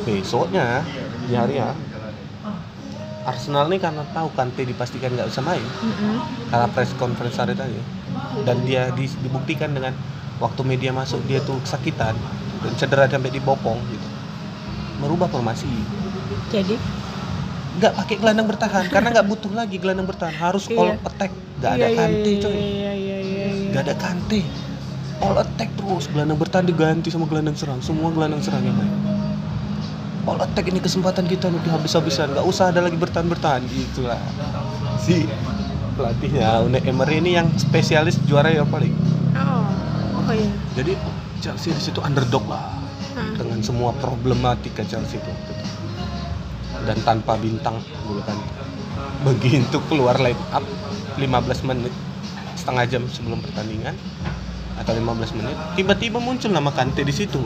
Besoknya 0.00 0.84
di 1.24 1.32
hari 1.32 1.56
ya 1.56 1.72
Arsenal 3.22 3.68
nih 3.68 3.78
karena 3.78 4.00
tahu 4.10 4.32
Kante 4.32 4.62
dipastikan 4.62 5.12
nggak 5.12 5.28
bisa 5.28 5.40
main. 5.40 5.60
Mm-mm. 5.60 6.16
karena 6.48 6.66
press 6.66 6.90
conference 6.94 7.36
hari 7.36 7.52
tadi. 7.52 7.76
Dan 8.42 8.64
dia 8.64 8.88
di- 8.90 9.18
dibuktikan 9.20 9.70
dengan 9.70 9.92
waktu 10.38 10.62
media 10.62 10.90
masuk 10.90 11.20
dia 11.24 11.38
tuh 11.40 11.60
kesakitan 11.60 12.16
dan 12.60 12.72
cedera 12.74 13.04
sampai 13.04 13.28
dibopong 13.28 13.76
gitu. 13.86 14.08
Merubah 14.98 15.28
formasi. 15.28 15.68
Jadi? 16.48 16.76
Nggak 17.70 17.92
pakai 17.94 18.16
gelandang 18.16 18.48
bertahan 18.48 18.84
karena 18.88 19.08
nggak 19.10 19.26
butuh 19.30 19.52
lagi 19.52 19.76
gelandang 19.76 20.08
bertahan. 20.08 20.34
Harus 20.34 20.64
Iya. 20.66 20.78
all 20.78 20.90
attack. 21.02 21.32
Nggak 21.60 21.70
ada 21.70 21.78
Iya, 21.78 21.88
iya, 21.88 21.98
kante 21.98 22.30
iya, 22.30 22.40
coy. 22.40 22.52
Iya 22.52 22.62
iya 22.64 22.92
iya 22.92 23.16
iya. 23.20 23.68
nggak 23.70 23.82
ada 23.84 23.94
kante. 23.94 24.40
All 25.20 25.36
attack 25.36 25.68
terus. 25.76 26.04
Gelandang 26.08 26.38
bertahan 26.40 26.64
diganti 26.64 27.12
sama 27.12 27.28
gelandang 27.28 27.52
serang. 27.52 27.80
Semua 27.80 28.08
gelandang 28.08 28.40
serang 28.40 28.64
yang 28.64 28.74
main 28.74 28.92
all 30.28 30.38
attack 30.40 30.68
ini 30.68 30.80
kesempatan 30.82 31.24
kita 31.24 31.48
untuk 31.48 31.70
habis-habisan 31.72 32.32
nggak 32.36 32.46
usah 32.46 32.72
ada 32.72 32.84
lagi 32.84 32.96
bertahan 32.96 33.28
bertahan 33.28 33.62
gitulah. 33.70 34.20
Si 35.00 35.24
pelatihnya 35.96 36.64
Unai 36.64 36.84
Emery 36.84 37.20
ini 37.20 37.36
yang 37.36 37.48
spesialis 37.56 38.20
juara 38.24 38.52
ya 38.52 38.64
paling 38.64 38.92
Oh. 39.36 39.64
Oh 40.26 40.34
iya. 40.34 40.50
jadi 40.76 40.92
Chelsea 41.40 41.72
di 41.72 41.80
situ 41.80 42.02
underdog 42.04 42.44
lah. 42.50 42.76
Hah. 43.16 43.34
dengan 43.34 43.58
semua 43.64 43.90
problematika 43.98 44.86
Chelsea 44.86 45.18
itu. 45.18 45.32
Dan 46.86 46.98
tanpa 47.02 47.34
bintang 47.40 47.82
dulu 48.06 48.22
kan. 48.22 48.38
Begitu 49.26 49.76
keluar 49.90 50.16
line 50.22 50.38
up 50.54 50.64
15 51.18 51.68
menit 51.68 51.92
setengah 52.56 52.84
jam 52.86 53.02
sebelum 53.08 53.40
pertandingan 53.40 53.96
atau 54.80 54.92
15 54.96 55.36
menit 55.36 55.56
tiba-tiba 55.76 56.16
muncul 56.20 56.48
nama 56.48 56.72
Kante 56.72 57.04
di 57.04 57.12
situ 57.12 57.40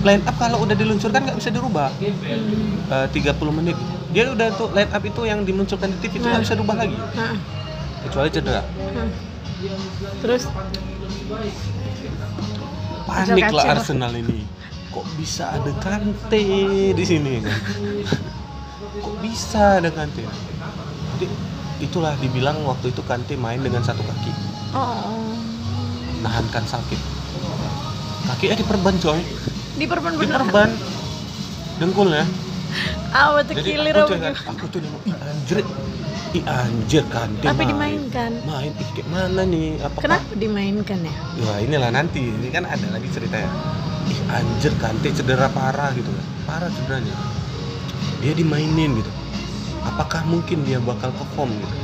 line 0.00 0.22
up 0.24 0.36
kalau 0.40 0.64
udah 0.64 0.76
diluncurkan 0.76 1.20
nggak 1.24 1.38
bisa 1.38 1.50
dirubah. 1.52 1.92
Hmm. 2.00 3.06
Eh, 3.06 3.06
30 3.12 3.52
menit. 3.52 3.76
Dia 4.10 4.32
udah 4.32 4.48
tuh 4.56 4.72
line 4.72 4.90
up 4.90 5.02
itu 5.04 5.20
yang 5.28 5.44
dimunculkan 5.44 5.92
di 5.92 5.98
TV 6.02 6.18
itu 6.18 6.26
nggak 6.26 6.42
bisa 6.44 6.54
dirubah 6.56 6.76
lagi. 6.80 6.96
Heeh. 6.96 7.38
kecuali 8.00 8.28
cedera. 8.32 8.62
Heeh. 8.64 9.08
Terus? 10.24 10.42
Panik 13.04 13.52
lah. 13.52 13.64
Arsenal 13.76 14.12
ini. 14.16 14.40
Kok 14.90 15.06
bisa 15.20 15.54
ada 15.54 15.70
Kante 15.78 16.42
di 16.96 17.04
sini? 17.06 17.44
Kan 17.44 17.54
kok 18.98 19.16
bisa 19.22 19.78
ada 19.78 19.90
Kante? 19.92 20.24
Jadi 21.14 21.26
itulah 21.78 22.16
dibilang 22.18 22.64
waktu 22.66 22.90
itu 22.90 23.04
Kante 23.06 23.38
main 23.38 23.60
dengan 23.62 23.84
satu 23.84 24.02
kaki. 24.02 24.32
Oh. 24.74 25.34
nahankan 26.20 26.64
sakit. 26.68 27.00
Kakinya 28.28 28.56
diperban 28.60 28.96
coy 29.00 29.20
Diperban 29.80 30.12
bener. 30.20 30.44
diperban 30.44 30.70
dengkulnya 31.80 32.24
Awet 33.10 33.50
jadi 33.50 33.62
kilir 33.64 33.96
aku 33.96 34.04
apa 34.04 34.10
tuh 34.12 34.18
kan 34.20 34.34
aku 34.54 34.64
tuh 34.70 34.78
nengok 34.84 35.02
ih 35.08 35.16
anjir 35.16 35.58
ih 36.30 36.44
anjir 36.46 37.04
Kante 37.10 37.42
Tapi 37.42 37.62
main 37.66 37.74
dimainkan. 37.74 38.32
main 38.46 38.70
ih 38.70 38.88
kayak 38.94 39.08
mana 39.10 39.42
nih 39.42 39.80
apakah 39.82 40.02
Kenapa 40.06 40.32
dimainkan 40.38 40.98
ya? 41.02 41.14
Ya 41.34 41.54
inilah 41.66 41.90
nanti, 41.90 42.22
ini 42.22 42.48
kan 42.54 42.62
ada 42.70 42.86
lagi 42.94 43.10
ceritanya. 43.10 43.50
Ih 44.06 44.20
anjir 44.30 44.70
Kante 44.78 45.10
cedera 45.10 45.50
parah 45.50 45.90
gitu 45.98 46.06
kan. 46.06 46.26
Parah 46.46 46.70
cederanya. 46.70 47.14
Dia 48.22 48.32
dimainin 48.38 49.02
gitu. 49.02 49.10
Apakah 49.82 50.22
mungkin 50.22 50.62
dia 50.62 50.78
bakal 50.78 51.10
perform 51.10 51.50
gitu? 51.50 51.74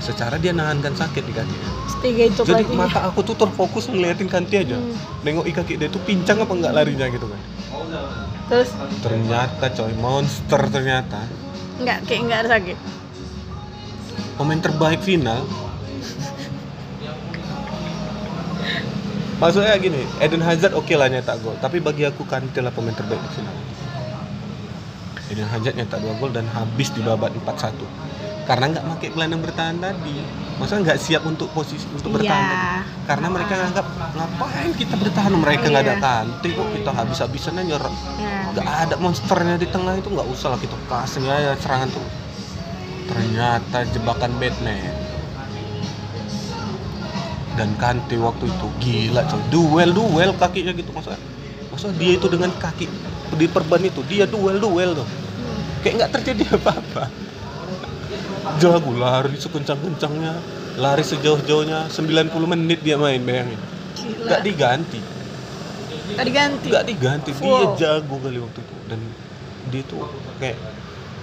Secara 0.00 0.40
dia 0.40 0.56
nahankan 0.56 0.96
sakit 0.96 1.20
di 1.20 1.34
kaki. 1.36 1.56
Setiga 2.00 2.22
itu 2.32 2.40
Jadi 2.48 2.64
lagi. 2.64 2.72
mata 2.72 3.12
aku 3.12 3.20
tuh 3.20 3.36
terfokus 3.36 3.84
ngeliatin 3.92 4.24
Kante 4.24 4.56
aja. 4.56 4.80
Hmm. 4.80 4.96
Nengok 5.20 5.44
i 5.44 5.52
kaki 5.52 5.76
dia 5.76 5.92
tuh 5.92 6.00
pincang 6.00 6.40
apa 6.40 6.48
enggak 6.56 6.72
larinya 6.72 7.04
gitu 7.12 7.28
kan. 7.28 7.40
Terus 8.48 8.72
Ternyata 9.04 9.68
coy, 9.68 9.92
monster 10.00 10.60
ternyata. 10.72 11.20
nggak 11.80 11.98
kayak 12.08 12.20
nggak 12.24 12.42
sakit. 12.48 12.78
Pemain 14.40 14.60
terbaik 14.64 15.00
final. 15.04 15.44
Maksudnya 19.36 19.76
gini, 19.76 20.04
Eden 20.20 20.44
Hazard 20.44 20.76
oke 20.76 20.92
lah 20.96 21.08
nyetak 21.08 21.40
gol, 21.40 21.56
tapi 21.60 21.80
bagi 21.80 22.04
aku 22.04 22.24
Kante 22.24 22.60
lah 22.60 22.72
pemain 22.72 22.96
terbaik 22.96 23.20
di 23.20 23.30
final. 23.36 23.56
Eden 25.28 25.48
Hazard 25.48 25.76
nyetak 25.76 26.00
dua 26.00 26.16
gol 26.16 26.32
dan 26.32 26.48
habis 26.48 26.88
di 26.92 27.04
babak 27.04 27.32
4-1. 27.44 27.76
Karena 28.44 28.64
nggak 28.72 28.84
pakai 28.84 29.08
gelandang 29.14 29.42
bertahan 29.42 29.76
tadi. 29.78 30.16
Maksudnya 30.58 30.80
nggak 30.92 31.00
siap 31.00 31.22
untuk 31.24 31.48
posisi 31.50 31.86
untuk 31.88 32.18
bertahan 32.18 32.42
Iya. 32.42 32.50
tadi. 32.50 32.68
Karena 33.06 33.26
mereka 33.30 33.52
nganggap 33.56 33.86
ngapain 34.12 34.70
kita 34.74 34.94
bertahan 34.94 35.32
mereka 35.32 35.64
nggak 35.66 35.84
ada 35.84 35.94
Iya. 35.94 36.02
Kante 36.02 36.48
kok 36.50 36.68
kita 36.74 36.90
habis-habisan 36.92 37.52
aja 37.56 37.64
nyerang. 37.66 37.96
Ya. 38.18 38.36
Nggak 38.50 38.68
ada 38.68 38.94
monsternya 38.98 39.56
di 39.56 39.68
tengah 39.68 39.94
itu 39.94 40.08
nggak 40.10 40.28
usah 40.28 40.48
lah 40.52 40.58
kita 40.58 40.76
kasih 40.84 41.22
aja 41.24 41.54
serangan 41.56 41.88
tuh. 41.88 42.06
Ternyata 43.06 43.78
jebakan 43.90 44.32
Batman. 44.36 44.92
Dan 47.54 47.74
Kante 47.76 48.16
waktu 48.16 48.46
itu 48.46 48.66
gila 48.78 49.22
coy. 49.26 49.40
Duel 49.50 49.90
duel 49.90 50.30
kakinya 50.34 50.72
gitu 50.72 50.90
maksudnya. 50.90 51.18
Maksudnya 51.70 51.94
dia 51.98 52.12
itu 52.16 52.26
dengan 52.26 52.50
kaki 52.52 52.86
di 53.30 53.46
perban 53.46 53.78
itu 53.80 54.00
dia 54.06 54.24
duel 54.24 54.58
duel 54.58 54.96
tuh. 54.96 55.08
Kayak 55.82 55.94
nggak 55.98 56.12
terjadi 56.20 56.42
apa-apa. 56.56 57.04
Jago 58.56 58.90
lari 58.92 59.36
sekencang-kencangnya, 59.36 60.32
lari 60.76 61.02
sejauh-jauhnya 61.02 61.86
90 61.86 62.32
menit 62.48 62.80
dia 62.80 62.96
main 62.96 63.20
bayangin. 63.20 63.60
Gila. 63.92 64.26
Nggak 64.26 64.42
diganti 64.42 65.00
Nggak 66.10 66.26
diganti. 66.26 66.66
nggak 66.68 66.84
diganti 66.86 67.30
dia 67.32 67.44
Wow. 67.44 67.76
jago 67.76 68.16
kali 68.18 68.38
waktu 68.38 68.60
itu 68.60 68.74
dan 68.86 69.00
dia 69.68 69.82
tuh 69.84 70.02
kayak 70.36 70.58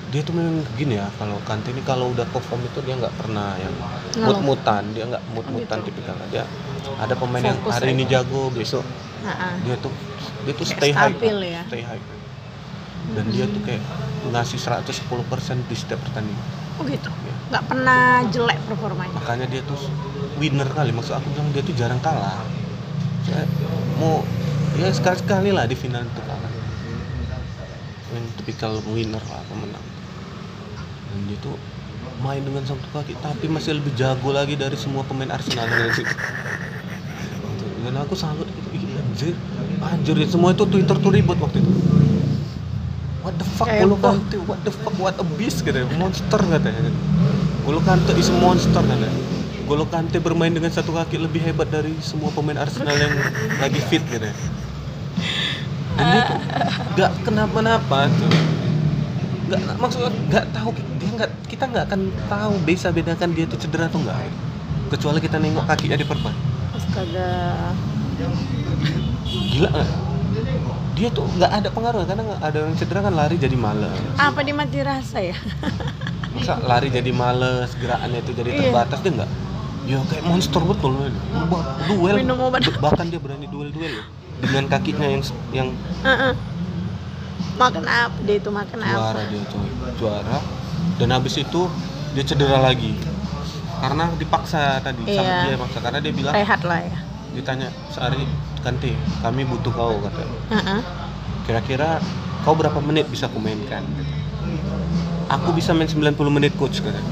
dia 0.08 0.22
tuh 0.22 0.32
memang 0.32 0.64
gini 0.74 0.96
ya 0.96 1.08
kalau 1.14 1.36
Kante 1.44 1.70
ini 1.70 1.82
kalau 1.82 2.08
udah 2.10 2.24
perform 2.26 2.64
itu 2.64 2.80
dia 2.82 2.96
nggak 2.96 3.12
pernah 3.14 3.58
yang 3.58 3.74
mut-mutan 4.22 4.88
dia 4.94 5.04
nggak 5.06 5.24
mut-mutan 5.30 5.78
Gitu. 5.80 5.92
tipikal 5.92 6.16
dia 6.30 6.48
ada 6.96 7.12
pemain 7.14 7.44
yang 7.44 7.60
Fokus 7.60 7.74
hari 7.74 7.86
aja. 7.86 7.94
ini 7.94 8.04
jago 8.06 8.42
besok 8.50 8.86
Ha-ha. 9.22 9.60
dia 9.60 9.76
tuh 9.78 9.92
dia 10.46 10.54
tuh 10.54 10.66
stay 10.66 10.92
high 10.92 11.12
kan, 11.12 11.36
ya. 11.44 11.62
stay 11.68 11.84
high 11.84 12.04
dan 13.10 13.26
dia 13.28 13.46
tuh 13.46 13.62
kayak 13.62 13.84
ngasih 14.26 14.60
110% 14.60 14.88
di 15.68 15.76
setiap 15.76 16.00
pertandingan 16.02 16.48
Oh 16.78 16.84
gitu. 16.86 17.10
Nggak 17.50 17.64
pernah 17.66 18.22
jelek 18.30 18.60
performanya. 18.70 19.14
makanya 19.18 19.46
dia 19.50 19.62
tuh 19.66 19.80
winner 20.38 20.70
kali. 20.70 20.94
Maksud 20.94 21.18
aku 21.18 21.28
bilang 21.34 21.50
dia 21.54 21.64
tuh 21.66 21.74
jarang 21.74 22.02
kalah. 22.06 22.46
Saya 23.26 23.44
mau 23.98 24.22
ya 24.78 24.94
sekali 24.94 25.18
sekali 25.18 25.50
lah 25.50 25.66
di 25.66 25.74
final 25.74 26.06
itu 26.06 26.22
kalah. 26.22 26.54
Yang 28.14 28.26
tipikal 28.38 28.78
winner 28.94 29.22
lah 29.26 29.42
pemenang. 29.50 29.86
Dan 31.14 31.20
dia 31.26 31.38
tuh 31.42 31.58
main 32.22 32.42
dengan 32.42 32.66
satu 32.66 32.88
kaki 32.94 33.14
tapi 33.22 33.46
masih 33.46 33.78
lebih 33.78 33.94
jago 33.94 34.34
lagi 34.34 34.58
dari 34.58 34.74
semua 34.74 35.06
pemain 35.06 35.30
Arsenal 35.30 35.70
dan 37.86 37.94
aku 37.94 38.18
salut 38.18 38.50
ih 38.74 38.84
anjir. 38.98 39.38
Anjir 39.82 40.18
semua 40.26 40.52
itu 40.54 40.66
Twitter 40.66 40.98
tuh 40.98 41.12
ribut 41.14 41.38
waktu 41.38 41.62
itu 41.62 41.72
what 43.28 43.36
the 43.36 43.48
fuck 43.60 43.68
Golo 43.68 43.96
apa? 44.00 44.16
Kante 44.16 44.38
what 44.48 44.60
the 44.64 44.72
fuck 44.72 44.96
what 44.96 45.16
a 45.20 45.26
beast 45.36 45.68
katanya 45.68 45.92
monster 46.00 46.40
katanya 46.40 46.92
Golo 47.68 47.84
Kante 47.84 48.16
is 48.16 48.32
monster 48.40 48.80
kan 48.80 48.96
ya. 49.04 49.12
Golo 49.68 49.84
Kante 49.92 50.24
bermain 50.24 50.48
dengan 50.48 50.72
satu 50.72 50.96
kaki 50.96 51.20
lebih 51.20 51.44
hebat 51.44 51.68
dari 51.68 51.92
semua 52.00 52.32
pemain 52.32 52.56
Arsenal 52.56 52.96
yang 52.96 53.12
lagi 53.60 53.84
fit 53.84 54.00
gitu 54.08 54.24
ya. 54.24 54.32
Dan 56.00 56.08
dia 56.08 56.22
tuh 56.24 56.40
gak 56.96 57.12
kenapa-napa 57.28 58.08
tuh. 58.16 58.32
Gak 59.52 59.60
maksudnya 59.76 60.16
gak 60.32 60.46
tahu 60.56 60.72
dia 60.72 61.10
nggak 61.20 61.32
kita 61.52 61.64
nggak 61.68 61.84
akan 61.92 62.02
tahu 62.32 62.54
bisa 62.64 62.88
bedakan 62.96 63.36
dia 63.36 63.44
tuh 63.44 63.60
cedera 63.60 63.92
atau 63.92 64.00
enggak. 64.00 64.16
Kecuali 64.88 65.20
kita 65.20 65.36
nengok 65.36 65.68
kakinya 65.68 66.00
diperban. 66.00 66.32
astaga 66.72 67.28
Gila 69.52 69.68
nggak? 69.68 70.07
Dia 70.98 71.10
tuh 71.10 71.30
nggak 71.30 71.52
ada 71.54 71.70
pengaruh 71.70 72.04
karena 72.04 72.26
nggak 72.26 72.42
ada 72.42 72.58
orang 72.60 72.76
cedera 72.76 73.00
kan 73.00 73.14
lari 73.14 73.38
jadi 73.38 73.54
males. 73.54 73.94
apa 74.18 74.40
dia 74.42 74.52
mati 74.52 74.82
rasa 74.82 75.22
ya 75.22 75.38
Masa 76.34 76.58
lari 76.60 76.90
jadi 76.90 77.10
males, 77.12 77.74
gerakannya 77.74 78.20
itu 78.20 78.32
jadi 78.32 78.50
Iya. 78.52 78.60
terbatas 78.64 79.00
dia 79.02 79.12
enggak? 79.14 79.30
Ya 79.86 79.98
kayak 80.04 80.24
monster 80.24 80.62
betul 80.62 80.92
loh. 80.92 81.08
Duel. 81.88 82.16
Minum 82.18 82.38
obat. 82.44 82.62
Bahkan 82.68 83.06
dia 83.08 83.18
berani 83.18 83.46
duel-duel 83.48 83.94
loh. 83.94 84.06
Dengan 84.38 84.64
kakinya 84.68 85.08
yang 85.08 85.22
yang 85.52 85.70
makan 87.58 87.84
apa 87.86 88.14
dia 88.22 88.38
itu 88.38 88.50
makan 88.50 88.78
apa 88.80 88.94
juara 88.94 89.22
dia 89.26 89.42
coy. 89.50 89.68
Juara. 89.98 90.38
Dan 90.98 91.10
habis 91.10 91.34
itu 91.36 91.62
dia 92.14 92.24
cedera 92.24 92.58
lagi. 92.60 92.94
Karena 93.78 94.10
dipaksa 94.14 94.82
tadi 94.82 95.02
sama 95.08 95.22
Iya. 95.22 95.38
dia 95.46 95.58
maksa 95.58 95.80
karena 95.80 96.00
dia 96.02 96.10
bilang 96.12 96.34
rehat 96.34 96.62
lah 96.66 96.82
ya 96.82 96.98
ditanya 97.28 97.70
Sari 97.94 98.26
Kante 98.68 98.92
kami 99.24 99.48
butuh 99.48 99.72
kau 99.72 99.96
katanya 100.04 100.38
Heeh. 100.52 100.80
kira-kira 101.48 102.04
kau 102.44 102.52
berapa 102.52 102.84
menit 102.84 103.08
bisa 103.08 103.32
kumainkan 103.32 103.80
aku 105.32 105.56
bisa 105.56 105.72
main 105.72 105.88
90 105.88 106.12
menit 106.28 106.52
coach 106.60 106.84
katanya 106.84 107.08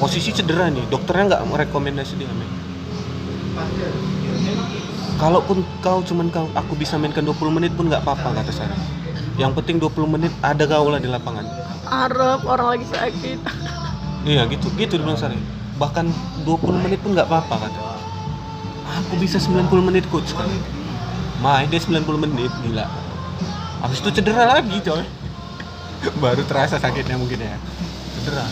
posisi 0.00 0.32
cedera 0.32 0.72
nih 0.72 0.80
dokternya 0.88 1.36
nggak 1.36 1.42
merekomendasi 1.52 2.16
dia 2.16 2.32
main. 2.32 2.48
Kalaupun 5.20 5.60
kau 5.84 6.00
cuman 6.00 6.32
kau 6.32 6.48
aku 6.56 6.72
bisa 6.80 6.96
mainkan 6.96 7.28
20 7.28 7.36
menit 7.52 7.76
pun 7.76 7.92
nggak 7.92 8.00
apa-apa 8.00 8.40
kata 8.40 8.48
saya 8.48 8.72
yang 9.36 9.52
penting 9.52 9.76
20 9.76 10.08
menit 10.08 10.32
ada 10.40 10.64
kau 10.64 10.88
lah 10.88 10.96
di 10.96 11.12
lapangan. 11.12 11.44
Arab 11.84 12.40
orang 12.48 12.80
lagi 12.80 12.86
sakit. 12.88 13.38
Iya 14.24 14.48
gitu. 14.48 14.72
Gitu 14.80 14.96
dia 14.96 15.04
bilang 15.04 15.20
Sari 15.20 15.36
bahkan 15.76 16.08
20 16.48 16.80
menit 16.80 17.04
pun 17.04 17.12
nggak 17.12 17.28
apa-apa 17.28 17.68
kata 17.68 17.99
aku 18.98 19.14
bisa 19.16 19.38
90 19.38 19.70
menit 19.82 20.04
coach. 20.10 20.34
Kan 20.34 20.50
main 21.40 21.70
dia 21.70 21.80
90 21.80 22.04
menit 22.18 22.52
gila. 22.60 22.86
Habis 23.80 24.02
itu 24.02 24.10
cedera 24.20 24.58
lagi 24.58 24.76
coy. 24.82 25.04
Baru 26.22 26.42
terasa 26.44 26.76
sakitnya 26.76 27.16
mungkin 27.16 27.40
ya. 27.40 27.56
Cedera. 28.18 28.44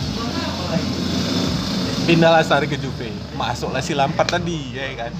Pindahlah 2.05 2.41
Sari 2.41 2.65
ke 2.65 2.77
Juve. 2.77 3.13
Masuklah 3.37 3.83
si 3.83 3.93
Lampard 3.93 4.29
tadi 4.29 4.73
ya 4.73 4.85
kan. 4.97 5.13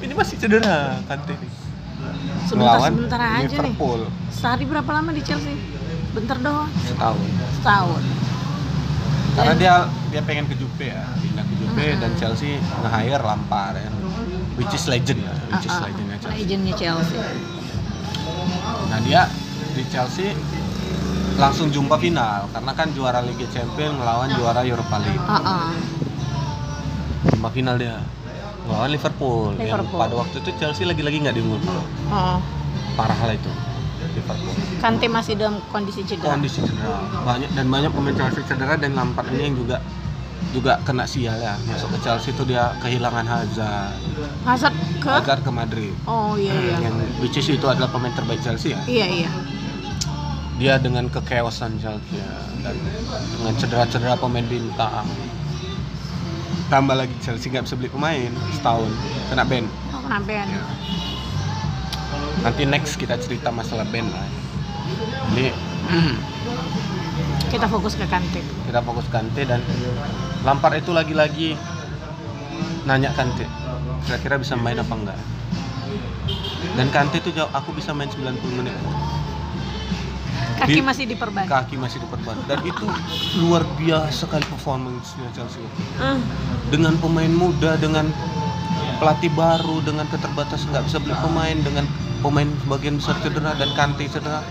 Ini 0.00 0.16
masih 0.16 0.40
cedera 0.40 0.96
Kante 1.04 1.36
nih 1.36 1.52
sebentar 2.48 2.80
Melawan 2.80 2.90
sebentar 2.96 3.20
aja 3.20 3.36
nih. 3.44 3.48
Liverpool. 3.52 4.00
Sehari 4.32 4.64
berapa 4.64 4.90
lama 4.90 5.10
di 5.12 5.20
Chelsea? 5.20 5.52
Bentar 6.16 6.40
doang. 6.40 6.72
Setahun. 6.88 7.28
Setahun. 7.60 8.02
Karena 9.36 9.54
dia 9.54 9.74
dia 10.10 10.22
pengen 10.24 10.48
ke 10.48 10.56
Juve 10.56 10.88
ya. 10.88 11.04
Pindah 11.20 11.44
ke 11.44 11.54
Juve 11.60 11.84
Hmm. 11.86 12.00
dan 12.00 12.12
Chelsea 12.16 12.56
nge-hire 12.58 13.20
Lampard 13.22 13.76
ya 13.76 13.90
which 14.60 14.74
is 14.76 14.84
legend 14.86 15.18
ya. 15.18 15.32
Which 15.48 15.64
is 15.64 15.72
Ah, 15.72 15.78
ah, 15.78 15.86
legendnya 15.88 16.16
Chelsea. 16.20 16.36
Legendnya 16.36 16.74
Chelsea. 16.76 17.18
Nah 18.86 18.98
dia 19.00 19.22
di 19.72 19.82
Chelsea 19.88 20.28
langsung 21.34 21.72
jumpa 21.72 21.96
final 21.96 22.44
karena 22.52 22.72
kan 22.76 22.92
juara 22.92 23.24
Liga 23.24 23.48
Champions 23.48 23.96
melawan 23.96 24.28
juara 24.30 24.60
Europa 24.62 24.96
League. 25.00 25.24
Ah, 25.24 25.40
ah. 25.40 25.68
jumpa 27.26 27.48
final 27.50 27.76
dia. 27.76 27.96
Melawan 28.60 28.92
Liverpool, 28.92 29.56
yang 29.56 29.80
Liverpool. 29.80 29.98
pada 29.98 30.14
waktu 30.14 30.36
itu 30.38 30.50
Chelsea 30.54 30.84
lagi-lagi 30.84 31.16
nggak 31.18 31.34
diunggul 31.34 31.58
Oh. 32.06 32.38
parah 32.94 33.18
lah 33.18 33.34
itu 33.34 33.50
Liverpool. 34.12 34.54
Kante 34.78 35.06
masih 35.08 35.34
dalam 35.34 35.58
kondisi 35.66 36.04
cedera. 36.04 36.36
Kondisi 36.36 36.60
cedera. 36.60 37.00
Banyak 37.24 37.50
dan 37.50 37.66
banyak 37.66 37.90
pemain 37.90 38.14
Chelsea 38.14 38.44
cedera 38.44 38.76
dan 38.76 38.92
Lampard 38.94 39.26
ini 39.32 39.42
yang 39.42 39.56
juga 39.56 39.80
juga 40.50 40.80
kena 40.82 41.04
sial 41.04 41.38
ya. 41.38 41.54
Masuk 41.64 41.94
ke 41.94 41.98
Chelsea 42.02 42.30
itu 42.32 42.42
dia 42.44 42.74
kehilangan 42.80 43.22
Hazard. 43.22 43.94
Hazard 44.42 44.74
ke? 44.98 45.10
Hazard 45.10 45.40
ke 45.44 45.50
Madrid. 45.52 45.94
Oh 46.04 46.34
iya 46.34 46.54
iya. 46.54 46.76
Yang 46.82 46.96
which 47.20 47.36
is 47.36 47.46
itu 47.46 47.66
adalah 47.66 47.86
pemain 47.88 48.10
terbaik 48.12 48.40
Chelsea 48.40 48.74
ya? 48.74 48.80
Iya 48.84 49.06
iya. 49.06 49.30
Dia 50.60 50.74
dengan 50.76 51.08
kekeosan 51.08 51.80
Chelsea 51.80 52.20
ya, 52.20 52.32
dan 52.60 52.76
dengan 53.32 53.54
cedera-cedera 53.56 54.12
pemain 54.14 54.44
bintang 54.44 55.08
tambah 56.68 56.94
lagi 56.94 57.10
Chelsea 57.18 57.50
nggak 57.50 57.66
bisa 57.66 57.74
beli 57.74 57.88
pemain 57.88 58.30
setahun 58.54 58.90
kena 59.26 59.42
ban. 59.42 59.64
Oh 59.90 60.00
kenapa 60.04 60.30
ya 60.30 60.44
Ya. 60.46 60.62
nanti 62.40 62.62
next 62.64 62.94
kita 62.94 63.18
cerita 63.18 63.48
masalah 63.50 63.82
ban 63.88 64.06
lah. 64.06 64.26
Jadi 65.32 65.50
kita 67.50 67.66
fokus 67.66 67.98
ke 67.98 68.06
Kante 68.06 68.40
kita 68.40 68.80
fokus 68.80 69.06
Kante 69.10 69.42
dan 69.44 69.60
Lampard 70.46 70.78
itu 70.78 70.94
lagi-lagi 70.94 71.58
nanya 72.86 73.12
Kante 73.12 73.44
kira-kira 74.06 74.40
bisa 74.40 74.56
main 74.56 74.80
apa 74.80 74.94
enggak. 74.96 75.18
Dan 76.74 76.88
Kante 76.88 77.20
itu 77.20 77.30
jawab 77.34 77.52
aku 77.52 77.76
bisa 77.76 77.92
main 77.92 78.08
90 78.08 78.40
menit. 78.56 78.74
Kaki 80.60 80.76
Di- 80.76 80.84
masih 80.84 81.04
diperban. 81.08 81.44
kaki 81.48 81.76
masih 81.80 82.04
diperban. 82.04 82.36
Dan 82.44 82.60
itu 82.64 82.84
luar 83.40 83.64
biasa 83.80 84.28
kali 84.28 84.44
performance-nya 84.44 85.28
Chelsea. 85.32 85.64
Ah, 85.96 86.20
dengan 86.68 86.96
pemain 87.00 87.32
muda 87.32 87.80
dengan 87.80 88.12
pelatih 89.00 89.32
baru 89.32 89.80
dengan 89.80 90.04
keterbatasan 90.08 90.68
nggak 90.76 90.84
bisa 90.84 90.96
beli 91.00 91.16
pemain 91.16 91.56
dengan 91.64 91.84
pemain 92.20 92.48
sebagian 92.64 93.00
besar 93.00 93.16
cedera 93.24 93.56
dan 93.56 93.72
Kante 93.72 94.04
cedera 94.04 94.44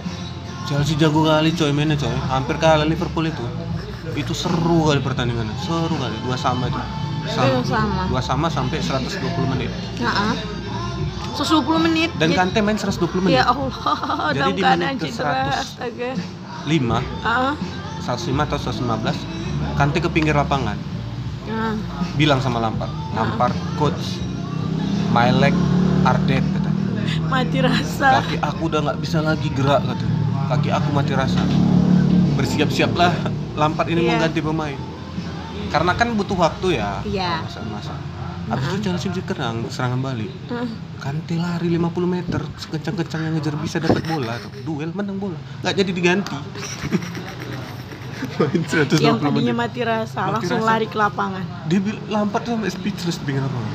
Chelsea 0.68 0.96
jago 0.96 1.26
kali 1.26 1.54
coy 1.54 1.72
mainnya 1.72 1.96
coy. 1.96 2.14
Hampir 2.30 2.56
kalah 2.58 2.86
Liverpool 2.86 3.26
itu. 3.26 3.44
Itu 4.14 4.34
seru 4.34 4.90
kali 4.90 5.00
pertandingannya 5.00 5.54
seru 5.62 5.96
kali. 5.96 6.16
Dua 6.26 6.36
sama 6.36 6.68
itu. 6.68 6.80
Dua 7.30 7.62
sama. 7.62 8.02
dua 8.10 8.22
sama 8.24 8.48
sampai 8.50 8.82
120 8.82 9.54
menit. 9.54 9.70
Nah, 10.02 10.34
10 11.30 11.80
menit 11.80 12.10
dan 12.20 12.34
Jadi- 12.34 12.38
Kante 12.38 12.60
main 12.60 12.76
120 12.76 13.22
menit. 13.22 13.40
Ya 13.40 13.48
Allah 13.48 13.72
Jadi 14.36 14.52
di 14.52 14.64
menit 14.66 15.00
ke 15.00 15.08
cedera 15.08 15.48
100. 15.48 15.62
astaga 15.64 16.10
5 16.68 17.00
ah 17.24 17.54
105 18.04 18.44
atau 18.44 18.58
115 18.60 19.16
Kante 19.78 20.04
ke 20.04 20.10
pinggir 20.12 20.36
lapangan. 20.36 20.76
Ah. 21.50 21.74
bilang 22.14 22.38
sama 22.44 22.60
Lampard 22.60 22.92
Lampard 23.16 23.56
coach 23.74 24.20
my 25.10 25.32
leg 25.32 25.56
are 26.04 26.20
dead 26.28 26.44
kata 26.46 26.70
mati 27.32 27.58
rasa. 27.58 28.22
Kaki 28.22 28.38
aku 28.38 28.62
udah 28.70 28.80
nggak 28.86 29.00
bisa 29.00 29.18
lagi 29.24 29.48
gerak 29.50 29.82
kata 29.82 30.06
kaki 30.50 30.70
aku 30.70 30.90
mati 30.90 31.14
rasa. 31.14 31.40
Bersiap-siaplah 32.34 33.14
Lampard 33.54 33.88
ini 33.88 34.02
Iya. 34.02 34.18
mengganti 34.18 34.40
pemain. 34.40 34.80
Karena 35.70 35.94
kan 35.94 36.10
butuh 36.14 36.36
waktu 36.36 36.82
ya. 36.82 37.06
Iya. 37.06 37.46
masa-masa 37.46 37.94
habis 38.50 38.66
itu 38.66 38.82
Chelsea 38.82 39.14
dikerang 39.14 39.70
serangan 39.70 40.02
balik. 40.02 40.34
Ah, 40.50 40.66
Kante 40.98 41.38
lari 41.38 41.70
50 41.70 42.10
meter 42.10 42.42
sekencang-kencangnya 42.58 43.38
ngejar 43.38 43.56
bisa 43.62 43.78
dapat 43.78 44.02
bola. 44.04 44.42
Duel 44.66 44.90
menang 44.90 45.22
bola. 45.22 45.38
Nggak 45.62 45.74
jadi 45.78 45.92
diganti. 45.94 46.34
Main 48.42 48.62
120 48.66 49.00
yang 49.00 49.22
tadinya 49.22 49.54
mati 49.54 49.80
rasa 49.86 50.20
Mati 50.26 50.34
langsung 50.34 50.60
rasa. 50.60 50.70
lari 50.76 50.88
ke 50.90 50.98
lapangan. 50.98 51.44
Dia 51.70 51.78
tuh 51.78 51.94
sampai 52.58 52.72
speechless 52.74 53.22
di 53.22 53.24
pinggir 53.30 53.46
lapangan 53.46 53.72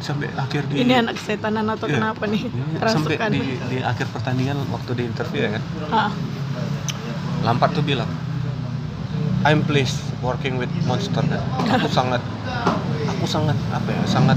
sampai 0.00 0.28
akhir 0.34 0.66
di 0.68 0.82
ini 0.82 0.94
anak 0.96 1.16
setanan 1.20 1.68
atau 1.70 1.86
Iya. 1.86 2.00
kenapa 2.00 2.24
nih? 2.26 2.42
Ini 2.48 2.76
sampai 2.80 3.16
rasukan 3.16 3.30
di, 3.32 3.40
di 3.70 3.78
akhir 3.84 4.06
pertandingan 4.10 4.56
waktu 4.72 4.90
di 4.96 5.02
interview 5.06 5.40
ya 5.46 5.50
kan? 5.56 5.62
Ah, 5.92 6.10
Lampard 7.44 7.72
tuh 7.76 7.84
bilang 7.84 8.08
I'm 9.44 9.64
pleased 9.64 10.00
working 10.20 10.60
with 10.60 10.68
monster. 10.84 11.24
Kan 11.24 11.40
aku 11.80 11.88
sangat 11.98 12.20
aku 13.08 13.24
sangat 13.24 13.56
apa 13.72 13.88
ya 13.88 14.02
sangat 14.04 14.36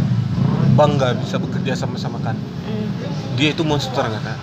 bangga 0.75 1.15
bisa 1.19 1.39
bekerja 1.39 1.75
sama-sama 1.75 2.19
kan. 2.23 2.35
Hmm. 2.35 2.87
dia 3.35 3.51
itu 3.51 3.65
monster 3.65 4.03
kata. 4.03 4.35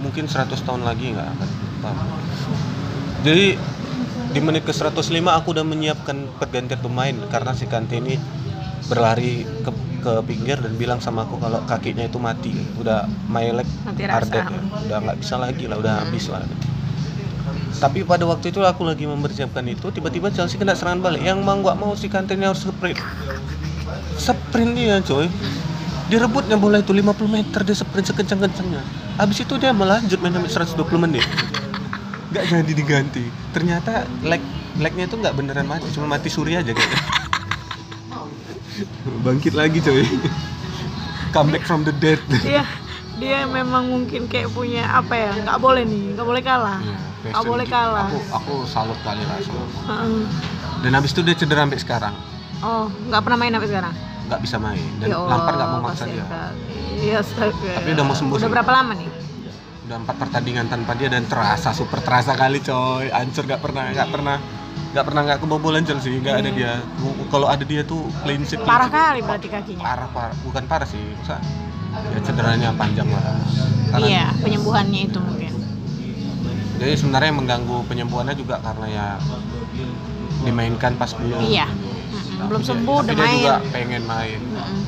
Mungkin 0.00 0.24
100 0.30 0.48
tahun 0.64 0.86
lagi 0.86 1.12
nggak 1.12 1.28
akan 1.28 1.48
apa 1.80 1.92
jadi 3.20 3.56
di 4.30 4.40
menit 4.40 4.64
ke 4.64 4.72
105 4.72 4.96
aku 5.12 5.48
udah 5.52 5.66
menyiapkan 5.66 6.24
pergantian 6.40 6.80
pemain 6.80 7.12
karena 7.28 7.52
si 7.52 7.68
Kante 7.68 8.00
ini 8.00 8.16
berlari 8.88 9.44
ke, 9.44 9.70
ke 10.00 10.12
pinggir 10.24 10.56
dan 10.58 10.72
bilang 10.74 10.98
sama 10.98 11.28
aku 11.28 11.36
kalau 11.36 11.60
kakinya 11.68 12.08
itu 12.08 12.16
mati. 12.16 12.56
Udah 12.80 13.06
my 13.28 13.52
leg 13.52 13.68
are 14.08 14.24
dead 14.24 14.48
ya. 14.48 14.60
udah 14.88 14.98
nggak 15.04 15.18
bisa 15.20 15.34
lagi 15.36 15.64
lah 15.68 15.76
udah 15.78 15.92
habis 16.04 16.26
lah. 16.32 16.40
Tapi 17.80 18.04
pada 18.04 18.24
waktu 18.28 18.52
itu 18.52 18.60
aku 18.60 18.84
lagi 18.84 19.04
mempersiapkan 19.08 19.64
itu 19.68 19.88
tiba-tiba 19.92 20.32
Chelsea 20.32 20.56
kena 20.56 20.72
serangan 20.72 21.04
balik. 21.04 21.22
Yang 21.24 21.38
mau 21.44 21.56
nggak 21.60 21.76
mau 21.76 21.92
si 21.94 22.08
Kante 22.08 22.34
ini 22.34 22.48
harus 22.48 22.64
sprint. 22.64 22.98
Sprint 24.16 24.72
dia 24.76 24.98
coy. 25.04 25.28
Direbutnya 26.10 26.58
bola 26.58 26.82
itu 26.82 26.90
50 26.90 27.06
meter 27.30 27.60
dia 27.62 27.76
sprint 27.76 28.10
sekencang-kencangnya. 28.10 28.82
Habis 29.14 29.46
itu 29.46 29.54
dia 29.60 29.70
melanjut 29.70 30.18
main 30.18 30.34
sampai 30.34 30.80
120 30.80 31.04
menit. 31.06 31.24
Nggak 32.34 32.44
jadi 32.50 32.72
diganti. 32.74 33.24
Ternyata 33.54 34.08
leg 34.26 34.42
lagnya 34.78 35.04
itu 35.10 35.16
nggak 35.18 35.34
beneran 35.34 35.66
mati 35.66 35.90
cuma 35.90 36.06
mati 36.06 36.30
suri 36.30 36.54
aja 36.54 36.70
kayaknya 36.70 37.29
bangkit 39.20 39.52
lagi 39.52 39.78
coy 39.78 40.04
come 41.30 41.50
back 41.50 41.62
from 41.62 41.82
the 41.82 41.94
dead 41.94 42.18
dia 42.40 42.64
dia 43.16 43.44
memang 43.44 43.84
mungkin 43.86 44.24
kayak 44.26 44.48
punya 44.50 44.88
apa 44.88 45.12
ya 45.12 45.30
nggak 45.38 45.58
boleh 45.58 45.82
nih 45.82 46.16
nggak 46.16 46.26
boleh 46.26 46.40
kalah 46.40 46.80
Iya, 46.80 46.96
nggak 46.96 47.34
passion 47.36 47.48
boleh 47.48 47.66
gitu. 47.66 47.74
kalah 47.74 48.06
aku 48.06 48.18
aku 48.32 48.54
salut 48.64 48.98
kali 49.00 49.22
lah 49.22 49.36
sama 49.38 49.64
Heeh. 49.86 50.22
dan 50.80 50.90
habis 50.94 51.10
itu 51.10 51.20
dia 51.20 51.34
cedera 51.34 51.62
sampai 51.62 51.78
sekarang 51.78 52.14
oh 52.60 52.88
nggak 53.06 53.20
pernah 53.20 53.38
main 53.38 53.52
sampai 53.52 53.68
sekarang 53.68 53.94
nggak 54.24 54.40
bisa 54.40 54.56
main 54.56 54.84
dan 54.98 55.06
Ya 55.06 55.16
Allah, 55.16 55.30
Lampard 55.32 55.54
nggak 55.54 55.68
mau 55.68 55.80
maksa 55.82 56.04
dia. 56.06 56.22
Iya, 56.94 57.18
astaga. 57.18 57.72
Tapi 57.74 57.88
udah 57.90 58.04
mau 58.04 58.14
sembuh 58.14 58.36
Udah 58.36 58.46
sih. 58.46 58.52
berapa 58.52 58.70
lama 58.70 58.92
nih? 58.94 59.08
udah 59.82 59.96
empat 59.98 60.16
pertandingan 60.16 60.66
tanpa 60.70 60.94
dia 60.94 61.10
dan 61.10 61.26
terasa 61.26 61.74
super 61.74 61.98
terasa 61.98 62.38
kali 62.38 62.62
coy 62.62 63.10
ancur 63.10 63.42
nggak 63.42 63.58
pernah 63.58 63.90
nggak 63.90 64.06
pernah 64.08 64.38
nggak 64.90 65.04
pernah 65.04 65.22
nggak 65.22 65.38
kebobolan 65.38 65.82
Chelsea 65.82 66.10
nggak 66.12 66.36
ada 66.36 66.50
Hmm. 66.50 66.56
dia 66.56 66.72
kalau 67.28 67.46
ada 67.46 67.62
dia 67.62 67.82
tuh 67.82 68.10
clean 68.20 68.42
sheet 68.42 68.58
Parah 68.60 68.88
kali 68.88 69.20
berarti 69.20 69.46
kakinya. 69.46 69.80
parah 69.80 70.08
parah 70.10 70.36
bukan 70.42 70.62
parah 70.66 70.82
sih 70.84 70.98
masa 71.16 71.38
ya 72.10 72.18
cederanya 72.20 72.74
panjang 72.74 73.06
lah 73.06 73.22
karena 73.90 74.06
Iya, 74.06 74.26
penyembuhannya 74.40 75.00
itu 75.04 75.18
mungkin. 75.18 75.52
jadi 76.76 76.92
sebenarnya 76.92 77.28
yang 77.28 77.38
mengganggu 77.38 77.76
penyembuhannya 77.84 78.34
juga 78.34 78.58
karena 78.58 78.86
ya 78.88 79.06
dimainkan 80.40 80.94
pas 80.96 81.10
belum 81.12 81.38
Iya. 81.40 81.66
Tapi 81.70 82.48
belum 82.48 82.62
sembuh, 82.64 82.98
tapi 83.00 83.10
udah 83.10 83.14
dia 83.14 83.26
main. 83.26 83.36
juga 83.36 83.54
pengen 83.70 84.02
main 84.04 84.40
Mm-mm. 84.40 84.80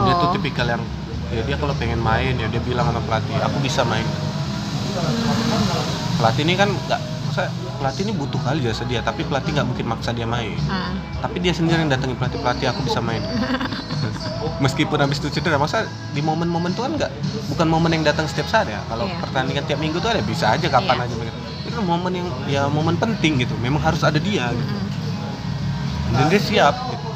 dia 0.00 0.14
tuh 0.16 0.26
Oh. 0.26 0.32
tipikal 0.32 0.66
yang 0.68 0.82
ya 1.28 1.42
dia 1.44 1.56
kalau 1.56 1.74
pengen 1.76 2.00
main 2.00 2.34
ya 2.34 2.46
dia 2.46 2.58
bilang 2.60 2.82
sama 2.84 2.98
pelatih 3.00 3.36
aku 3.38 3.58
bisa 3.60 3.84
main 3.84 4.06
pelatih 6.16 6.42
ini 6.42 6.54
kan 6.54 6.68
nggak 6.68 7.00
masa 7.24 7.46
pelatih 7.80 8.04
ini 8.04 8.12
butuh 8.12 8.36
kali 8.38 8.60
jasa 8.60 8.84
dia 8.84 9.00
tapi 9.00 9.24
pelatih 9.24 9.50
nggak 9.50 9.66
mungkin 9.66 9.86
maksa 9.88 10.12
dia 10.12 10.28
main 10.28 10.52
Ah. 10.68 10.92
tapi 11.18 11.40
dia 11.40 11.50
sendiri 11.50 11.80
yang 11.80 11.88
datengin 11.88 12.14
pelatih 12.14 12.36
pelatih 12.38 12.68
aku 12.68 12.84
bisa 12.84 13.00
main 13.00 13.24
meskipun 14.64 15.00
habis 15.00 15.16
itu 15.16 15.32
cedera 15.32 15.56
masa 15.56 15.84
di 16.12 16.20
momen-momen 16.20 16.70
itu 16.70 16.80
kan 16.80 16.92
nggak 16.94 17.10
bukan 17.48 17.66
momen 17.66 17.90
yang 17.90 18.04
datang 18.04 18.28
setiap 18.28 18.46
saat 18.46 18.68
ya 18.68 18.84
kalau 18.84 19.08
Iya. 19.08 19.16
pertandingan 19.18 19.64
tiap 19.64 19.80
minggu 19.80 19.96
tuh 19.96 20.10
ada 20.10 20.20
bisa 20.20 20.52
aja 20.52 20.68
kapan 20.68 20.94
Iya. 20.94 21.04
aja 21.06 21.14
begitu 21.16 21.38
itu 21.60 21.72
kan 21.72 21.84
momen 21.86 22.12
yang 22.14 22.28
ya 22.46 22.62
momen 22.66 22.94
penting 22.94 23.32
gitu 23.38 23.56
memang 23.56 23.80
harus 23.80 24.02
ada 24.02 24.16
dia 24.16 24.50
gitu. 24.50 24.68
Mm-mm. 24.68 26.12
dan 26.12 26.24
dia 26.28 26.40
siap 26.42 26.74
gitu. 26.86 27.08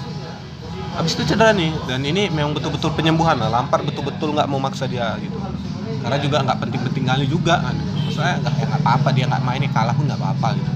habis 0.95 1.13
itu 1.13 1.23
cedera 1.27 1.53
nih 1.53 1.77
dan 1.85 2.01
ini 2.01 2.31
memang 2.31 2.53
betul-betul 2.53 2.89
penyembuhan 2.91 3.37
lah 3.37 3.53
Lampard 3.53 3.85
betul-betul 3.85 4.33
nggak 4.33 4.47
mau 4.47 4.57
maksa 4.59 4.87
dia 4.87 5.13
gitu 5.19 5.37
karena 6.01 6.17
juga 6.19 6.37
nggak 6.41 6.59
penting-penting 6.59 7.05
kali 7.05 7.25
juga 7.27 7.55
kan 7.61 7.77
maksudnya 8.15 8.47
nggak 8.47 8.55
ya 8.63 8.67
apa-apa 8.79 9.09
dia 9.11 9.25
nggak 9.27 9.43
main 9.43 9.59
ya 9.59 9.71
kalah 9.75 9.91
pun 9.91 10.07
nggak 10.07 10.21
apa-apa 10.23 10.49
gitu. 10.55 10.71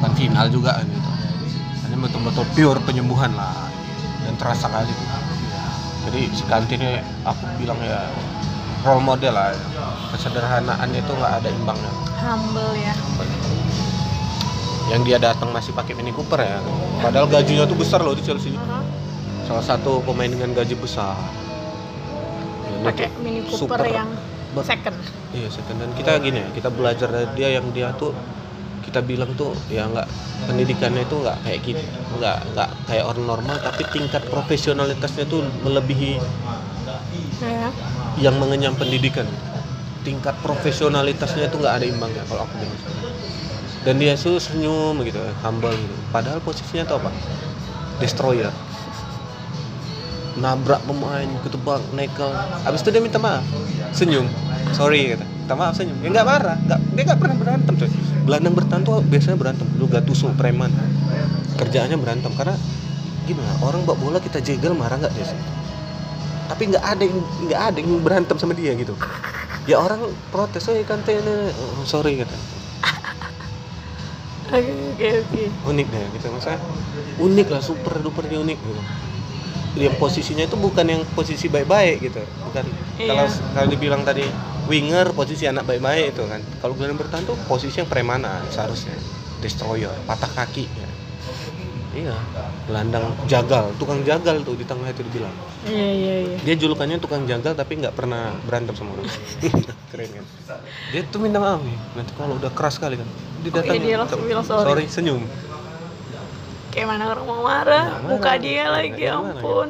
Bukan 0.00 0.12
final 0.16 0.46
juga 0.48 0.80
kan 0.80 0.86
gitu. 0.88 1.10
Ini 1.92 1.96
betul-betul 2.00 2.44
pure 2.56 2.80
penyembuhan 2.88 3.36
lah. 3.36 3.68
Dan 4.24 4.32
terasa 4.40 4.72
kali 4.72 4.88
gitu. 4.88 5.16
jadi 6.08 6.20
si 6.32 6.44
Kanti 6.48 6.80
ini 6.80 7.04
aku 7.28 7.44
bilang 7.60 7.76
ya 7.84 8.08
role 8.80 9.04
model 9.04 9.36
lah. 9.36 9.52
Kesederhanaan 10.08 10.88
itu 10.96 11.12
nggak 11.12 11.32
ada 11.44 11.48
imbangnya. 11.52 11.92
Humble 12.16 12.72
ya. 12.80 12.96
yang 14.88 15.04
dia 15.04 15.20
datang 15.20 15.52
masih 15.52 15.76
pakai 15.76 15.92
Mini 16.00 16.16
Cooper 16.16 16.40
ya. 16.40 16.64
Padahal 17.04 17.28
gajinya 17.28 17.68
tuh 17.68 17.76
besar 17.76 18.00
loh 18.00 18.16
di 18.16 18.24
Chelsea. 18.24 18.56
Uh-huh. 18.56 18.80
salah 19.44 19.60
satu 19.60 20.00
pemain 20.00 20.32
dengan 20.32 20.56
gaji 20.56 20.72
besar. 20.80 21.12
Ya, 22.72 22.88
Pakai 22.88 23.12
Mini 23.20 23.44
Cooper 23.44 23.84
super. 23.84 23.84
yang 23.84 24.08
ber- 24.54 24.66
second. 24.66 24.96
iya 25.36 25.48
second. 25.52 25.76
Dan 25.82 25.90
kita 25.96 26.18
gini 26.20 26.38
ya 26.44 26.48
kita 26.54 26.68
belajar 26.72 27.08
dari 27.12 27.28
dia 27.36 27.48
yang 27.60 27.66
dia 27.72 27.92
tuh 27.96 28.12
kita 28.84 29.04
bilang 29.04 29.36
tuh 29.36 29.52
ya 29.68 29.84
nggak 29.84 30.08
pendidikannya 30.48 31.04
itu 31.04 31.16
nggak 31.20 31.36
kayak 31.44 31.60
gitu 31.60 31.84
nggak 32.16 32.36
nggak 32.56 32.68
kayak 32.88 33.04
orang 33.04 33.24
normal 33.28 33.56
tapi 33.60 33.84
tingkat 33.92 34.24
profesionalitasnya 34.32 35.28
tuh 35.28 35.44
melebihi 35.64 36.16
Ya. 37.38 37.70
yang 38.18 38.34
mengenyam 38.42 38.74
pendidikan. 38.74 39.22
Tingkat 40.02 40.34
profesionalitasnya 40.42 41.46
itu 41.46 41.56
nggak 41.60 41.74
ada 41.82 41.86
imbangnya 41.86 42.24
kalau 42.26 42.42
aku 42.48 42.54
bilang. 42.58 42.80
Dan 43.86 43.94
dia 44.02 44.18
tuh 44.18 44.42
senyum 44.42 44.98
gitu 45.06 45.20
humble 45.44 45.70
gitu. 45.70 45.94
Padahal 46.10 46.42
posisinya 46.42 46.82
tuh 46.88 46.98
apa? 46.98 47.10
Destroyer 48.02 48.50
nabrak 50.38 50.80
pemain 50.86 51.28
ketebak 51.44 51.82
nekel. 51.92 52.30
Habis 52.64 52.80
itu 52.86 52.90
dia 52.94 53.02
minta 53.02 53.18
maaf. 53.18 53.44
Senyum. 53.92 54.26
Sorry 54.72 55.14
kata. 55.14 55.26
Minta 55.26 55.54
maaf 55.54 55.74
senyum. 55.76 55.98
Ya 56.00 56.08
nggak 56.14 56.26
marah. 56.26 56.56
Nggak 56.64 56.78
dia 56.94 57.02
nggak 57.12 57.20
pernah 57.20 57.36
berantem 57.36 57.74
coy. 57.76 57.90
Gelandang 58.28 58.54
bertahan 58.54 58.82
tuh 58.86 59.02
biasanya 59.04 59.36
berantem. 59.36 59.66
Lu 59.76 59.86
gattuso 59.90 60.30
preman? 60.38 60.70
Kerjaannya 61.58 61.98
berantem. 61.98 62.32
Karena 62.32 62.54
gimana? 63.26 63.52
Orang 63.60 63.84
bawa 63.84 63.98
bola 63.98 64.18
kita 64.22 64.40
jegal 64.40 64.72
marah 64.72 64.96
nggak 64.96 65.12
dia 65.12 65.26
sih 65.28 65.40
tapi 66.48 66.72
nggak 66.72 66.80
ada 66.80 67.02
yang 67.04 67.20
nggak 67.44 67.60
ada 67.60 67.76
yang 67.78 68.00
berantem 68.00 68.36
sama 68.40 68.56
dia 68.56 68.72
gitu. 68.72 68.96
Ya 69.68 69.76
orang 69.76 70.00
protes 70.32 70.64
oh 70.72 70.74
ikan 70.80 71.04
teh 71.04 71.20
oh, 71.20 71.84
sorry 71.84 72.16
kata. 72.16 72.32
Oke 74.48 74.72
oke 74.96 75.08
oke. 75.28 75.42
unik 75.68 75.86
deh 75.92 76.04
gitu. 76.16 76.32
Maksudnya 76.32 76.56
unik 77.20 77.48
lah 77.52 77.60
super 77.60 78.00
duper 78.00 78.24
dia 78.24 78.40
unik 78.40 78.56
gitu 78.56 78.80
yang 79.76 79.94
posisinya 80.00 80.44
itu 80.44 80.56
bukan 80.56 80.86
yang 80.86 81.02
posisi 81.12 81.46
baik-baik 81.46 82.00
gitu. 82.00 82.22
Bukan 82.46 82.64
Iya. 82.96 83.08
kalau 83.12 83.26
kalau 83.52 83.68
dibilang 83.68 84.02
tadi 84.02 84.24
winger 84.66 85.12
posisi 85.12 85.44
anak 85.44 85.68
baik-baik 85.68 86.16
itu 86.16 86.24
kan. 86.24 86.40
Kalau 86.60 86.72
gelandang 86.72 86.98
bertahan 86.98 87.24
tuh 87.24 87.36
posisi 87.44 87.76
yang 87.76 87.88
premana 87.88 88.40
seharusnya. 88.48 88.96
Destroyer 89.38 89.92
patah 90.02 90.30
kaki. 90.34 90.66
Ya. 90.66 90.88
iya. 91.94 92.16
Gelandang 92.66 93.12
jagal 93.30 93.70
tukang 93.78 94.02
jagal 94.02 94.42
tuh 94.42 94.56
di 94.56 94.64
tengah 94.64 94.88
itu 94.88 95.04
dibilang. 95.04 95.32
Iya 95.68 95.88
iya 95.94 96.14
iya. 96.26 96.36
dia 96.42 96.54
julukannya 96.56 96.98
tukang 96.98 97.26
jagal 97.26 97.52
tapi 97.54 97.78
nggak 97.78 97.94
pernah 97.94 98.34
berantem 98.48 98.74
sama 98.74 98.96
orang. 98.96 99.06
Keren 99.94 100.08
kan? 100.10 100.24
Dia 100.90 101.00
tuh 101.06 101.20
minta 101.22 101.38
maaf 101.38 101.60
nih. 101.62 101.76
Nanti 101.94 102.12
kalau 102.18 102.34
udah 102.34 102.50
keras 102.50 102.80
kali 102.80 102.98
kan. 102.98 103.08
Dia 103.38 103.50
Oh, 103.54 103.56
datang 103.62 103.78
iya, 103.78 103.84
dia 103.84 103.96
langsung 104.00 104.20
bilang 104.26 104.42
sorry. 104.42 104.90
senyum 104.90 105.22
Kayak 106.78 106.94
mana 106.94 107.10
orang 107.10 107.26
mau 107.26 107.42
marah, 107.42 107.84
Nggak 107.90 108.02
muka 108.06 108.32
dia 108.38 108.64
lagi, 108.70 109.02
ya 109.02 109.18
ampun. 109.18 109.66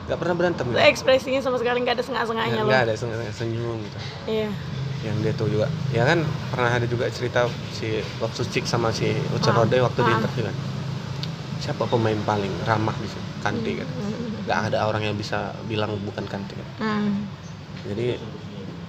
nggak 0.00 0.16
pernah 0.16 0.34
berantem 0.34 0.66
ya 0.72 0.88
ekspresinya 0.88 1.38
sama 1.38 1.54
sekali 1.54 1.84
nggak 1.84 1.94
ada 1.94 2.02
setengah-setengahnya 2.02 2.60
loh. 2.64 2.66
nggak 2.66 2.82
ada 2.82 2.94
sen- 2.96 3.14
senyum 3.30 3.78
gitu 3.78 3.98
Iya. 4.26 4.48
yang 5.04 5.16
dia 5.20 5.32
tuh 5.36 5.46
juga 5.46 5.68
ya 5.88 6.02
kan 6.02 6.18
pernah 6.50 6.72
ada 6.72 6.82
juga 6.82 7.06
cerita 7.06 7.44
si 7.70 7.86
waktu 8.18 8.42
Cik 8.42 8.64
sama 8.64 8.90
si 8.90 9.06
Ucen 9.30 9.52
Ah, 9.52 9.62
Rode 9.62 9.76
waktu 9.78 10.00
di 10.00 10.10
ah. 10.10 10.16
interview 10.18 10.42
kan 10.42 10.56
siapa 11.58 11.84
pemain 11.84 12.16
paling 12.24 12.50
ramah 12.64 12.96
di 12.96 13.06
sini 13.06 13.22
Kante 13.38 13.72
kan 13.76 13.88
Hmm. 13.92 14.42
nggak 14.42 14.58
ada 14.66 14.78
orang 14.82 15.02
yang 15.04 15.14
bisa 15.14 15.38
bilang 15.64 15.94
bukan 16.00 16.24
Kante 16.24 16.56
kan 16.56 16.68
Hmm. 16.80 17.30
jadi 17.86 18.18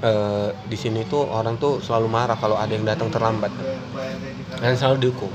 eh, 0.01 0.49
di 0.65 0.77
sini 0.79 1.05
tuh 1.05 1.27
orang 1.27 1.53
tuh 1.55 1.77
selalu 1.77 2.07
marah 2.07 2.33
kalau 2.33 2.57
ada 2.57 2.71
yang 2.71 2.81
datang 2.81 3.13
terlambat 3.13 3.51
dan 4.57 4.73
selalu 4.73 4.97
dihukum 5.05 5.29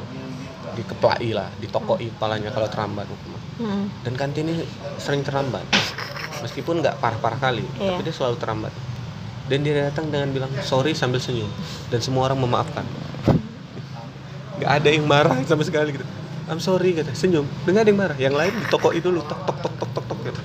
dikeplai 0.77 1.29
lah 1.31 1.49
ditokoi 1.57 2.07
kepalanya 2.11 2.51
kalau 2.51 2.69
terlambat 2.69 3.07
hukuman 3.07 3.41
Hmm. 3.57 3.89
dan 4.01 4.13
Kante 4.15 4.39
ini 4.39 4.61
sering 4.97 5.21
terlambat 5.21 5.65
meskipun 6.39 6.79
nggak 6.79 6.97
parah-parah 6.97 7.41
kali 7.41 7.65
Iya. 7.75 7.91
tapi 7.91 8.03
dia 8.03 8.13
selalu 8.13 8.37
terlambat 8.37 8.73
dan 9.47 9.59
dia 9.61 9.75
datang 9.83 10.07
dengan 10.07 10.29
bilang 10.29 10.53
sorry 10.61 10.93
sambil 10.93 11.17
senyum 11.19 11.49
dan 11.87 11.99
semua 11.99 12.27
orang 12.27 12.37
memaafkan 12.37 12.85
nggak 14.57 14.71
ada 14.71 14.89
yang 14.89 15.05
marah 15.05 15.41
sama 15.43 15.63
sekali 15.63 15.91
gitu 15.91 16.05
I'm 16.47 16.59
sorry 16.59 16.93
kata 16.93 17.11
senyum 17.13 17.49
dan 17.65 17.71
nggak 17.71 17.83
ada 17.83 17.91
yang 17.91 17.99
marah 17.99 18.17
yang 18.19 18.35
lain 18.35 18.53
ditokoi 18.61 19.01
dulu 19.01 19.21
tok 19.23 19.41
tok 19.43 19.57
tok 19.59 19.75
tok 19.75 19.91
tok 19.91 20.05
tok 20.07 20.21
gitu 20.23 20.43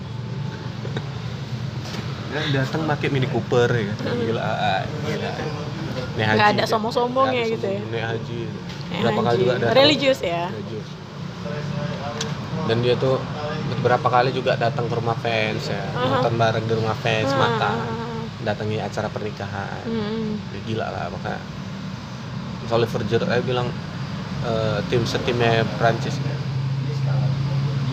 Ya, 2.31 2.39
datang 2.55 2.87
pakai 2.87 3.11
Mini 3.11 3.27
Cooper 3.27 3.67
ya 3.69 3.91
gila 3.91 4.39
gila 5.03 5.31
Nih 6.15 6.23
Nggak 6.23 6.27
haji 6.29 6.39
ada 6.45 6.55
dia. 6.57 6.65
sombong-sombong 6.65 7.27
Nggak 7.27 7.35
ya 7.35 7.43
ada 7.43 7.51
gitu 7.51 7.65
ya? 7.65 7.75
sombong. 7.75 7.91
Nih 7.91 8.03
haji 8.05 8.39
Eh, 8.41 8.49
berapa 8.99 9.21
kali 9.23 9.37
juga 9.39 9.53
datang. 9.57 9.77
Religius 9.79 10.19
ya. 10.19 10.51
Religius. 10.51 10.89
dan 12.69 12.77
dia 12.85 12.93
tuh 12.93 13.17
beberapa 13.73 14.05
kali 14.05 14.29
juga 14.29 14.53
datang 14.53 14.85
ke 14.85 14.93
rumah 14.93 15.17
fans 15.17 15.71
ya. 15.71 15.81
Aha. 15.97 16.21
nonton 16.21 16.33
bareng 16.37 16.65
di 16.69 16.73
rumah 16.77 16.93
fans 17.01 17.33
ah, 17.33 17.57
ah. 17.57 17.77
datangi 18.45 18.77
acara 18.77 19.09
pernikahan. 19.09 19.81
Ya, 19.89 20.59
gila 20.69 20.85
lah 20.91 21.09
makanya. 21.09 21.41
Oliver 22.71 23.03
Giroud 23.03 23.27
saya 23.27 23.43
bilang 23.43 23.67
eh, 24.45 24.79
tim 24.87 25.03
setimnya 25.03 25.65
Prancis. 25.81 26.15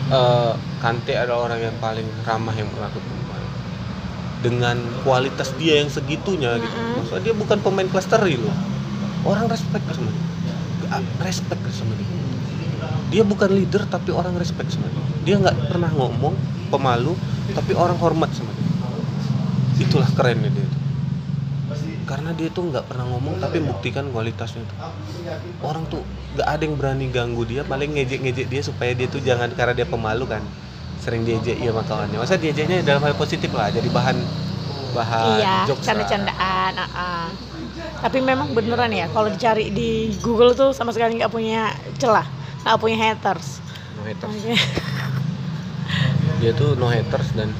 Eh, 0.09 0.53
Kante 0.79 1.15
adalah 1.19 1.51
orang 1.51 1.61
yang 1.65 1.77
paling 1.83 2.07
ramah 2.23 2.55
yang 2.55 2.71
aku 2.71 3.03
temui 3.03 3.27
dengan 4.39 4.79
kualitas 5.03 5.51
dia 5.59 5.83
yang 5.83 5.91
segitunya 5.91 6.55
gitu. 6.63 6.77
Maksudnya 7.03 7.23
dia 7.27 7.35
bukan 7.35 7.59
pemain 7.59 7.89
kelas 7.91 8.07
teri 8.07 8.39
loh. 8.39 8.55
Orang 9.27 9.51
respect 9.51 9.83
sama 9.91 10.15
dia 10.15 10.38
respect 11.20 11.62
sama 11.72 11.93
dia. 11.97 12.09
Dia 13.09 13.22
bukan 13.24 13.49
leader 13.53 13.84
tapi 13.89 14.12
orang 14.12 14.36
respect 14.36 14.72
sama 14.72 14.89
dia. 14.89 15.05
Dia 15.24 15.34
nggak 15.41 15.72
pernah 15.72 15.91
ngomong 15.93 16.34
pemalu 16.72 17.16
tapi 17.53 17.72
orang 17.76 17.97
hormat 18.01 18.32
sama 18.32 18.53
dia. 18.53 18.68
Itulah 19.84 20.09
kerennya 20.16 20.51
dia 20.53 20.66
tuh. 20.66 20.82
karena 22.09 22.32
dia 22.32 22.49
tuh 22.49 22.72
nggak 22.72 22.89
pernah 22.89 23.05
ngomong 23.05 23.36
tapi 23.36 23.61
buktikan 23.61 24.09
kualitasnya 24.09 24.64
tuh. 24.64 24.78
Orang 25.61 25.84
tuh 25.93 26.01
nggak 26.32 26.49
ada 26.49 26.62
yang 26.64 26.76
berani 26.80 27.07
ganggu 27.12 27.45
dia 27.45 27.68
paling 27.68 27.93
ngejek-ngejek 27.93 28.49
dia 28.49 28.62
supaya 28.64 28.97
dia 28.97 29.05
tuh 29.12 29.20
jangan 29.20 29.53
karena 29.53 29.76
dia 29.76 29.84
pemalu 29.84 30.24
kan 30.24 30.41
sering 31.05 31.28
diejek 31.28 31.61
iya 31.61 31.68
sama 31.68 31.84
kawannya. 31.84 32.16
Masa 32.16 32.41
diejeknya 32.41 32.80
dalam 32.80 33.05
hal 33.05 33.12
positif 33.12 33.53
lah 33.53 33.68
jadi 33.68 33.93
bahan 33.93 34.16
bahan 34.97 35.36
iya 35.41 35.55
jokes 35.68 35.84
canda-candaan 35.84 36.72
ah, 36.80 36.89
ah. 36.97 37.26
Tapi 37.99 38.23
memang 38.23 38.55
beneran 38.55 38.95
ya 38.95 39.11
kalau 39.11 39.27
dicari 39.27 39.75
di 39.75 40.15
Google 40.23 40.55
tuh 40.55 40.71
sama 40.71 40.95
sekali 40.95 41.19
nggak 41.19 41.33
punya 41.33 41.75
celah 41.99 42.27
nggak 42.63 42.79
punya 42.79 42.99
haters. 43.01 43.65
No 43.99 44.03
haters. 44.07 44.35
Oke. 44.35 44.55
dia 46.41 46.53
tuh 46.55 46.79
no 46.79 46.87
haters 46.87 47.35
dan 47.35 47.51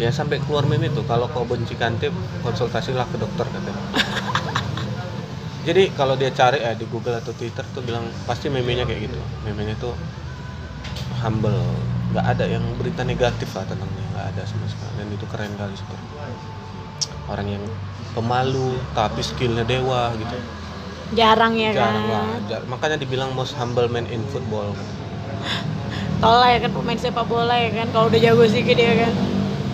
ya 0.00 0.08
sampai 0.08 0.40
keluar 0.40 0.64
meme 0.64 0.88
tuh 0.88 1.04
kalau 1.04 1.28
kau 1.28 1.44
benci 1.44 1.76
Kante 1.76 2.08
konsultasilah 2.40 3.04
ke 3.10 3.16
dokter 3.20 3.44
katanya. 3.48 3.84
Jadi 5.68 5.92
kalau 5.92 6.16
dia 6.16 6.32
cari 6.32 6.64
eh, 6.64 6.72
di 6.72 6.88
Google 6.88 7.20
atau 7.20 7.36
Twitter 7.36 7.66
tuh 7.76 7.84
bilang 7.84 8.08
pasti 8.24 8.48
memenya 8.48 8.88
kayak 8.88 9.12
gitu. 9.12 9.20
Memenya 9.44 9.76
tuh 9.76 9.92
humble. 11.20 11.60
Nggak 12.16 12.26
ada 12.26 12.44
yang 12.48 12.64
berita 12.80 13.04
negatif 13.04 13.52
lah 13.52 13.68
tentang 13.68 13.86
dia 13.92 14.06
nggak 14.16 14.26
ada 14.36 14.42
sama 14.48 14.64
sekali. 14.72 14.92
Dan 14.96 15.08
itu 15.12 15.26
keren 15.28 15.52
kali 15.60 15.74
sebenarnya 15.76 16.10
orang 17.30 17.46
yang 17.46 17.64
pemalu 18.12 18.74
tapi 18.90 19.20
skillnya 19.20 19.62
dewa 19.62 20.10
gitu. 20.14 20.36
Jarang 21.10 21.54
ya 21.54 21.70
jarang 21.70 22.04
kan? 22.04 22.12
lah 22.12 22.26
jar- 22.46 22.66
makanya 22.66 22.96
dibilang 22.96 23.30
most 23.32 23.54
humble 23.54 23.86
man 23.86 24.06
in 24.06 24.22
football. 24.28 24.70
Kalau 26.20 26.44
ya 26.44 26.58
kan 26.58 26.70
pemain 26.70 26.94
sepak 26.94 27.24
bola 27.24 27.56
ya 27.56 27.70
kan 27.74 27.88
kalau 27.90 28.06
udah 28.06 28.20
jago 28.20 28.44
sedikit 28.44 28.76
ya 28.76 28.94
kan. 28.98 29.12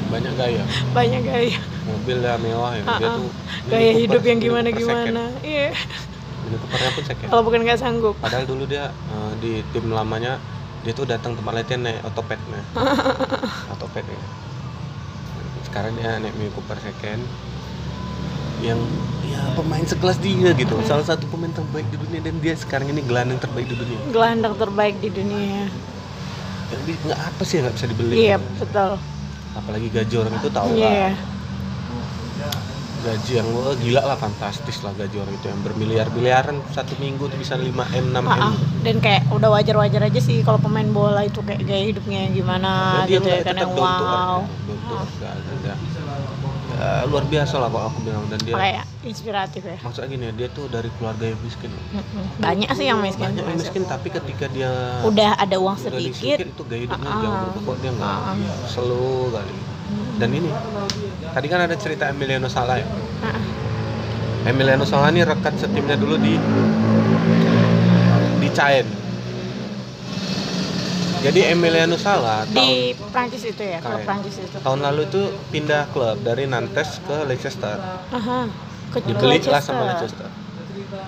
Banyak 0.07 0.33
gaya. 0.35 0.63
Banyak 0.93 1.23
gaya. 1.23 1.59
Mobil 1.85 2.19
ya 2.19 2.35
mewah 2.37 2.73
ya. 2.73 2.83
Dia 2.87 2.95
Ah, 3.03 3.11
ah. 3.11 3.17
tuh 3.19 3.29
gaya 3.67 3.91
Mini 3.91 4.01
hidup 4.01 4.23
yang 4.23 4.39
Mini 4.39 4.47
gimana 4.47 4.69
gimana. 4.71 5.23
Iya. 5.43 5.75
Mini 6.47 6.57
Coopernya 6.57 6.91
pun 6.95 7.03
second 7.05 7.29
kalau 7.29 7.43
bukan 7.43 7.61
nggak 7.63 7.79
sanggup. 7.79 8.15
Padahal 8.17 8.47
dulu 8.47 8.65
dia 8.65 8.89
eh, 8.89 9.33
di 9.37 9.53
tim 9.75 9.91
lamanya 9.91 10.39
dia 10.81 10.95
tuh 10.95 11.03
datang 11.03 11.35
tempat 11.35 11.53
latihan 11.53 11.83
naik 11.83 11.99
otopet 12.01 12.39
nah 12.47 12.63
otopet 13.75 14.07
ya. 14.07 14.21
Sekarang 15.67 15.99
dia 15.99 16.17
naik 16.17 16.33
Mini 16.33 16.55
Cooper 16.55 16.79
second 16.79 17.21
yang 18.65 18.81
ya 19.27 19.41
pemain 19.53 19.85
sekelas 19.85 20.17
dia 20.21 20.51
gitu 20.57 20.75
salah 20.85 21.05
satu 21.05 21.29
pemain 21.29 21.53
terbaik 21.53 21.87
di 21.93 21.97
dunia 22.01 22.21
dan 22.25 22.35
dia 22.41 22.55
sekarang 22.57 22.89
ini 22.89 23.05
gelandang 23.05 23.37
terbaik 23.41 23.67
di 23.69 23.77
dunia 23.77 23.99
gelandang 24.13 24.55
terbaik 24.57 24.97
di 25.01 25.11
dunia 25.13 25.69
yang 26.73 26.83
di- 26.89 26.99
nggak 27.05 27.21
apa 27.21 27.43
sih 27.45 27.57
nggak 27.63 27.75
bisa 27.77 27.87
dibeli 27.87 28.15
iya 28.17 28.37
betul 28.41 28.97
apalagi 29.57 29.89
gaji 29.93 30.15
orang 30.17 30.35
itu 30.41 30.49
tahu 30.53 30.71
iya 30.77 31.13
lah 31.13 31.15
gaji 33.07 33.33
yang 33.39 33.49
wah, 33.55 33.71
gila 33.79 34.03
lah 34.03 34.19
fantastis 34.19 34.83
lah 34.83 34.91
gaji 34.99 35.17
orang 35.23 35.35
itu 35.39 35.47
yang 35.47 35.61
bermiliar-miliaran 35.63 36.59
satu 36.75 36.99
minggu 36.99 37.31
tuh 37.31 37.39
bisa 37.39 37.55
5 37.55 37.87
m 37.95 38.11
6 38.11 38.19
m 38.19 38.27
Ah, 38.27 38.51
ah. 38.51 38.55
dan 38.83 38.99
kayak 38.99 39.23
udah 39.31 39.49
wajar-wajar 39.55 40.03
aja 40.11 40.19
sih 40.19 40.43
kalau 40.43 40.59
pemain 40.59 40.89
bola 40.91 41.23
itu 41.23 41.39
kayak 41.39 41.63
gaya 41.63 41.85
hidupnya 41.87 42.27
gimana 42.35 42.71
dia 43.07 43.23
gitu 43.23 43.29
ya 43.31 43.41
kan 43.47 43.55
yang 43.63 43.73
wow 43.79 44.43
ya. 45.63 45.75
Ya, 46.77 47.09
luar 47.09 47.25
biasa 47.25 47.57
lah 47.57 47.69
kok 47.73 47.83
aku 47.89 47.99
bilang. 48.05 48.25
Dan 48.29 48.39
dia 48.45 48.53
kayak 48.53 48.85
inspiratif 49.07 49.63
ya. 49.65 49.77
maksudnya 49.81 50.09
gini 50.13 50.27
dia 50.37 50.49
tuh 50.53 50.69
dari 50.69 50.93
keluarga 51.01 51.25
yang 51.33 51.41
miskin. 51.41 51.73
Banyak 52.37 52.69
sih 52.77 52.85
yang 52.85 53.01
miskin. 53.01 53.33
Banyak 53.33 53.45
yang 53.49 53.57
miskin 53.57 53.83
tapi 53.89 54.09
ketika 54.13 54.45
dia 54.53 55.01
udah 55.09 55.41
ada 55.41 55.57
uang 55.57 55.77
udah 55.79 55.89
sedikit. 55.89 56.37
itu 56.45 56.63
gaya 56.69 56.85
hidupnya 56.85 57.11
Ah, 57.11 57.21
jauh 57.23 57.33
ah. 57.33 57.41
berubah 57.49 57.63
kok 57.65 57.77
dia 57.81 57.91
nggak 57.97 58.19
slow 58.69 59.33
kali. 59.33 59.57
Dan 60.21 60.29
ini 60.37 60.51
tadi 61.33 61.47
kan 61.49 61.61
ada 61.65 61.77
cerita 61.81 62.13
Emiliano 62.13 62.49
Sala 62.53 62.77
ya. 62.77 62.87
Ah, 63.25 63.41
Emiliano 64.45 64.85
Sala 64.85 65.09
ini 65.09 65.25
rekat 65.25 65.57
setimnya 65.57 65.97
dulu 65.97 66.21
di 66.21 66.37
di 68.37 68.49
Caen 68.53 69.06
jadi 71.27 71.41
Emiliano 71.51 71.99
Sala 71.99 72.47
tahun, 72.47 72.55
di 72.55 72.95
Prancis 73.11 73.43
itu 73.43 73.63
ya 73.63 73.83
klub 73.83 73.99
Kayak. 73.99 74.07
Prancis 74.07 74.35
itu. 74.39 74.57
tahun 74.63 74.81
lalu 74.87 75.01
itu 75.11 75.23
pindah 75.51 75.83
klub 75.91 76.17
dari 76.23 76.47
Nantes 76.47 77.03
ke 77.03 77.17
Leicester. 77.27 77.77
Aha. 78.15 78.47
Ke 78.95 79.03
dibeli 79.03 79.43
lah 79.43 79.59
sama 79.59 79.91
Leicester. 79.91 80.31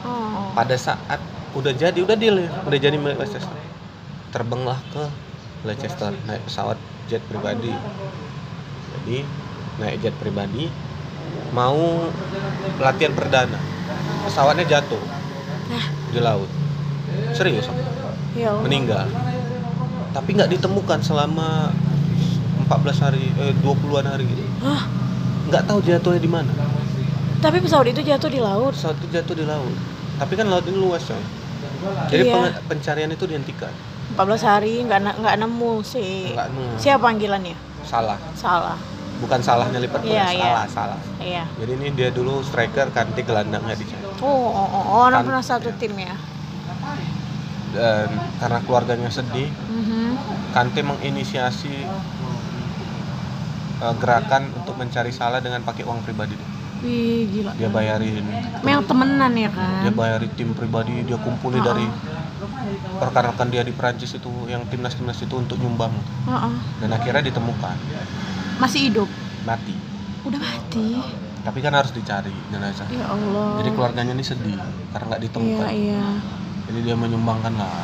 Oh. 0.02 0.50
pada 0.58 0.74
saat 0.74 1.22
udah 1.54 1.70
jadi 1.70 2.02
udah 2.02 2.18
deal 2.18 2.34
ya, 2.42 2.50
udah 2.66 2.78
jadi 2.82 2.96
milik 2.98 3.22
Leicester. 3.22 3.54
Terbanglah 4.34 4.82
ke 4.90 5.06
Leicester 5.62 6.10
naik 6.26 6.42
pesawat 6.50 6.78
jet 7.06 7.22
pribadi. 7.30 7.70
Jadi 8.98 9.22
naik 9.78 10.02
jet 10.02 10.14
pribadi 10.18 10.66
mau 11.54 12.10
latihan 12.82 13.14
perdana. 13.14 13.58
Pesawatnya 14.26 14.66
jatuh 14.66 15.00
Nah. 15.68 15.84
di 16.10 16.18
laut. 16.18 16.50
Serius. 17.38 17.70
Ya 18.34 18.52
meninggal 18.60 19.06
tapi 20.12 20.34
nggak 20.36 20.50
ditemukan 20.58 20.98
selama 21.04 21.72
14 22.68 23.04
hari 23.04 23.24
eh 23.40 23.54
20-an 23.64 24.06
hari 24.06 24.24
gitu. 24.28 24.44
Hah? 24.64 24.82
nggak 25.48 25.64
tahu 25.64 25.78
jatuhnya 25.80 26.20
di 26.20 26.30
mana. 26.30 26.52
Tapi 27.40 27.62
pesawat 27.64 27.88
itu 27.88 28.04
jatuh 28.04 28.28
di 28.28 28.40
laut. 28.42 28.76
Pesawat 28.76 29.00
itu 29.00 29.08
jatuh 29.16 29.34
di 29.34 29.44
laut. 29.48 29.72
Tapi 30.20 30.32
kan 30.36 30.46
laut 30.52 30.66
ini 30.68 30.76
luas 30.76 31.02
coy. 31.08 31.16
Jadi 32.10 32.28
Iya. 32.28 32.60
pencarian 32.66 33.08
itu 33.08 33.24
dihentikan. 33.24 33.72
14 34.18 34.42
hari 34.44 34.82
nggak 34.84 35.22
nggak 35.22 35.36
nemu 35.40 35.72
si 35.86 36.34
nggak 36.34 36.48
nemu. 36.52 36.74
Siapa 36.76 37.00
panggilannya? 37.00 37.56
Salah. 37.86 38.18
Salah. 38.34 38.76
Bukan 39.18 39.42
salahnya 39.42 39.82
Iya, 39.82 39.90
ya, 40.06 40.26
iya. 40.30 40.42
salah 40.46 40.66
salah. 40.70 41.00
Iya. 41.18 41.44
Jadi 41.58 41.72
ini 41.74 41.88
dia 41.96 42.10
dulu 42.14 42.42
striker 42.44 42.90
kanti 42.94 43.26
gelandangnya 43.26 43.74
di 43.74 43.86
sana. 43.88 44.06
Oh, 44.22 44.26
oh, 44.26 44.68
oh, 44.68 44.84
oh, 44.94 44.98
orang 45.10 45.26
pernah 45.26 45.42
satu 45.42 45.70
tim 45.74 45.94
ya? 45.98 46.14
Dan 47.74 48.08
karena 48.38 48.58
keluarganya 48.62 49.10
sedih. 49.10 49.50
Kante 50.48 50.80
menginisiasi 50.80 51.74
eh, 53.78 53.94
gerakan 54.00 54.50
untuk 54.54 54.74
mencari 54.74 55.12
salah 55.12 55.38
dengan 55.38 55.62
pakai 55.62 55.84
uang 55.84 56.00
pribadi 56.02 56.34
dia. 56.34 56.48
wih 56.78 57.26
gila. 57.26 57.50
Dia 57.58 57.68
bayarin 57.68 58.22
memang 58.62 58.86
temenan 58.86 59.34
ya 59.34 59.50
kan? 59.50 59.82
Dia 59.82 59.90
bayarin 59.90 60.30
tim 60.38 60.54
pribadi 60.54 61.02
dia 61.02 61.18
kumpulin 61.18 61.58
Ah, 61.58 61.74
dari 61.74 61.86
rekan-rekan 63.02 63.50
dia 63.50 63.66
di 63.66 63.74
Prancis 63.74 64.14
itu 64.14 64.30
yang 64.46 64.62
timnas 64.70 64.94
timnas 64.94 65.18
itu 65.18 65.34
untuk 65.34 65.58
nyumbang. 65.58 65.90
Heeh. 66.26 66.52
dan 66.78 66.90
akhirnya 66.94 67.22
ditemukan. 67.26 67.74
Masih 68.58 68.90
hidup? 68.90 69.08
Mati. 69.42 69.74
Udah 70.22 70.38
mati? 70.38 71.02
Tapi 71.42 71.58
kan 71.58 71.74
harus 71.74 71.90
dicari 71.90 72.30
jenazah. 72.50 72.86
Ya 72.90 73.06
Allah. 73.10 73.58
Jadi 73.58 73.70
keluarganya 73.74 74.14
ini 74.14 74.22
sedih 74.22 74.58
karena 74.94 75.04
nggak 75.10 75.18
iya 75.18 75.26
ditemukan 75.26 75.66
iya. 75.74 76.04
Jadi 76.70 76.78
dia 76.84 76.94
menyumbangkan 76.94 77.58
lah 77.58 77.74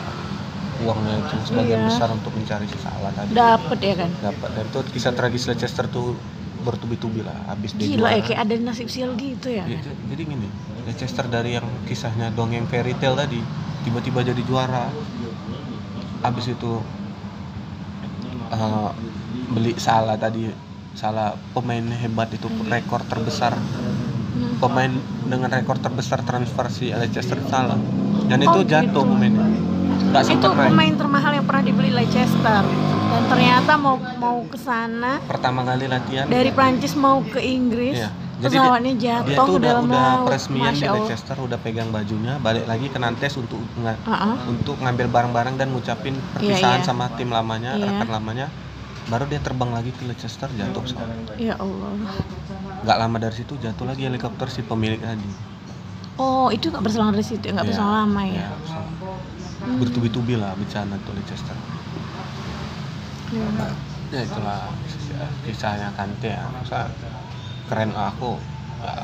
uangnya 0.84 1.14
itu 1.24 1.34
sebagian 1.48 1.80
Iya. 1.80 1.88
besar 1.88 2.08
untuk 2.12 2.32
mencari 2.36 2.66
si 2.68 2.78
salah 2.78 3.10
tadi 3.16 3.30
dapet 3.32 3.78
ya 3.80 3.94
kan 4.04 4.10
dapat 4.20 4.48
dan 4.52 4.64
itu 4.68 4.78
kisah 4.92 5.12
tragis 5.16 5.44
Leicester 5.48 5.86
tuh 5.88 6.14
bertubi-tubi 6.64 7.20
lah 7.20 7.36
habis 7.44 7.76
dia 7.76 7.86
gila 7.92 8.08
ya 8.08 8.20
kayak 8.24 8.40
ada 8.44 8.54
nasib 8.60 8.88
sial 8.88 9.12
gitu 9.16 9.48
ya 9.52 9.64
kan? 9.68 9.80
jadi 10.12 10.22
gini 10.24 10.48
Leicester 10.84 11.26
dari 11.28 11.56
yang 11.56 11.66
kisahnya 11.84 12.28
dongeng 12.32 12.64
fairy 12.68 12.92
tale 12.96 13.16
tadi 13.16 13.40
tiba-tiba 13.84 14.20
jadi 14.24 14.42
juara 14.44 14.88
habis 16.22 16.46
itu 16.48 16.72
eh, 18.50 18.88
beli 19.52 19.72
salah 19.76 20.16
tadi 20.16 20.48
salah 20.94 21.34
pemain 21.52 21.84
hebat 21.92 22.30
itu 22.32 22.46
rekor 22.68 23.02
terbesar 23.04 23.54
Hmm. 24.34 24.58
pemain 24.58 24.90
dengan 25.30 25.46
rekor 25.46 25.78
terbesar 25.78 26.18
transfer 26.26 26.66
si 26.66 26.90
Leicester 26.90 27.38
salah 27.46 27.78
dan 28.26 28.42
Oh, 28.42 28.46
itu 28.50 28.60
jatuh 28.66 28.90
gitu. 28.90 29.00
pemainnya 29.06 29.46
nggak 30.14 30.24
itu 30.24 30.30
sempat 30.38 30.54
naik 30.54 30.70
pemain 30.70 30.94
termahal 30.94 31.32
yang 31.34 31.44
pernah 31.44 31.62
dibeli 31.64 31.90
Leicester 31.90 32.62
dan 33.04 33.22
ternyata 33.26 33.72
mau 33.74 33.98
mau 34.16 34.46
ke 34.46 34.54
sana 34.56 35.18
pertama 35.26 35.66
kali 35.66 35.90
latihan 35.90 36.30
dari 36.30 36.54
Prancis 36.54 36.94
mau 36.94 37.18
ke 37.20 37.42
Inggris 37.42 37.98
Iya. 37.98 38.10
Jadi 38.34 38.58
pesawatnya 38.58 38.92
dia 38.98 39.16
jatuh 39.22 39.30
tuh 39.30 39.46
ke 39.46 39.52
udah 39.56 39.70
dalam 39.70 39.84
udah 39.86 39.94
laut 39.94 40.26
peresmian 40.26 40.74
di. 40.74 40.82
Leicester 40.84 41.36
udah 41.38 41.54
pegang 41.56 41.88
bajunya 41.88 42.34
balik 42.38 42.66
lagi 42.66 42.90
ke 42.90 42.98
Nantes 42.98 43.38
untuk 43.38 43.62
Ah, 43.78 44.10
ah. 44.10 44.36
untuk 44.44 44.74
ngambil 44.78 45.06
barang-barang 45.06 45.54
dan 45.54 45.70
ngucapin 45.70 46.18
perpisahan 46.34 46.82
iya. 46.82 46.84
sama 46.84 47.14
tim 47.14 47.30
lamanya 47.30 47.78
Iya. 47.78 47.86
rekan 47.94 48.10
lamanya 48.10 48.46
baru 49.06 49.30
dia 49.30 49.38
terbang 49.38 49.70
lagi 49.70 49.90
ke 49.90 50.02
Leicester 50.02 50.50
jatuh 50.50 50.82
pesawat 50.82 51.14
ya 51.36 51.54
Allah 51.54 51.94
nggak 52.82 52.96
lama 52.98 53.16
dari 53.18 53.34
situ 53.36 53.54
jatuh 53.54 53.86
lagi 53.86 54.02
helikopter 54.02 54.50
si 54.50 54.66
pemilik 54.66 54.98
tadi 54.98 55.30
oh 56.16 56.50
itu 56.50 56.68
nggak 56.68 56.82
berselang 56.82 57.14
dari 57.14 57.22
situ 57.22 57.44
nggak 57.44 57.64
Iya, 57.64 57.70
berselang 57.70 57.94
lama 58.02 58.22
ya 58.24 58.34
iya, 58.34 58.46
berselang. 58.50 58.88
Bertubi-tubi 59.74 60.34
lah 60.34 60.52
bencana 60.54 60.94
tuh 61.02 61.12
Leicester. 61.12 61.56
Iya. 63.30 63.68
ya 64.12 64.20
itulah 64.22 64.60
kisah- 64.84 65.32
kisahnya 65.42 65.88
Kante 65.92 66.30
ya. 66.30 66.44
Masa 66.48 66.86
keren 67.66 67.90
aku 67.92 68.38
Ya, 68.78 69.00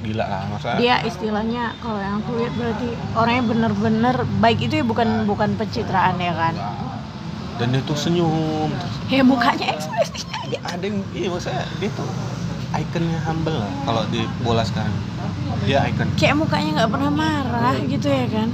gila 0.00 0.24
lah 0.24 0.42
masa. 0.46 0.78
Dia 0.78 1.02
istilahnya 1.02 1.74
kalau 1.78 1.98
yang 1.98 2.22
aku 2.22 2.38
lihat 2.38 2.54
berarti 2.54 2.88
orangnya 3.12 3.44
bener-bener 3.44 4.16
baik 4.38 4.62
itu 4.62 4.78
ya 4.78 4.84
bukan 4.86 5.26
bukan 5.26 5.58
pencitraan 5.58 6.18
ya 6.18 6.30
kan? 6.32 6.54
Dan 7.58 7.74
dia 7.74 7.82
tuh 7.82 7.98
senyum. 7.98 8.70
Ya 9.10 9.26
mukanya 9.26 9.74
ekspresinya 9.74 10.38
aja. 10.40 10.58
Ada 10.70 10.84
yang 10.86 10.98
iya 11.12 11.28
maksudnya 11.28 11.66
dia 11.76 11.90
tuh 11.92 12.06
ikonnya 12.74 13.18
humble 13.22 13.54
lah 13.54 13.70
kalau 13.84 14.02
di 14.08 14.24
bola 14.40 14.62
sekarang 14.62 14.94
dia 15.62 15.84
icon 15.84 16.08
kayak 16.14 16.34
mukanya 16.34 16.70
nggak 16.74 16.90
pernah 16.90 17.10
marah 17.10 17.76
gitu 17.82 18.06
ya 18.06 18.26
kan 18.26 18.48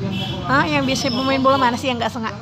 ah 0.44 0.64
yang 0.64 0.82
biasa 0.82 1.08
pemain 1.08 1.38
bola 1.38 1.56
mana 1.56 1.74
sih 1.74 1.86
yang 1.86 1.96
nggak 1.96 2.10
sengak 2.10 2.34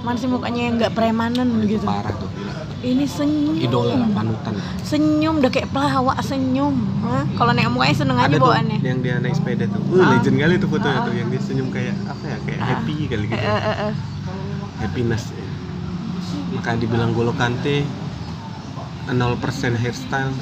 mana 0.00 0.16
sih 0.16 0.26
mukanya 0.26 0.60
yang 0.62 0.74
nggak 0.76 0.92
premanen 0.92 1.48
gitu 1.64 1.82
parah 1.82 2.14
tuh 2.14 2.30
gila. 2.30 2.52
ini 2.80 3.04
senyum 3.04 3.56
idola 3.58 3.94
lah 3.96 4.08
panutan 4.08 4.54
senyum 4.80 5.34
udah 5.36 5.50
kayak 5.50 5.68
pelawak 5.68 6.18
senyum 6.22 6.74
Hah? 7.02 7.24
kalau 7.34 7.50
naik 7.50 7.68
mukanya 7.68 7.96
seneng 7.96 8.16
aja 8.16 8.36
bawaannya 8.36 8.78
yang 8.80 8.98
dia 9.00 9.18
naik 9.18 9.34
sepeda 9.34 9.66
tuh 9.66 9.82
uh, 9.82 9.98
Ah. 9.98 10.08
legend 10.14 10.36
kali 10.38 10.54
tuh 10.56 10.68
fotonya 10.70 10.94
Ah. 10.94 11.04
tuh 11.04 11.12
yang 11.12 11.28
dia 11.28 11.40
senyum 11.42 11.68
kayak 11.68 11.94
apa 12.06 12.24
ya 12.24 12.38
kayak 12.44 12.60
Ah. 12.60 12.66
happy 12.72 12.96
kali 13.04 13.24
gitu 13.26 13.36
Eh, 13.36 13.60
eh, 13.64 13.76
eh. 13.82 13.92
happiness 14.78 15.24
ya. 15.28 15.44
makanya 16.52 16.78
dibilang 16.78 17.10
Golo 17.10 17.34
Kante 17.34 17.82
0% 19.06 19.12
hairstyle 19.76 20.32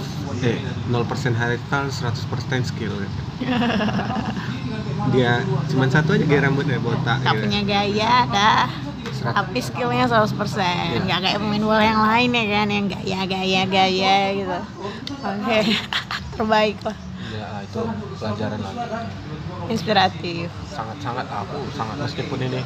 eh 0.43 0.59
0% 0.91 1.39
hairstyle 1.39 1.91
100% 1.91 2.71
skill. 2.71 2.95
Gitu. 2.99 3.21
dia 5.15 5.45
cuman 5.69 5.89
satu 5.93 6.17
aja 6.17 6.25
gaya 6.25 6.49
rambutnya 6.49 6.81
botak 6.81 7.21
tak 7.21 7.33
gitu. 7.37 7.45
punya 7.45 7.61
gaya 7.63 8.15
dah. 8.33 8.67
Tapi 9.25 9.59
skillnya 9.63 10.05
100% 10.05 10.37
nggak 11.07 11.19
kayak 11.23 11.39
pemain 11.41 11.65
bola 11.65 11.83
yang 11.85 12.01
lain 12.03 12.29
ya 12.35 12.45
kan 12.61 12.69
yang 12.69 12.87
gaya 12.89 13.21
gaya 13.25 13.61
gaya 13.69 14.17
gitu. 14.37 14.59
Oke. 15.23 15.59
Terbaik 16.37 16.79
lah. 16.83 16.99
Ah, 17.35 17.61
itu 17.63 17.81
pelajaran 18.19 18.59
lagi. 18.63 18.79
Inspiratif. 19.71 20.49
Sangat-sangat 20.71 21.27
aku 21.29 21.59
sangat 21.75 21.97
meskipun 22.03 22.39
ini 22.51 22.61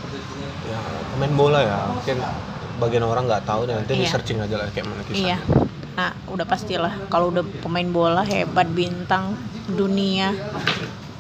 ya 0.69 0.79
pemain 1.15 1.33
bola 1.37 1.61
ya 1.65 1.79
mungkin 1.93 2.17
bagian 2.79 3.05
orang 3.05 3.25
nggak 3.27 3.43
tahu 3.43 3.67
nanti 3.67 3.93
di 3.95 4.07
Iya. 4.07 4.13
searching 4.15 4.39
aja 4.39 4.55
lah 4.55 4.71
kayak 4.71 4.87
mana 4.87 5.03
iya. 5.11 5.37
kisahnya 5.43 5.68
nah 5.99 6.15
udah 6.31 6.47
pastilah 6.47 6.95
kalau 7.11 7.35
udah 7.35 7.43
pemain 7.59 7.91
bola 7.91 8.23
hebat 8.23 8.71
bintang 8.71 9.35
dunia 9.67 10.31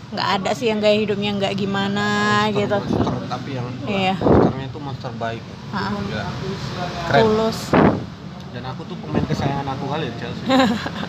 nggak 0.08 0.28
ada 0.38 0.50
sih 0.54 0.70
yang 0.70 0.78
gaya 0.78 1.02
hidupnya 1.02 1.34
nggak 1.34 1.52
gimana 1.52 2.06
Monster- 2.46 2.56
gitu. 2.56 2.78
Monster, 2.78 3.26
tapi 3.26 3.50
yang 3.52 3.66
Iya. 3.84 4.14
monsternya 4.16 4.64
itu 4.64 4.78
monster 4.78 5.12
baik. 5.12 5.42
Ah. 5.68 5.92
Gila. 5.92 6.26
keren. 7.04 7.20
Tulus. 7.20 7.58
Dan 8.48 8.62
aku 8.64 8.88
tuh 8.88 8.96
pemain 8.96 9.20
kesayangan 9.20 9.68
aku 9.68 9.84
kali 9.84 10.08
Chelsea. 10.16 10.46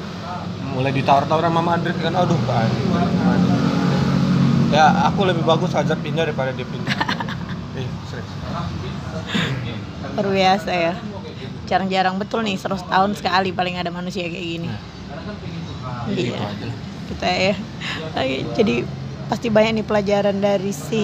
Mulai 0.75 0.91
ditawar-tawar 0.91 1.47
sama 1.47 1.61
Madrid 1.63 1.95
kan 1.95 2.11
aduh 2.11 2.35
kan 2.43 2.67
ya 4.69 4.85
aku 5.07 5.25
lebih 5.25 5.41
bagus 5.41 5.71
Hazard 5.71 6.01
pindah 6.01 6.25
daripada 6.25 6.51
dia 6.51 6.65
pindah. 6.65 6.91
Eh 7.77 7.85
serius. 8.09 8.33
Luar 10.11 10.27
biasa 10.27 10.71
ya 10.73 10.93
jarang-jarang 11.69 12.17
betul 12.17 12.41
nih 12.41 12.57
100 12.57 12.81
tahun 12.83 13.11
sekali 13.13 13.53
paling 13.53 13.77
ada 13.77 13.89
manusia 13.89 14.25
kayak 14.25 14.47
gini. 14.49 14.69
Gitu 16.09 16.27
Iya. 16.27 16.35
lah. 16.35 16.53
kita 17.07 17.29
ya. 17.29 17.53
Jadi 18.53 18.85
pasti 19.25 19.47
banyak 19.47 19.77
nih 19.77 19.85
pelajaran 19.85 20.37
dari 20.37 20.69
si 20.69 21.03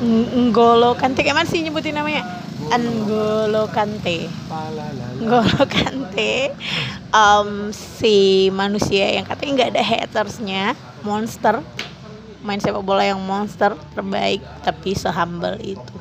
Ng- 0.00 0.48
N'Golo 0.48 0.92
Kante. 0.94 1.20
Kayak 1.20 1.36
mana 1.38 1.46
sih 1.46 1.60
nyebutin 1.60 1.92
namanya? 1.92 2.24
N'Golo 2.70 3.68
Kante. 3.68 4.28
N'Golo 5.16 5.64
Kante. 5.66 6.52
Em, 7.10 7.50
si 7.70 8.16
manusia 8.50 9.06
yang 9.10 9.24
katanya 9.24 9.52
nggak 9.54 9.70
ada 9.70 9.82
hatersnya 9.82 10.64
monster. 11.00 11.60
Main 12.40 12.60
sepak 12.60 12.80
bola 12.80 13.00
yang 13.02 13.20
monster 13.20 13.72
terbaik 13.94 14.44
tapi 14.60 14.92
sehumble 14.92 15.56
itu 15.58 15.94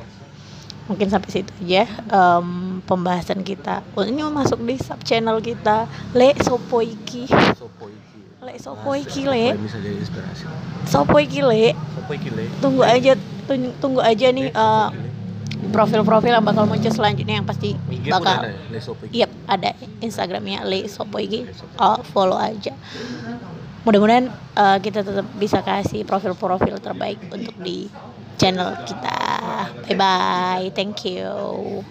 mungkin 0.84 1.08
sampai 1.08 1.30
situ 1.32 1.52
aja 1.64 1.88
em, 1.88 2.48
pembahasan 2.84 3.40
kita 3.40 3.80
oh, 3.94 4.04
ini 4.04 4.20
masuk 4.26 4.60
di 4.60 4.76
sub 4.76 5.00
channel 5.02 5.40
kita 5.40 5.88
le 6.12 6.36
sopoiki 6.38 7.24
Sopo 7.56 7.88
iki. 7.88 8.20
le 8.44 8.54
sopoiki 8.60 9.22
Apa 9.24 9.32
le 9.32 9.44
yang 9.48 9.64
bisa 9.64 9.78
jadi 9.80 9.98
inspirasi 9.98 10.44
sopoiki 10.84 11.40
le 11.40 11.72
Sopo 11.96 12.12
iki 12.12 12.30
le 12.30 12.44
tunggu 12.60 12.84
aja 12.84 13.16
tun- 13.48 13.76
tunggu 13.80 14.04
aja 14.04 14.28
nih 14.30 14.48
Le, 14.48 14.52
Sopo 14.52 14.92
iki, 14.92 15.00
le. 15.00 15.72
profil-profil 15.72 16.32
yang 16.36 16.44
bakal 16.44 16.68
muncul 16.68 16.92
selanjutnya 16.92 17.40
yang 17.40 17.48
pasti 17.48 17.80
IG 17.88 18.12
pun 18.12 18.20
bakal 18.20 18.38
ada 18.44 18.52
ya 18.52 18.60
le 18.68 18.80
Sopo 18.84 19.04
iki 19.08 19.24
Instagramnya 20.04 20.68
Le. 20.68 20.84
Oh, 21.80 22.00
follow 22.04 22.36
aja. 22.36 22.76
Mudah-mudahan 23.84 24.28
uh, 24.56 24.78
kita 24.80 25.04
tetap 25.04 25.28
bisa 25.36 25.60
kasih 25.60 26.04
profil-profil 26.04 26.80
terbaik 26.80 27.20
untuk 27.28 27.56
di 27.60 27.88
channel 28.40 28.76
kita. 28.88 29.18
Bye 29.88 29.96
bye, 29.98 30.72
thank 30.76 31.06
you. 31.06 31.86